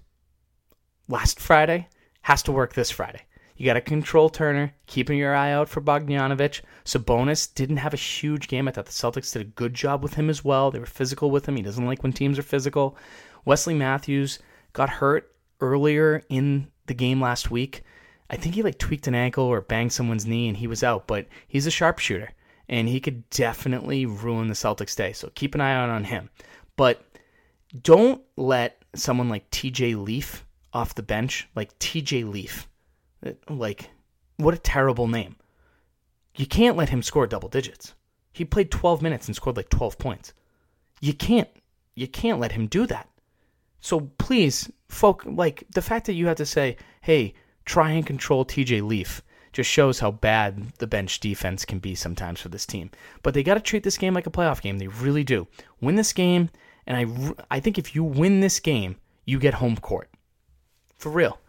last 1.08 1.40
Friday 1.40 1.88
has 2.24 2.44
to 2.44 2.52
work 2.52 2.74
this 2.74 2.92
Friday. 2.92 3.22
You 3.58 3.66
got 3.66 3.76
to 3.76 3.82
control 3.82 4.30
Turner, 4.30 4.74
keeping 4.86 5.18
your 5.18 5.34
eye 5.34 5.52
out 5.52 5.70
for 5.70 5.82
Bogdanovich. 5.82 6.62
Sabonis 6.84 7.54
didn't 7.54 7.78
have 7.78 7.94
a 7.94 7.98
huge 7.98 8.50
game. 8.50 8.68
I 8.68 8.72
thought 8.72 8.86
the 8.86 8.92
Celtics 8.92 9.32
did 9.32 9.42
a 9.42 9.46
good 9.46 9.74
job 9.74 10.04
with 10.04 10.16
him 10.16 10.30
as 10.30 10.44
well. 10.44 10.72
They 10.72 10.80
were 10.80 10.86
physical 10.86 11.32
with 11.32 11.48
him. 11.48 11.56
He 11.56 11.62
doesn't 11.62 11.86
like 11.86 12.04
when 12.04 12.12
teams 12.12 12.38
are 12.38 12.44
physical. 12.44 12.98
Wesley 13.46 13.74
Matthews 13.74 14.40
got 14.74 14.90
hurt 14.90 15.34
earlier 15.62 16.22
in 16.28 16.68
the 16.88 16.94
game 16.94 17.22
last 17.22 17.50
week. 17.50 17.84
I 18.30 18.36
think 18.36 18.56
he 18.56 18.64
like 18.64 18.78
tweaked 18.78 19.08
an 19.08 19.16
ankle 19.16 19.46
or 19.46 19.62
banged 19.62 19.94
someone's 19.94 20.26
knee 20.26 20.48
and 20.48 20.58
he 20.58 20.68
was 20.68 20.84
out, 20.84 21.08
but 21.08 21.28
he's 21.48 21.68
a 21.68 21.72
sharpshooter 21.72 22.32
and 22.68 22.90
he 22.90 23.00
could 23.00 23.30
definitely 23.30 24.06
ruin 24.06 24.48
the 24.48 24.54
Celtics' 24.54 24.96
day. 24.96 25.14
So 25.14 25.32
keep 25.36 25.56
an 25.56 25.62
eye 25.62 25.76
out 25.76 25.90
on 25.90 26.04
him. 26.04 26.30
But 26.76 27.06
don't 27.84 28.22
let 28.36 28.84
someone 28.96 29.30
like 29.30 29.50
TJ 29.52 30.04
Leaf 30.04 30.46
off 30.74 30.96
the 30.96 31.04
bench, 31.04 31.48
like 31.56 31.78
TJ 31.80 32.30
Leaf, 32.30 32.68
like 33.50 33.90
what 34.38 34.54
a 34.54 34.58
terrible 34.60 35.08
name. 35.08 35.36
You 36.36 36.46
can't 36.46 36.78
let 36.78 36.90
him 36.90 37.02
score 37.02 37.28
double 37.28 37.50
digits. 37.50 37.94
He 38.34 38.44
played 38.44 38.70
12 38.70 39.02
minutes 39.02 39.28
and 39.28 39.36
scored 39.36 39.56
like 39.56 39.70
12 39.70 39.98
points. 39.98 40.34
You 41.00 41.14
can't 41.14 41.50
you 41.96 42.08
can't 42.08 42.40
let 42.40 42.52
him 42.52 42.68
do 42.68 42.86
that. 42.88 43.10
So 43.80 44.12
please, 44.18 44.70
folk 44.90 45.24
like 45.26 45.64
the 45.74 45.82
fact 45.82 46.06
that 46.08 46.14
you 46.14 46.28
have 46.28 46.38
to 46.38 46.46
say, 46.46 46.78
"Hey, 47.02 47.34
try 47.66 47.92
and 47.92 48.06
control 48.06 48.46
TJ 48.46 48.82
Leaf." 48.82 49.22
just 49.56 49.70
shows 49.70 50.00
how 50.00 50.12
bad 50.12 50.74
the 50.80 50.86
bench 50.88 51.22
defense 51.22 51.64
can 51.64 51.80
be 51.80 51.96
sometimes 51.96 52.42
for 52.42 52.50
this 52.50 52.66
team. 52.66 52.92
But 53.24 53.34
they 53.34 53.42
got 53.42 53.54
to 53.54 53.62
treat 53.62 53.84
this 53.84 53.98
game 53.98 54.14
like 54.14 54.28
a 54.28 54.32
playoff 54.32 54.62
game. 54.62 54.80
They 54.80 54.90
really 54.90 55.24
do. 55.24 55.48
Win 55.80 55.96
this 55.96 56.12
game, 56.12 56.50
and 56.86 56.98
I, 56.98 57.56
I 57.56 57.60
think 57.62 57.78
if 57.78 57.96
you 57.96 58.04
win 58.04 58.42
this 58.42 58.60
game, 58.60 58.98
you 59.24 59.40
get 59.40 59.54
home 59.54 59.78
court. 59.78 60.10
For 60.98 61.10
real. 61.10 61.40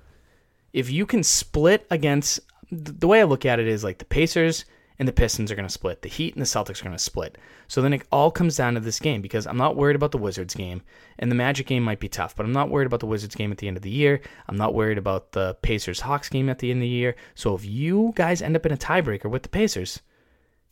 If 0.76 0.90
you 0.90 1.06
can 1.06 1.22
split 1.22 1.86
against, 1.90 2.38
the 2.70 3.08
way 3.08 3.20
I 3.20 3.24
look 3.24 3.46
at 3.46 3.58
it 3.58 3.66
is 3.66 3.82
like 3.82 3.96
the 3.96 4.04
Pacers 4.04 4.66
and 4.98 5.08
the 5.08 5.12
Pistons 5.12 5.50
are 5.50 5.54
going 5.54 5.66
to 5.66 5.72
split. 5.72 6.02
The 6.02 6.10
Heat 6.10 6.34
and 6.34 6.42
the 6.42 6.46
Celtics 6.46 6.82
are 6.82 6.84
going 6.84 6.94
to 6.94 7.02
split. 7.02 7.38
So 7.66 7.80
then 7.80 7.94
it 7.94 8.06
all 8.12 8.30
comes 8.30 8.58
down 8.58 8.74
to 8.74 8.80
this 8.80 9.00
game 9.00 9.22
because 9.22 9.46
I'm 9.46 9.56
not 9.56 9.74
worried 9.74 9.96
about 9.96 10.12
the 10.12 10.18
Wizards 10.18 10.52
game, 10.52 10.82
and 11.18 11.30
the 11.30 11.34
Magic 11.34 11.66
game 11.66 11.82
might 11.82 11.98
be 11.98 12.10
tough, 12.10 12.36
but 12.36 12.44
I'm 12.44 12.52
not 12.52 12.68
worried 12.68 12.84
about 12.84 13.00
the 13.00 13.06
Wizards 13.06 13.34
game 13.34 13.50
at 13.52 13.56
the 13.56 13.68
end 13.68 13.78
of 13.78 13.82
the 13.82 13.90
year. 13.90 14.20
I'm 14.48 14.58
not 14.58 14.74
worried 14.74 14.98
about 14.98 15.32
the 15.32 15.54
Pacers 15.62 16.00
Hawks 16.00 16.28
game 16.28 16.50
at 16.50 16.58
the 16.58 16.70
end 16.70 16.80
of 16.80 16.82
the 16.82 16.88
year. 16.88 17.16
So 17.34 17.54
if 17.54 17.64
you 17.64 18.12
guys 18.14 18.42
end 18.42 18.54
up 18.54 18.66
in 18.66 18.72
a 18.72 18.76
tiebreaker 18.76 19.30
with 19.30 19.44
the 19.44 19.48
Pacers, 19.48 20.02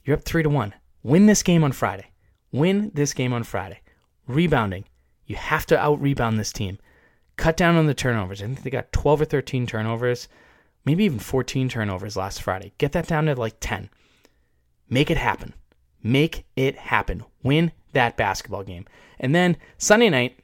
you're 0.04 0.18
up 0.18 0.24
three 0.24 0.42
to 0.42 0.50
one. 0.50 0.74
Win 1.02 1.24
this 1.24 1.42
game 1.42 1.64
on 1.64 1.72
Friday. 1.72 2.10
Win 2.52 2.90
this 2.92 3.14
game 3.14 3.32
on 3.32 3.42
Friday. 3.42 3.80
Rebounding. 4.26 4.84
You 5.24 5.36
have 5.36 5.64
to 5.66 5.78
out 5.78 5.98
rebound 5.98 6.38
this 6.38 6.52
team. 6.52 6.78
Cut 7.36 7.56
down 7.56 7.76
on 7.76 7.86
the 7.86 7.94
turnovers. 7.94 8.40
I 8.40 8.46
think 8.46 8.62
they 8.62 8.70
got 8.70 8.92
12 8.92 9.22
or 9.22 9.24
13 9.24 9.66
turnovers, 9.66 10.28
maybe 10.84 11.04
even 11.04 11.18
14 11.18 11.68
turnovers 11.68 12.16
last 12.16 12.42
Friday. 12.42 12.72
Get 12.78 12.92
that 12.92 13.08
down 13.08 13.26
to 13.26 13.34
like 13.34 13.56
10. 13.60 13.90
Make 14.88 15.10
it 15.10 15.16
happen. 15.16 15.54
Make 16.02 16.44
it 16.54 16.76
happen. 16.76 17.24
Win 17.42 17.72
that 17.92 18.16
basketball 18.16 18.62
game. 18.62 18.84
And 19.18 19.34
then 19.34 19.56
Sunday 19.78 20.10
night, 20.10 20.38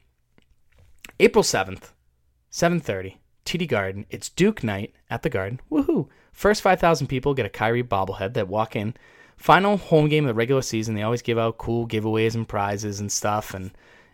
April 1.19 1.43
7th, 1.43 1.93
7:30, 2.51 3.17
TD 3.45 3.67
Garden. 3.67 4.05
It's 4.09 4.29
Duke 4.29 4.63
night 4.63 4.93
at 5.09 5.21
the 5.21 5.29
Garden. 5.29 5.59
Woohoo. 5.71 6.07
First 6.31 6.61
5,000 6.61 7.07
people 7.07 7.33
get 7.33 7.45
a 7.45 7.49
Kyrie 7.49 7.83
bobblehead 7.83 8.33
that 8.33 8.47
walk 8.47 8.75
in. 8.75 8.95
Final 9.37 9.77
home 9.77 10.07
game 10.07 10.25
of 10.25 10.29
the 10.29 10.33
regular 10.33 10.61
season. 10.61 10.95
They 10.95 11.03
always 11.03 11.21
give 11.21 11.37
out 11.37 11.57
cool 11.57 11.87
giveaways 11.87 12.35
and 12.35 12.47
prizes 12.47 12.99
and 12.99 13.11
stuff 13.11 13.53
and 13.53 13.71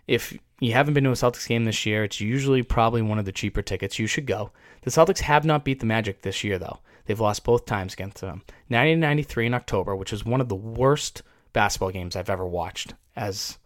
if 0.08 0.38
you 0.60 0.74
haven't 0.74 0.94
been 0.94 1.04
to 1.04 1.12
a 1.12 1.14
Celtics 1.14 1.48
game 1.48 1.66
this 1.66 1.86
year, 1.86 2.04
it's 2.04 2.20
usually 2.20 2.64
probably 2.64 3.02
one 3.02 3.20
of 3.20 3.26
the 3.26 3.32
cheaper 3.32 3.62
tickets. 3.62 4.00
You 4.00 4.08
should 4.08 4.26
go. 4.26 4.52
The 4.82 4.92
Celtics 4.92 5.20
have 5.20 5.46
not 5.46 5.64
beat 5.64 5.80
the 5.80 5.86
Magic 5.86 6.22
this 6.22 6.44
year, 6.44 6.58
though. 6.58 6.80
They've 7.06 7.20
lost 7.20 7.44
both 7.44 7.66
times 7.66 7.94
against 7.94 8.22
them. 8.22 8.42
1993 8.68 9.48
in 9.48 9.54
October, 9.54 9.96
which 9.96 10.12
was 10.12 10.26
one 10.26 10.42
of 10.42 10.50
the 10.50 10.56
worst 10.56 11.22
basketball 11.54 11.92
games 11.92 12.16
I've 12.16 12.30
ever 12.30 12.46
watched. 12.46 12.96
As, 13.16 13.58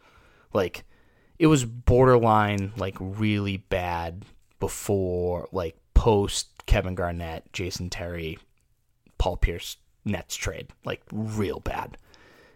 like, 0.54 0.84
it 1.40 1.48
was 1.48 1.66
borderline, 1.66 2.74
like, 2.78 2.96
really 3.00 3.58
bad 3.58 4.26
before, 4.60 5.48
like, 5.52 5.78
post 5.94 6.50
Kevin 6.66 6.94
Garnett, 6.94 7.52
Jason 7.54 7.90
Terry, 7.90 8.38
Paul 9.18 9.38
Pierce 9.38 9.78
Nets 10.06 10.36
trade. 10.36 10.68
Like, 10.86 11.02
real 11.12 11.60
bad. 11.60 11.98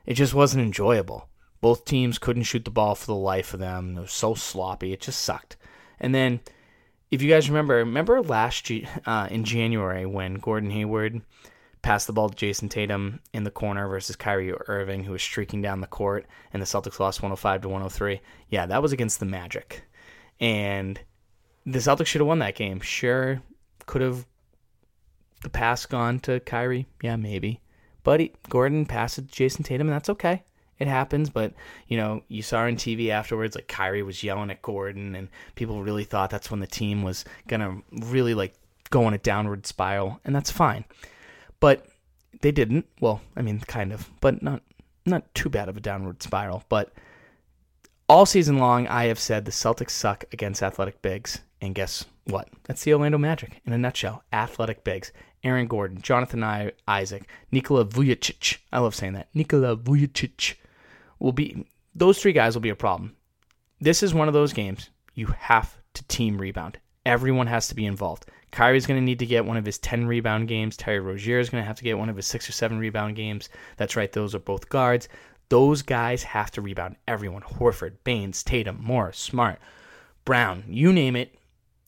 It 0.05 0.13
just 0.13 0.33
wasn't 0.33 0.65
enjoyable. 0.65 1.29
Both 1.65 1.85
teams 1.85 2.19
couldn't 2.19 2.43
shoot 2.43 2.63
the 2.63 2.69
ball 2.69 2.93
for 2.93 3.07
the 3.07 3.15
life 3.15 3.51
of 3.55 3.59
them. 3.59 3.97
It 3.97 4.01
was 4.01 4.11
so 4.11 4.35
sloppy. 4.35 4.93
It 4.93 5.01
just 5.01 5.21
sucked. 5.21 5.57
And 5.99 6.13
then, 6.13 6.41
if 7.09 7.23
you 7.23 7.29
guys 7.31 7.49
remember, 7.49 7.77
remember 7.77 8.21
last 8.21 8.71
uh, 9.07 9.27
in 9.31 9.43
January 9.43 10.05
when 10.05 10.35
Gordon 10.35 10.69
Hayward 10.69 11.23
passed 11.81 12.05
the 12.05 12.13
ball 12.13 12.29
to 12.29 12.35
Jayson 12.35 12.69
Tatum 12.69 13.19
in 13.33 13.45
the 13.45 13.49
corner 13.49 13.87
versus 13.87 14.15
Kyrie 14.15 14.53
Irving, 14.67 15.05
who 15.05 15.13
was 15.13 15.23
streaking 15.23 15.63
down 15.63 15.81
the 15.81 15.87
court, 15.87 16.27
and 16.53 16.61
the 16.61 16.67
Celtics 16.67 16.99
lost 16.99 17.23
105 17.23 17.63
to 17.63 17.67
103. 17.67 18.21
Yeah, 18.49 18.67
that 18.67 18.83
was 18.83 18.91
against 18.91 19.19
the 19.19 19.25
Magic, 19.25 19.81
and 20.39 20.99
the 21.65 21.79
Celtics 21.79 22.05
should 22.05 22.21
have 22.21 22.27
won 22.27 22.37
that 22.37 22.53
game. 22.53 22.79
Sure, 22.79 23.41
could 23.87 24.03
have 24.03 24.27
the 25.41 25.49
pass 25.49 25.87
gone 25.87 26.19
to 26.19 26.39
Kyrie? 26.41 26.85
Yeah, 27.01 27.15
maybe. 27.15 27.59
But 28.03 28.19
he, 28.19 28.33
Gordon 28.49 28.85
passed 28.85 29.17
it 29.17 29.31
to 29.31 29.33
Jayson 29.33 29.63
Tatum, 29.65 29.87
and 29.87 29.95
that's 29.95 30.09
okay 30.11 30.43
it 30.79 30.87
happens, 30.87 31.29
but 31.29 31.53
you 31.87 31.97
know, 31.97 32.23
you 32.27 32.41
saw 32.41 32.61
on 32.61 32.75
TV 32.75 33.09
afterwards, 33.09 33.55
like 33.55 33.67
Kyrie 33.67 34.03
was 34.03 34.23
yelling 34.23 34.51
at 34.51 34.61
Gordon, 34.61 35.15
and 35.15 35.29
people 35.55 35.83
really 35.83 36.03
thought 36.03 36.29
that's 36.29 36.51
when 36.51 36.59
the 36.59 36.67
team 36.67 37.03
was 37.03 37.25
gonna 37.47 37.81
really 37.91 38.33
like 38.33 38.53
go 38.89 39.05
on 39.05 39.13
a 39.13 39.17
downward 39.17 39.65
spiral, 39.65 40.19
and 40.25 40.35
that's 40.35 40.51
fine. 40.51 40.85
But 41.59 41.87
they 42.41 42.51
didn't. 42.51 42.85
Well, 42.99 43.21
I 43.35 43.41
mean, 43.41 43.59
kind 43.61 43.93
of, 43.93 44.09
but 44.19 44.43
not 44.43 44.61
not 45.05 45.33
too 45.33 45.49
bad 45.49 45.69
of 45.69 45.77
a 45.77 45.81
downward 45.81 46.21
spiral. 46.21 46.63
But 46.69 46.91
all 48.09 48.25
season 48.25 48.57
long, 48.57 48.87
I 48.87 49.05
have 49.05 49.19
said 49.19 49.45
the 49.45 49.51
Celtics 49.51 49.91
suck 49.91 50.25
against 50.31 50.61
athletic 50.61 51.01
bigs, 51.01 51.39
and 51.61 51.73
guess 51.73 52.05
what? 52.25 52.49
That's 52.63 52.83
the 52.83 52.93
Orlando 52.93 53.17
Magic 53.17 53.61
in 53.65 53.73
a 53.73 53.77
nutshell. 53.77 54.23
Athletic 54.33 54.83
bigs. 54.83 55.11
Aaron 55.43 55.67
Gordon, 55.67 56.01
Jonathan 56.01 56.71
Isaac, 56.87 57.29
Nikola 57.51 57.85
Vucevic. 57.85 58.57
I 58.73 58.79
love 58.79 58.95
saying 58.95 59.13
that. 59.13 59.27
Nikola 59.35 59.77
Vucevic 59.77 60.55
will 61.19 61.31
be 61.31 61.65
those 61.93 62.19
three 62.19 62.33
guys 62.33 62.55
will 62.55 62.61
be 62.61 62.69
a 62.69 62.75
problem. 62.75 63.15
This 63.79 64.03
is 64.03 64.13
one 64.13 64.27
of 64.27 64.33
those 64.33 64.53
games 64.53 64.89
you 65.13 65.27
have 65.27 65.77
to 65.93 66.03
team 66.07 66.37
rebound. 66.37 66.77
Everyone 67.05 67.47
has 67.47 67.67
to 67.69 67.75
be 67.75 67.85
involved. 67.85 68.25
Kyrie's 68.51 68.87
going 68.87 68.99
to 68.99 69.05
need 69.05 69.19
to 69.19 69.25
get 69.25 69.45
one 69.45 69.57
of 69.57 69.65
his 69.65 69.77
10 69.79 70.07
rebound 70.07 70.47
games. 70.47 70.77
Terry 70.77 70.99
Rozier 70.99 71.39
is 71.39 71.49
going 71.49 71.61
to 71.61 71.67
have 71.67 71.77
to 71.77 71.83
get 71.83 71.97
one 71.97 72.09
of 72.09 72.15
his 72.15 72.25
6 72.25 72.49
or 72.49 72.51
7 72.51 72.79
rebound 72.79 73.15
games. 73.15 73.49
That's 73.77 73.95
right, 73.95 74.11
those 74.11 74.33
are 74.33 74.39
both 74.39 74.69
guards. 74.69 75.09
Those 75.49 75.81
guys 75.81 76.23
have 76.23 76.51
to 76.51 76.61
rebound. 76.61 76.95
Everyone. 77.07 77.41
Horford, 77.41 77.97
Baynes, 78.03 78.43
Tatum, 78.43 78.79
Morris, 78.81 79.17
Smart, 79.17 79.59
Brown, 80.23 80.63
you 80.67 80.91
name 80.91 81.15
it. 81.15 81.35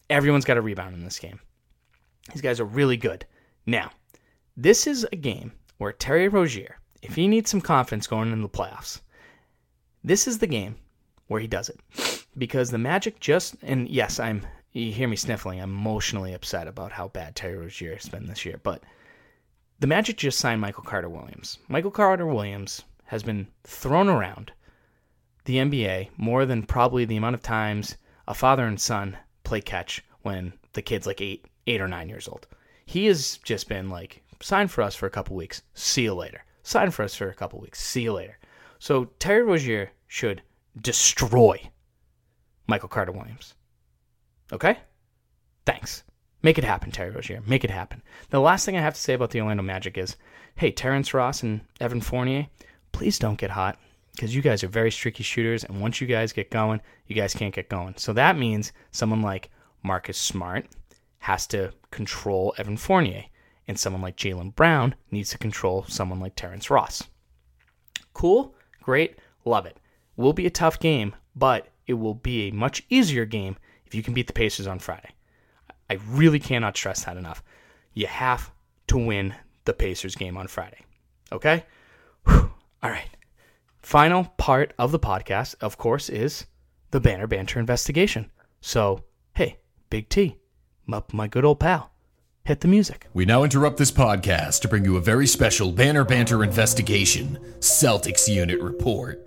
Everyone's 0.10 0.46
got 0.46 0.58
a 0.58 0.62
rebound 0.62 0.94
in 0.94 1.04
this 1.04 1.20
game. 1.20 1.40
These 2.34 2.42
guys 2.42 2.60
are 2.60 2.66
really 2.66 2.98
good. 2.98 3.26
Now, 3.66 3.92
this 4.56 4.88
is 4.88 5.08
a 5.12 5.16
game 5.16 5.54
where 5.78 5.92
Terry 5.92 6.28
Rozier, 6.28 6.78
if 7.02 7.16
he 7.16 7.28
needs 7.28 7.50
some 7.50 7.62
confidence 7.62 8.08
going 8.08 8.32
into 8.32 8.42
the 8.42 8.50
playoffs, 8.50 9.02
this 10.08 10.28
is 10.28 10.38
the 10.38 10.48
game 10.48 10.76
where 11.28 11.42
he 11.42 11.48
does 11.48 11.70
it. 11.70 11.80
Because 12.38 12.72
the 12.72 12.78
Magic 12.78 13.20
just, 13.20 13.56
and 13.62 13.90
yes, 13.90 14.20
I'm, 14.20 14.46
you 14.72 14.92
hear 14.92 15.08
me 15.08 15.16
sniffling, 15.16 15.60
I'm 15.60 15.72
emotionally 15.72 16.34
upset 16.34 16.68
about 16.68 16.92
how 16.92 17.10
bad 17.10 17.36
Terry 17.36 17.58
Rozier 17.58 17.96
has 17.96 18.08
been 18.08 18.26
this 18.26 18.46
year, 18.46 18.60
but 18.64 18.84
the 19.80 19.88
Magic 19.88 20.18
just 20.18 20.40
signed 20.40 20.62
Michael 20.62 20.84
Carter 20.84 21.10
Williams. 21.10 21.60
Michael 21.68 21.92
Carter 21.92 22.26
Williams 22.26 22.84
has 23.06 23.24
been 23.24 23.48
thrown 23.64 24.08
around 24.10 24.52
the 25.46 25.58
NBA 25.58 26.10
more 26.18 26.46
than 26.46 26.64
probably 26.64 27.06
the 27.06 27.18
amount 27.18 27.36
of 27.36 27.42
times 27.42 27.98
a 28.28 28.34
father 28.34 28.66
and 28.66 28.80
son 28.80 29.18
play 29.44 29.62
catch 29.62 30.04
when 30.22 30.54
the 30.74 30.82
kid's 30.82 31.08
like 31.08 31.22
eight, 31.22 31.46
eight 31.68 31.82
or 31.82 31.88
nine 31.88 32.10
years 32.10 32.28
old. 32.28 32.48
He 32.86 33.06
has 33.06 33.38
just 33.44 33.70
been 33.70 33.90
like 33.90 34.24
sign 34.42 34.68
for 34.68 34.82
us 34.82 34.96
for 34.96 35.06
a 35.06 35.12
couple 35.12 35.36
weeks. 35.36 35.62
See 35.74 36.04
you 36.04 36.14
later. 36.14 36.44
Sign 36.64 36.92
for 36.92 37.04
us 37.04 37.16
for 37.16 37.30
a 37.30 37.34
couple 37.34 37.60
weeks. 37.60 37.82
See 37.82 38.04
you 38.04 38.14
later. 38.14 38.38
So 38.80 39.06
Terry 39.20 39.44
Rozier 39.44 39.92
should 40.08 40.42
destroy 40.80 41.70
Michael 42.68 42.90
Carter 42.90 43.12
Williams. 43.12 43.56
Okay? 44.52 44.78
Thanks. 45.66 46.04
Make 46.44 46.58
it 46.58 46.64
happen, 46.64 46.92
Terry 46.92 47.10
Rozier. 47.10 47.42
Make 47.46 47.64
it 47.64 47.72
happen. 47.72 48.02
The 48.30 48.40
last 48.40 48.66
thing 48.66 48.78
I 48.78 48.82
have 48.82 48.94
to 48.94 49.02
say 49.02 49.14
about 49.14 49.32
the 49.32 49.42
Orlando 49.42 49.64
Magic 49.64 49.98
is 49.98 50.16
hey, 50.56 50.72
Terrence 50.72 51.14
Ross 51.14 51.44
and 51.44 51.62
Evan 51.80 52.02
Fournier, 52.02 52.48
please 52.92 53.20
don't 53.20 53.38
get 53.38 53.52
hot 53.52 53.78
because 54.14 54.36
you 54.36 54.42
guys 54.42 54.64
are 54.64 54.68
very 54.68 54.92
streaky 54.92 55.24
shooters. 55.24 55.64
And 55.64 55.82
once 55.82 56.02
you 56.02 56.08
guys 56.08 56.34
get 56.34 56.50
going, 56.50 56.82
you 57.08 57.16
guys 57.16 57.34
can't 57.34 57.54
get 57.54 57.70
going. 57.70 57.96
So 57.98 58.14
that 58.14 58.38
means 58.38 58.72
someone 58.92 59.22
like 59.22 59.52
Marcus 59.84 60.18
Smart 60.18 60.68
has 61.20 61.46
to 61.48 61.74
control 61.92 62.54
Evan 62.58 62.78
Fournier. 62.78 63.26
And 63.68 63.78
someone 63.78 64.02
like 64.02 64.16
Jaylen 64.16 64.56
Brown 64.56 64.96
needs 65.12 65.30
to 65.32 65.38
control 65.38 65.84
someone 65.90 66.22
like 66.22 66.36
Terrence 66.36 66.70
Ross. 66.70 67.04
Cool, 68.14 68.56
great, 68.82 69.20
love 69.44 69.66
it. 69.66 69.78
Will 70.18 70.34
be 70.34 70.46
a 70.46 70.52
tough 70.52 70.80
game, 70.80 71.16
but 71.36 71.68
it 71.86 71.94
will 71.94 72.16
be 72.16 72.50
a 72.50 72.54
much 72.54 72.84
easier 72.90 73.24
game 73.24 73.56
if 73.86 73.96
you 73.96 74.04
can 74.04 74.14
beat 74.14 74.28
the 74.28 74.34
Pacers 74.34 74.68
on 74.68 74.80
Friday. 74.80 75.12
I 75.90 76.00
really 76.10 76.40
cannot 76.40 76.76
stress 76.76 77.06
that 77.06 77.18
enough. 77.18 77.42
You 77.94 78.08
have 78.08 78.52
to 78.88 78.98
win 78.98 79.36
the 79.66 79.74
Pacers 79.74 80.16
game 80.16 80.38
on 80.38 80.48
Friday. 80.48 80.84
Okay? 81.32 81.66
Whew. 82.26 82.52
All 82.84 82.90
right. 82.90 83.10
Final 83.82 84.26
part 84.38 84.74
of 84.78 84.92
the 84.92 85.00
podcast, 85.00 85.56
of 85.62 85.78
course, 85.78 86.10
is 86.10 86.46
the 86.92 87.00
Banner 87.00 87.28
Banter 87.28 87.60
investigation. 87.60 88.32
So, 88.60 89.04
hey, 89.36 89.60
Big 89.90 90.10
T, 90.10 90.38
my, 90.86 91.04
my 91.14 91.28
good 91.28 91.46
old 91.46 91.60
pal, 91.60 91.92
hit 92.44 92.62
the 92.62 92.68
music. 92.68 93.08
We 93.14 93.26
now 93.26 93.44
interrupt 93.44 93.78
this 93.78 93.92
podcast 93.92 94.62
to 94.62 94.68
bring 94.68 94.84
you 94.84 94.98
a 94.98 95.02
very 95.02 95.28
special 95.28 95.72
Banner 95.72 96.04
Banter 96.04 96.44
investigation 96.44 97.38
Celtics 97.60 98.28
Unit 98.28 98.62
Report. 98.62 99.24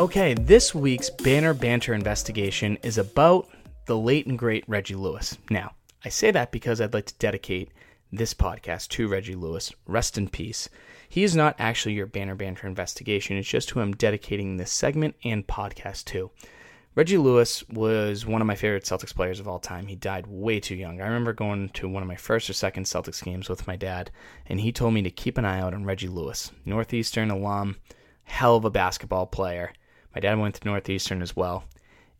Okay, 0.00 0.32
this 0.32 0.74
week's 0.74 1.10
Banner 1.10 1.52
Banter 1.52 1.92
investigation 1.92 2.78
is 2.82 2.96
about 2.96 3.50
the 3.84 3.98
late 3.98 4.24
and 4.24 4.38
great 4.38 4.64
Reggie 4.66 4.94
Lewis. 4.94 5.36
Now, 5.50 5.74
I 6.02 6.08
say 6.08 6.30
that 6.30 6.52
because 6.52 6.80
I'd 6.80 6.94
like 6.94 7.04
to 7.04 7.18
dedicate 7.18 7.70
this 8.10 8.32
podcast 8.32 8.88
to 8.88 9.08
Reggie 9.08 9.34
Lewis. 9.34 9.70
Rest 9.86 10.16
in 10.16 10.30
peace. 10.30 10.70
He 11.10 11.22
is 11.22 11.36
not 11.36 11.54
actually 11.58 11.96
your 11.96 12.06
Banner 12.06 12.34
Banter 12.34 12.66
investigation, 12.66 13.36
it's 13.36 13.46
just 13.46 13.68
who 13.68 13.80
I'm 13.80 13.92
dedicating 13.92 14.56
this 14.56 14.72
segment 14.72 15.16
and 15.22 15.46
podcast 15.46 16.06
to. 16.06 16.30
Reggie 16.94 17.18
Lewis 17.18 17.62
was 17.68 18.24
one 18.24 18.40
of 18.40 18.46
my 18.46 18.54
favorite 18.54 18.84
Celtics 18.84 19.14
players 19.14 19.38
of 19.38 19.48
all 19.48 19.58
time. 19.58 19.86
He 19.86 19.96
died 19.96 20.26
way 20.26 20.60
too 20.60 20.76
young. 20.76 21.02
I 21.02 21.08
remember 21.08 21.34
going 21.34 21.68
to 21.74 21.90
one 21.90 22.02
of 22.02 22.08
my 22.08 22.16
first 22.16 22.48
or 22.48 22.54
second 22.54 22.84
Celtics 22.84 23.22
games 23.22 23.50
with 23.50 23.66
my 23.66 23.76
dad, 23.76 24.10
and 24.46 24.62
he 24.62 24.72
told 24.72 24.94
me 24.94 25.02
to 25.02 25.10
keep 25.10 25.36
an 25.36 25.44
eye 25.44 25.60
out 25.60 25.74
on 25.74 25.84
Reggie 25.84 26.08
Lewis, 26.08 26.52
Northeastern 26.64 27.30
alum, 27.30 27.76
hell 28.22 28.56
of 28.56 28.64
a 28.64 28.70
basketball 28.70 29.26
player. 29.26 29.74
My 30.14 30.20
dad 30.20 30.38
went 30.38 30.56
to 30.56 30.68
Northeastern 30.68 31.22
as 31.22 31.36
well, 31.36 31.64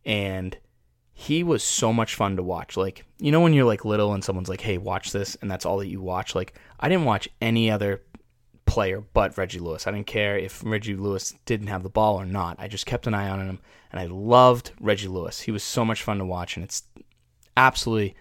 and 0.05 0.57
he 1.13 1.43
was 1.43 1.63
so 1.63 1.91
much 1.91 2.15
fun 2.15 2.35
to 2.37 2.43
watch. 2.43 2.77
Like, 2.77 3.05
you 3.19 3.31
know, 3.31 3.41
when 3.41 3.53
you're 3.53 3.65
like 3.65 3.85
little 3.85 4.13
and 4.13 4.23
someone's 4.23 4.49
like, 4.49 4.61
hey, 4.61 4.77
watch 4.77 5.11
this, 5.11 5.35
and 5.41 5.51
that's 5.51 5.65
all 5.65 5.77
that 5.77 5.87
you 5.87 6.01
watch? 6.01 6.35
Like, 6.35 6.53
I 6.79 6.89
didn't 6.89 7.05
watch 7.05 7.29
any 7.41 7.69
other 7.69 8.01
player 8.65 9.03
but 9.13 9.37
Reggie 9.37 9.59
Lewis. 9.59 9.85
I 9.85 9.91
didn't 9.91 10.07
care 10.07 10.37
if 10.37 10.63
Reggie 10.63 10.95
Lewis 10.95 11.33
didn't 11.45 11.67
have 11.67 11.83
the 11.83 11.89
ball 11.89 12.19
or 12.19 12.25
not. 12.25 12.55
I 12.59 12.67
just 12.67 12.85
kept 12.85 13.07
an 13.07 13.13
eye 13.13 13.29
on 13.29 13.39
him, 13.41 13.59
and 13.91 13.99
I 13.99 14.05
loved 14.05 14.71
Reggie 14.79 15.09
Lewis. 15.09 15.41
He 15.41 15.51
was 15.51 15.63
so 15.63 15.83
much 15.83 16.01
fun 16.01 16.19
to 16.19 16.25
watch, 16.25 16.55
and 16.55 16.63
it's 16.63 16.83
absolutely 17.57 18.15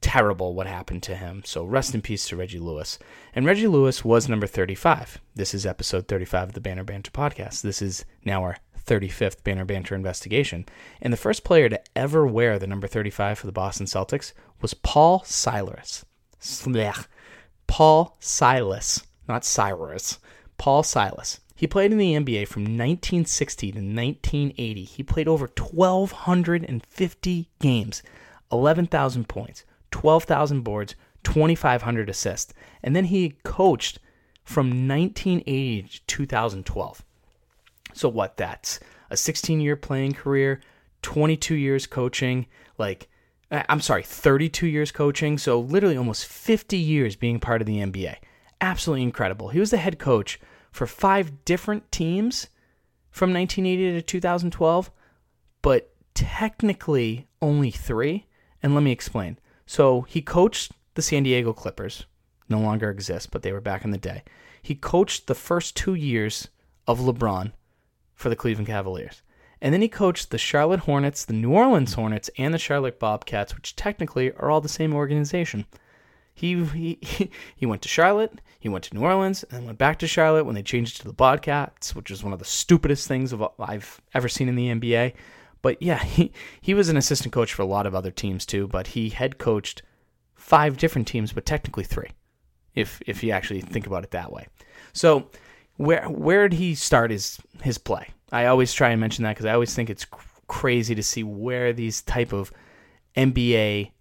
terrible 0.00 0.54
what 0.54 0.66
happened 0.66 1.02
to 1.02 1.14
him. 1.14 1.42
So 1.44 1.64
rest 1.64 1.94
in 1.94 2.00
peace 2.00 2.26
to 2.28 2.36
Reggie 2.36 2.58
Lewis. 2.58 2.98
And 3.34 3.44
Reggie 3.44 3.66
Lewis 3.66 4.02
was 4.02 4.28
number 4.28 4.46
35. 4.46 5.20
This 5.34 5.52
is 5.52 5.66
episode 5.66 6.08
35 6.08 6.48
of 6.48 6.54
the 6.54 6.60
Banner 6.60 6.84
Banter 6.84 7.10
podcast. 7.10 7.60
This 7.60 7.82
is 7.82 8.04
now 8.24 8.42
our 8.42 8.56
35th 8.86 9.44
Banner 9.44 9.64
Banter 9.64 9.94
investigation. 9.94 10.66
And 11.00 11.12
the 11.12 11.18
first 11.18 11.44
player 11.44 11.68
to 11.68 11.80
ever 11.96 12.26
wear 12.26 12.58
the 12.58 12.66
number 12.66 12.86
35 12.86 13.38
for 13.38 13.46
the 13.46 13.52
Boston 13.52 13.86
Celtics 13.86 14.32
was 14.60 14.74
Paul 14.74 15.22
Silas. 15.24 16.04
Paul 17.66 18.16
Silas, 18.20 19.04
not 19.28 19.44
Cyrus. 19.44 20.18
Paul 20.58 20.82
Silas. 20.82 21.40
He 21.54 21.66
played 21.66 21.92
in 21.92 21.98
the 21.98 22.14
NBA 22.14 22.48
from 22.48 22.62
1960 22.62 23.72
to 23.72 23.78
1980. 23.78 24.84
He 24.84 25.02
played 25.02 25.28
over 25.28 25.46
1,250 25.46 27.50
games, 27.60 28.02
11,000 28.50 29.28
points, 29.28 29.64
12,000 29.90 30.62
boards, 30.62 30.94
2,500 31.22 32.08
assists. 32.08 32.54
And 32.82 32.96
then 32.96 33.04
he 33.04 33.36
coached 33.44 33.98
from 34.42 34.88
1980 34.88 35.82
to 35.82 36.00
2012. 36.06 37.04
So 37.94 38.08
what? 38.08 38.36
That's 38.36 38.80
a 39.10 39.16
16 39.16 39.60
year 39.60 39.76
playing 39.76 40.14
career, 40.14 40.60
22 41.02 41.54
years 41.54 41.86
coaching, 41.86 42.46
like 42.78 43.08
uh, 43.50 43.62
I'm 43.68 43.80
sorry, 43.80 44.02
32 44.02 44.66
years 44.66 44.92
coaching. 44.92 45.38
So 45.38 45.60
literally 45.60 45.96
almost 45.96 46.26
50 46.26 46.76
years 46.76 47.16
being 47.16 47.40
part 47.40 47.60
of 47.60 47.66
the 47.66 47.78
NBA. 47.78 48.16
Absolutely 48.60 49.02
incredible. 49.02 49.48
He 49.48 49.60
was 49.60 49.70
the 49.70 49.78
head 49.78 49.98
coach 49.98 50.40
for 50.70 50.86
five 50.86 51.44
different 51.44 51.90
teams 51.90 52.48
from 53.10 53.32
1980 53.32 54.00
to 54.00 54.02
2012, 54.02 54.90
but 55.62 55.92
technically 56.14 57.26
only 57.42 57.70
three. 57.70 58.26
And 58.62 58.74
let 58.74 58.82
me 58.82 58.92
explain. 58.92 59.38
So 59.66 60.02
he 60.02 60.22
coached 60.22 60.72
the 60.94 61.02
San 61.02 61.22
Diego 61.22 61.52
Clippers, 61.52 62.04
no 62.48 62.60
longer 62.60 62.90
exist, 62.90 63.30
but 63.30 63.42
they 63.42 63.52
were 63.52 63.60
back 63.60 63.84
in 63.84 63.90
the 63.90 63.98
day. 63.98 64.22
He 64.62 64.74
coached 64.74 65.26
the 65.26 65.34
first 65.34 65.76
two 65.76 65.94
years 65.94 66.48
of 66.86 67.00
LeBron 67.00 67.52
for 68.20 68.28
the 68.28 68.36
Cleveland 68.36 68.66
Cavaliers. 68.66 69.22
And 69.62 69.72
then 69.74 69.82
he 69.82 69.88
coached 69.88 70.30
the 70.30 70.38
Charlotte 70.38 70.80
Hornets, 70.80 71.24
the 71.24 71.32
New 71.32 71.52
Orleans 71.52 71.94
Hornets, 71.94 72.30
and 72.38 72.52
the 72.52 72.58
Charlotte 72.58 72.98
Bobcats, 72.98 73.54
which 73.54 73.76
technically 73.76 74.32
are 74.32 74.50
all 74.50 74.60
the 74.60 74.68
same 74.68 74.94
organization. 74.94 75.66
He, 76.34 76.62
he 76.64 77.30
he 77.56 77.66
went 77.66 77.82
to 77.82 77.88
Charlotte, 77.88 78.40
he 78.58 78.68
went 78.68 78.84
to 78.84 78.94
New 78.94 79.02
Orleans, 79.02 79.42
and 79.44 79.52
then 79.52 79.66
went 79.66 79.78
back 79.78 79.98
to 79.98 80.06
Charlotte 80.06 80.44
when 80.44 80.54
they 80.54 80.62
changed 80.62 80.96
it 80.96 81.00
to 81.00 81.08
the 81.08 81.14
Bobcats, 81.14 81.94
which 81.94 82.10
is 82.10 82.22
one 82.22 82.32
of 82.32 82.38
the 82.38 82.44
stupidest 82.44 83.08
things 83.08 83.32
of, 83.32 83.42
I've 83.58 84.00
ever 84.14 84.28
seen 84.28 84.48
in 84.48 84.56
the 84.56 84.68
NBA. 84.68 85.14
But 85.62 85.82
yeah, 85.82 86.02
he, 86.04 86.32
he 86.60 86.74
was 86.74 86.88
an 86.88 86.96
assistant 86.96 87.32
coach 87.32 87.52
for 87.52 87.62
a 87.62 87.66
lot 87.66 87.86
of 87.86 87.94
other 87.94 88.10
teams 88.10 88.44
too, 88.46 88.68
but 88.68 88.88
he 88.88 89.08
head 89.10 89.38
coached 89.38 89.82
five 90.34 90.76
different 90.76 91.08
teams, 91.08 91.32
but 91.32 91.46
technically 91.46 91.84
three, 91.84 92.10
if 92.74 93.00
if 93.06 93.22
you 93.22 93.30
actually 93.32 93.60
think 93.60 93.86
about 93.86 94.04
it 94.04 94.10
that 94.10 94.32
way. 94.32 94.46
So 94.92 95.28
where 95.80 96.04
where 96.10 96.46
did 96.46 96.58
he 96.58 96.74
start 96.74 97.10
his 97.10 97.38
his 97.62 97.78
play? 97.78 98.08
I 98.30 98.46
always 98.46 98.72
try 98.72 98.90
and 98.90 99.00
mention 99.00 99.24
that 99.24 99.30
because 99.30 99.46
I 99.46 99.54
always 99.54 99.74
think 99.74 99.88
it's 99.88 100.04
cr- 100.04 100.26
crazy 100.46 100.94
to 100.94 101.02
see 101.02 101.22
where 101.22 101.72
these 101.72 102.02
type 102.02 102.34
of 102.34 102.52
NBA 103.16 103.92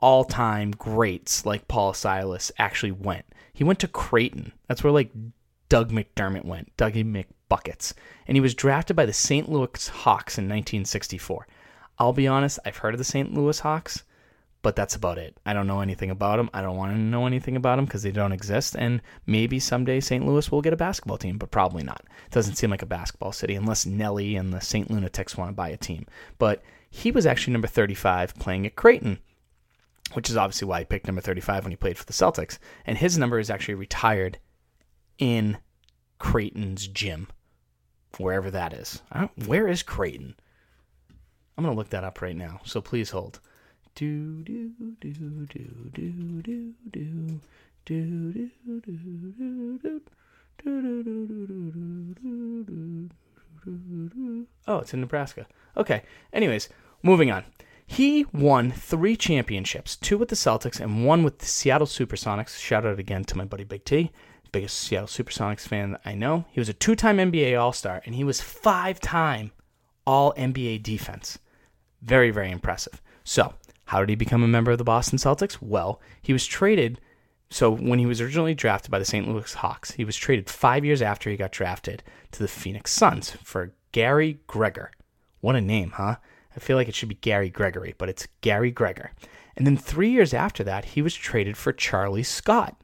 all 0.00 0.24
time 0.24 0.70
greats 0.70 1.44
like 1.44 1.68
Paul 1.68 1.92
Silas 1.92 2.50
actually 2.58 2.92
went. 2.92 3.26
He 3.52 3.64
went 3.64 3.80
to 3.80 3.88
Creighton. 3.88 4.52
That's 4.66 4.82
where 4.82 4.92
like 4.92 5.10
Doug 5.68 5.92
McDermott 5.92 6.46
went, 6.46 6.74
Dougie 6.78 7.04
McBuckets, 7.04 7.92
and 8.26 8.34
he 8.34 8.40
was 8.40 8.54
drafted 8.54 8.96
by 8.96 9.04
the 9.04 9.12
St. 9.12 9.46
Louis 9.46 9.88
Hawks 9.88 10.38
in 10.38 10.44
1964. 10.44 11.46
I'll 11.98 12.14
be 12.14 12.26
honest, 12.26 12.58
I've 12.64 12.78
heard 12.78 12.94
of 12.94 12.98
the 12.98 13.04
St. 13.04 13.34
Louis 13.34 13.60
Hawks, 13.60 14.04
but 14.66 14.74
that's 14.74 14.96
about 14.96 15.16
it. 15.16 15.38
I 15.46 15.52
don't 15.52 15.68
know 15.68 15.78
anything 15.80 16.10
about 16.10 16.38
them. 16.38 16.50
I 16.52 16.60
don't 16.60 16.76
want 16.76 16.90
to 16.90 16.98
know 16.98 17.24
anything 17.24 17.54
about 17.54 17.76
them 17.76 17.84
because 17.84 18.02
they 18.02 18.10
don't 18.10 18.32
exist. 18.32 18.74
And 18.76 19.00
maybe 19.24 19.60
someday 19.60 20.00
St. 20.00 20.26
Louis 20.26 20.50
will 20.50 20.60
get 20.60 20.72
a 20.72 20.76
basketball 20.76 21.18
team, 21.18 21.38
but 21.38 21.52
probably 21.52 21.84
not. 21.84 22.02
It 22.26 22.32
doesn't 22.32 22.56
seem 22.56 22.70
like 22.70 22.82
a 22.82 22.86
basketball 22.86 23.30
city 23.30 23.54
unless 23.54 23.86
Nelly 23.86 24.34
and 24.34 24.52
the 24.52 24.60
St. 24.60 24.90
Lunatics 24.90 25.36
want 25.36 25.50
to 25.50 25.54
buy 25.54 25.68
a 25.68 25.76
team. 25.76 26.04
But 26.40 26.64
he 26.90 27.12
was 27.12 27.26
actually 27.26 27.52
number 27.52 27.68
35 27.68 28.34
playing 28.34 28.66
at 28.66 28.74
Creighton, 28.74 29.20
which 30.14 30.28
is 30.28 30.36
obviously 30.36 30.66
why 30.66 30.80
he 30.80 30.84
picked 30.84 31.06
number 31.06 31.22
35 31.22 31.62
when 31.62 31.70
he 31.70 31.76
played 31.76 31.96
for 31.96 32.04
the 32.04 32.12
Celtics. 32.12 32.58
And 32.84 32.98
his 32.98 33.16
number 33.16 33.38
is 33.38 33.50
actually 33.50 33.74
retired 33.74 34.38
in 35.16 35.58
Creighton's 36.18 36.88
gym, 36.88 37.28
wherever 38.18 38.50
that 38.50 38.72
is. 38.72 39.00
where 39.46 39.68
is 39.68 39.84
Creighton? 39.84 40.34
I'm 41.56 41.62
going 41.62 41.72
to 41.72 41.78
look 41.78 41.90
that 41.90 42.02
up 42.02 42.20
right 42.20 42.36
now, 42.36 42.62
so 42.64 42.80
please 42.80 43.10
hold. 43.10 43.38
Do 43.96 44.42
do 44.42 44.70
do 44.78 44.94
do 45.00 45.10
do 45.10 45.90
do 45.94 46.42
do 46.42 46.42
do 46.42 46.74
do 46.92 47.40
do 47.86 47.86
do 47.86 48.30
do 48.34 48.50
Oh, 54.68 54.78
it's 54.80 54.92
in 54.92 55.00
Nebraska. 55.00 55.46
Okay. 55.78 56.02
Anyways, 56.30 56.68
moving 57.02 57.30
on. 57.30 57.44
He 57.86 58.26
won 58.34 58.70
three 58.70 59.16
championships, 59.16 59.96
two 59.96 60.18
with 60.18 60.28
the 60.28 60.36
Celtics 60.36 60.78
and 60.78 61.06
one 61.06 61.22
with 61.22 61.38
the 61.38 61.46
Seattle 61.46 61.86
Supersonics. 61.86 62.60
Shout 62.60 62.84
out 62.84 62.98
again 62.98 63.24
to 63.24 63.36
my 63.38 63.46
buddy 63.46 63.64
Big 63.64 63.86
T. 63.86 64.12
biggest 64.52 64.76
Seattle 64.76 65.08
Supersonics 65.08 65.66
fan 65.66 65.96
I 66.04 66.14
know. 66.14 66.44
He 66.50 66.60
was 66.60 66.68
a 66.68 66.74
two 66.74 66.96
time 66.96 67.16
NBA 67.16 67.58
All 67.58 67.72
Star, 67.72 68.02
and 68.04 68.14
he 68.14 68.24
was 68.24 68.42
five 68.42 69.00
time 69.00 69.52
All 70.06 70.34
NBA 70.34 70.82
defense. 70.82 71.38
Very, 72.02 72.30
very 72.30 72.50
impressive. 72.50 73.00
So, 73.24 73.54
how 73.86 74.00
did 74.00 74.08
he 74.08 74.16
become 74.16 74.42
a 74.42 74.48
member 74.48 74.70
of 74.70 74.78
the 74.78 74.84
Boston 74.84 75.18
Celtics? 75.18 75.58
Well, 75.60 76.00
he 76.20 76.32
was 76.32 76.46
traded. 76.46 77.00
So, 77.48 77.70
when 77.70 78.00
he 78.00 78.06
was 78.06 78.20
originally 78.20 78.54
drafted 78.54 78.90
by 78.90 78.98
the 78.98 79.04
St. 79.04 79.26
Louis 79.28 79.54
Hawks, 79.54 79.92
he 79.92 80.04
was 80.04 80.16
traded 80.16 80.50
five 80.50 80.84
years 80.84 81.00
after 81.00 81.30
he 81.30 81.36
got 81.36 81.52
drafted 81.52 82.02
to 82.32 82.40
the 82.40 82.48
Phoenix 82.48 82.92
Suns 82.92 83.30
for 83.30 83.72
Gary 83.92 84.40
Gregor. 84.48 84.90
What 85.40 85.54
a 85.54 85.60
name, 85.60 85.92
huh? 85.92 86.16
I 86.56 86.58
feel 86.58 86.76
like 86.76 86.88
it 86.88 86.94
should 86.94 87.08
be 87.08 87.14
Gary 87.16 87.48
Gregory, 87.48 87.94
but 87.98 88.08
it's 88.08 88.26
Gary 88.40 88.72
Gregor. 88.72 89.12
And 89.56 89.66
then 89.66 89.76
three 89.76 90.10
years 90.10 90.34
after 90.34 90.64
that, 90.64 90.86
he 90.86 91.02
was 91.02 91.14
traded 91.14 91.56
for 91.56 91.72
Charlie 91.72 92.22
Scott. 92.24 92.76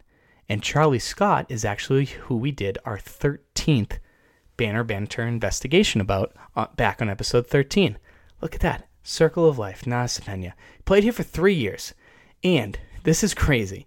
And 0.49 0.63
Charlie 0.63 0.99
Scott 0.99 1.47
is 1.49 1.65
actually 1.65 2.05
who 2.05 2.37
we 2.37 2.53
did 2.53 2.79
our 2.85 2.99
13th 2.99 3.99
Banner 4.57 4.85
Banter 4.85 5.23
investigation 5.23 6.01
about 6.01 6.37
uh, 6.55 6.67
back 6.77 7.03
on 7.03 7.09
episode 7.09 7.47
13. 7.47 7.99
Look 8.41 8.55
at 8.55 8.61
that. 8.61 8.89
Circle 9.03 9.49
of 9.49 9.59
Life, 9.59 9.87
Naz 9.87 10.19
Sepenya. 10.19 10.53
Played 10.85 11.05
here 11.05 11.13
for 11.13 11.23
three 11.23 11.55
years. 11.55 11.95
And 12.45 12.79
this 13.05 13.23
is 13.23 13.35
crazy. 13.35 13.87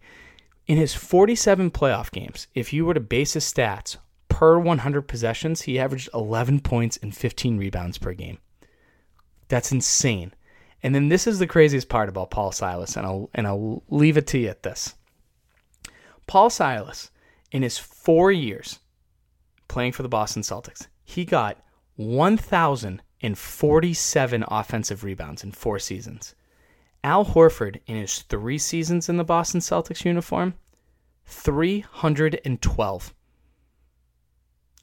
In 0.68 0.78
his 0.78 0.94
47 0.94 1.72
playoff 1.72 2.12
games, 2.12 2.48
if 2.56 2.74
you 2.74 2.86
were 2.86 2.94
to 2.94 3.00
base 3.00 3.34
his 3.34 3.44
stats 3.46 3.98
per 4.30 4.58
100 4.58 5.04
possessions, 5.04 5.62
he 5.62 5.80
averaged 5.80 6.10
11 6.14 6.62
points 6.62 6.98
and 6.98 7.16
15 7.16 7.58
rebounds 7.58 7.98
per 7.98 8.14
game. 8.14 8.40
That's 9.48 9.72
insane. 9.72 10.34
And 10.82 10.94
then 10.94 11.10
this 11.10 11.28
is 11.28 11.40
the 11.40 11.48
craziest 11.48 11.90
part 11.90 12.10
about 12.10 12.32
Paul 12.32 12.52
Silas, 12.52 12.96
and 12.96 13.06
I'll 13.06 13.30
and 13.34 13.48
I'll 13.48 13.84
leave 13.90 14.18
it 14.18 14.28
to 14.28 14.38
you 14.38 14.50
at 14.50 14.64
this. 14.64 14.96
Paul 16.28 16.50
Silas, 16.50 17.12
in 17.52 17.64
his 17.64 17.78
four 17.78 18.32
years 18.32 18.80
playing 19.68 19.94
for 19.94 20.04
the 20.04 20.10
Boston 20.10 20.42
Celtics, 20.42 20.88
he 21.04 21.26
got 21.26 21.58
1,047 23.34 24.46
offensive 24.48 25.04
rebounds 25.04 25.44
in 25.44 25.52
four 25.52 25.80
seasons. 25.80 26.36
Al 27.04 27.26
Horford, 27.26 27.80
in 27.88 27.98
his 27.98 28.20
three 28.24 28.58
seasons 28.58 29.10
in 29.10 29.18
the 29.18 29.24
Boston 29.24 29.60
Celtics 29.60 30.06
uniform, 30.06 30.54
312. 31.26 33.14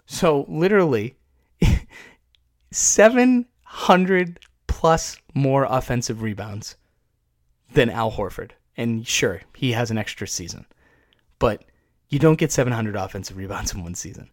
So 0.07 0.45
literally, 0.49 1.17
700 2.71 4.41
plus 4.67 5.17
more 5.35 5.67
offensive 5.69 6.23
rebounds 6.23 6.77
than 7.73 7.91
Al 7.91 8.13
Horford. 8.13 8.51
And 8.77 9.07
sure, 9.07 9.43
he 9.57 9.73
has 9.73 9.91
an 9.91 9.99
extra 9.99 10.27
season, 10.27 10.67
but 11.39 11.65
you 12.09 12.19
don't 12.19 12.39
get 12.39 12.53
700 12.53 12.97
offensive 12.97 13.37
rebounds 13.37 13.73
in 13.73 13.83
one 13.83 13.95
season. 13.95 14.31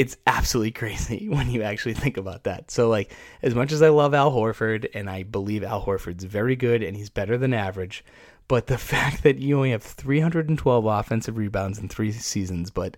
It's 0.00 0.16
absolutely 0.26 0.70
crazy 0.82 1.28
when 1.28 1.50
you 1.50 1.60
actually 1.60 1.92
think 1.92 2.16
about 2.16 2.44
that. 2.44 2.70
So, 2.70 2.88
like, 2.88 3.12
as 3.42 3.54
much 3.54 3.70
as 3.70 3.82
I 3.82 3.90
love 3.90 4.14
Al 4.14 4.32
Horford 4.32 4.88
and 4.94 5.10
I 5.10 5.24
believe 5.24 5.62
Al 5.62 5.84
Horford's 5.84 6.24
very 6.24 6.56
good 6.56 6.82
and 6.82 6.96
he's 6.96 7.10
better 7.10 7.36
than 7.36 7.52
average, 7.52 8.02
but 8.48 8.66
the 8.66 8.78
fact 8.92 9.22
that 9.24 9.38
you 9.38 9.56
only 9.56 9.72
have 9.72 9.82
312 9.82 10.86
offensive 10.86 11.36
rebounds 11.36 11.78
in 11.78 11.90
three 11.90 12.12
seasons, 12.12 12.70
but 12.70 12.96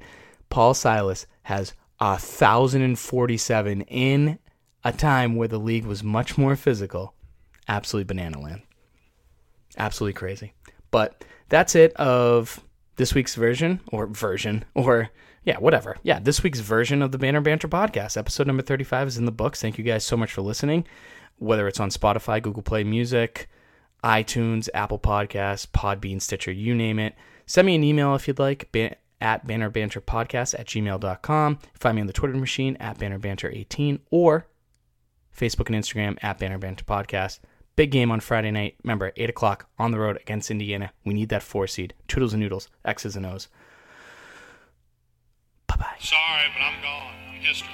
Paul 0.48 0.74
Silas 0.74 1.26
has 1.42 1.72
1,047 1.98 3.80
in 3.82 4.38
a 4.84 4.92
time 4.92 5.34
where 5.34 5.48
the 5.48 5.58
league 5.58 5.84
was 5.84 6.04
much 6.04 6.38
more 6.38 6.54
physical. 6.54 7.14
Absolutely 7.66 8.04
banana 8.04 8.40
land. 8.40 8.62
Absolutely 9.76 10.12
crazy. 10.12 10.52
But 10.92 11.24
that's 11.48 11.74
it 11.74 11.94
of 11.94 12.62
this 12.94 13.12
week's 13.12 13.34
version, 13.34 13.80
or 13.90 14.06
version, 14.06 14.64
or 14.74 15.10
yeah, 15.44 15.58
whatever. 15.58 15.96
Yeah, 16.02 16.18
this 16.20 16.42
week's 16.42 16.60
version 16.60 17.02
of 17.02 17.12
the 17.12 17.18
Banner 17.18 17.40
Banter 17.40 17.68
podcast. 17.68 18.16
Episode 18.16 18.46
number 18.46 18.62
35 18.62 19.08
is 19.08 19.18
in 19.18 19.24
the 19.24 19.32
books. 19.32 19.60
Thank 19.60 19.78
you 19.78 19.84
guys 19.84 20.04
so 20.04 20.16
much 20.16 20.32
for 20.32 20.42
listening. 20.42 20.86
Whether 21.38 21.66
it's 21.66 21.80
on 21.80 21.90
Spotify, 21.90 22.40
Google 22.40 22.62
Play 22.62 22.84
Music, 22.84 23.48
iTunes, 24.04 24.68
Apple 24.74 24.98
Podcasts, 24.98 25.66
Podbean, 25.66 26.20
Stitcher, 26.22 26.52
you 26.52 26.74
name 26.74 26.98
it. 26.98 27.14
Send 27.46 27.66
me 27.66 27.74
an 27.74 27.82
email 27.84 28.14
if 28.14 28.28
you'd 28.28 28.38
like, 28.38 28.70
ban- 28.70 28.94
at 29.20 29.46
bannerbanterpodcast 29.46 30.58
at 30.58 30.66
gmail.com. 30.66 31.58
Find 31.74 31.94
me 31.96 32.00
on 32.00 32.06
the 32.06 32.12
Twitter 32.12 32.34
machine 32.34 32.76
at 32.76 32.98
bannerbanter18 32.98 34.00
or 34.10 34.46
Facebook 35.36 35.66
and 35.66 35.76
Instagram 35.76 36.18
at 36.22 36.38
Banner 36.38 36.58
Banter 36.58 36.84
Podcast. 36.84 37.38
Big 37.74 37.90
game 37.90 38.10
on 38.10 38.20
Friday 38.20 38.50
night. 38.50 38.76
Remember, 38.84 39.12
8 39.16 39.30
o'clock 39.30 39.68
on 39.78 39.92
the 39.92 39.98
road 39.98 40.18
against 40.20 40.50
Indiana. 40.50 40.92
We 41.04 41.14
need 41.14 41.30
that 41.30 41.42
four 41.42 41.66
seed. 41.66 41.94
Toodles 42.06 42.34
and 42.34 42.42
noodles, 42.42 42.68
X's 42.84 43.16
and 43.16 43.24
O's. 43.24 43.48
Bye 45.72 45.84
bye. 45.84 45.96
Sorry, 46.00 46.48
but 46.52 46.62
I'm 46.62 46.82
gone. 46.82 47.14
I'm 47.30 47.40
history. 47.40 47.72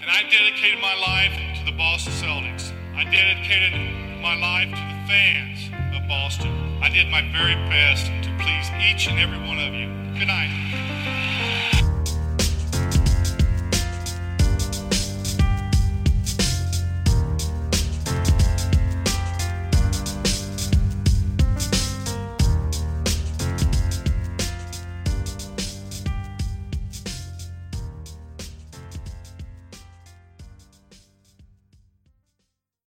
And 0.00 0.10
I 0.10 0.22
dedicated 0.30 0.80
my 0.80 0.94
life 0.94 1.32
to 1.58 1.64
the 1.70 1.76
Boston 1.76 2.12
Celtics. 2.14 2.72
I 2.96 3.04
dedicated 3.04 3.72
my 4.22 4.34
life 4.34 4.70
to 4.70 4.80
the 4.80 5.00
fans 5.06 5.68
of 5.94 6.08
Boston. 6.08 6.50
I 6.82 6.88
did 6.88 7.08
my 7.08 7.20
very 7.32 7.56
best 7.68 8.06
to 8.06 8.30
please 8.40 8.70
each 8.80 9.08
and 9.08 9.18
every 9.18 9.38
one 9.46 9.58
of 9.58 9.74
you. 9.74 9.88
Good 10.18 10.28
night. 10.28 11.13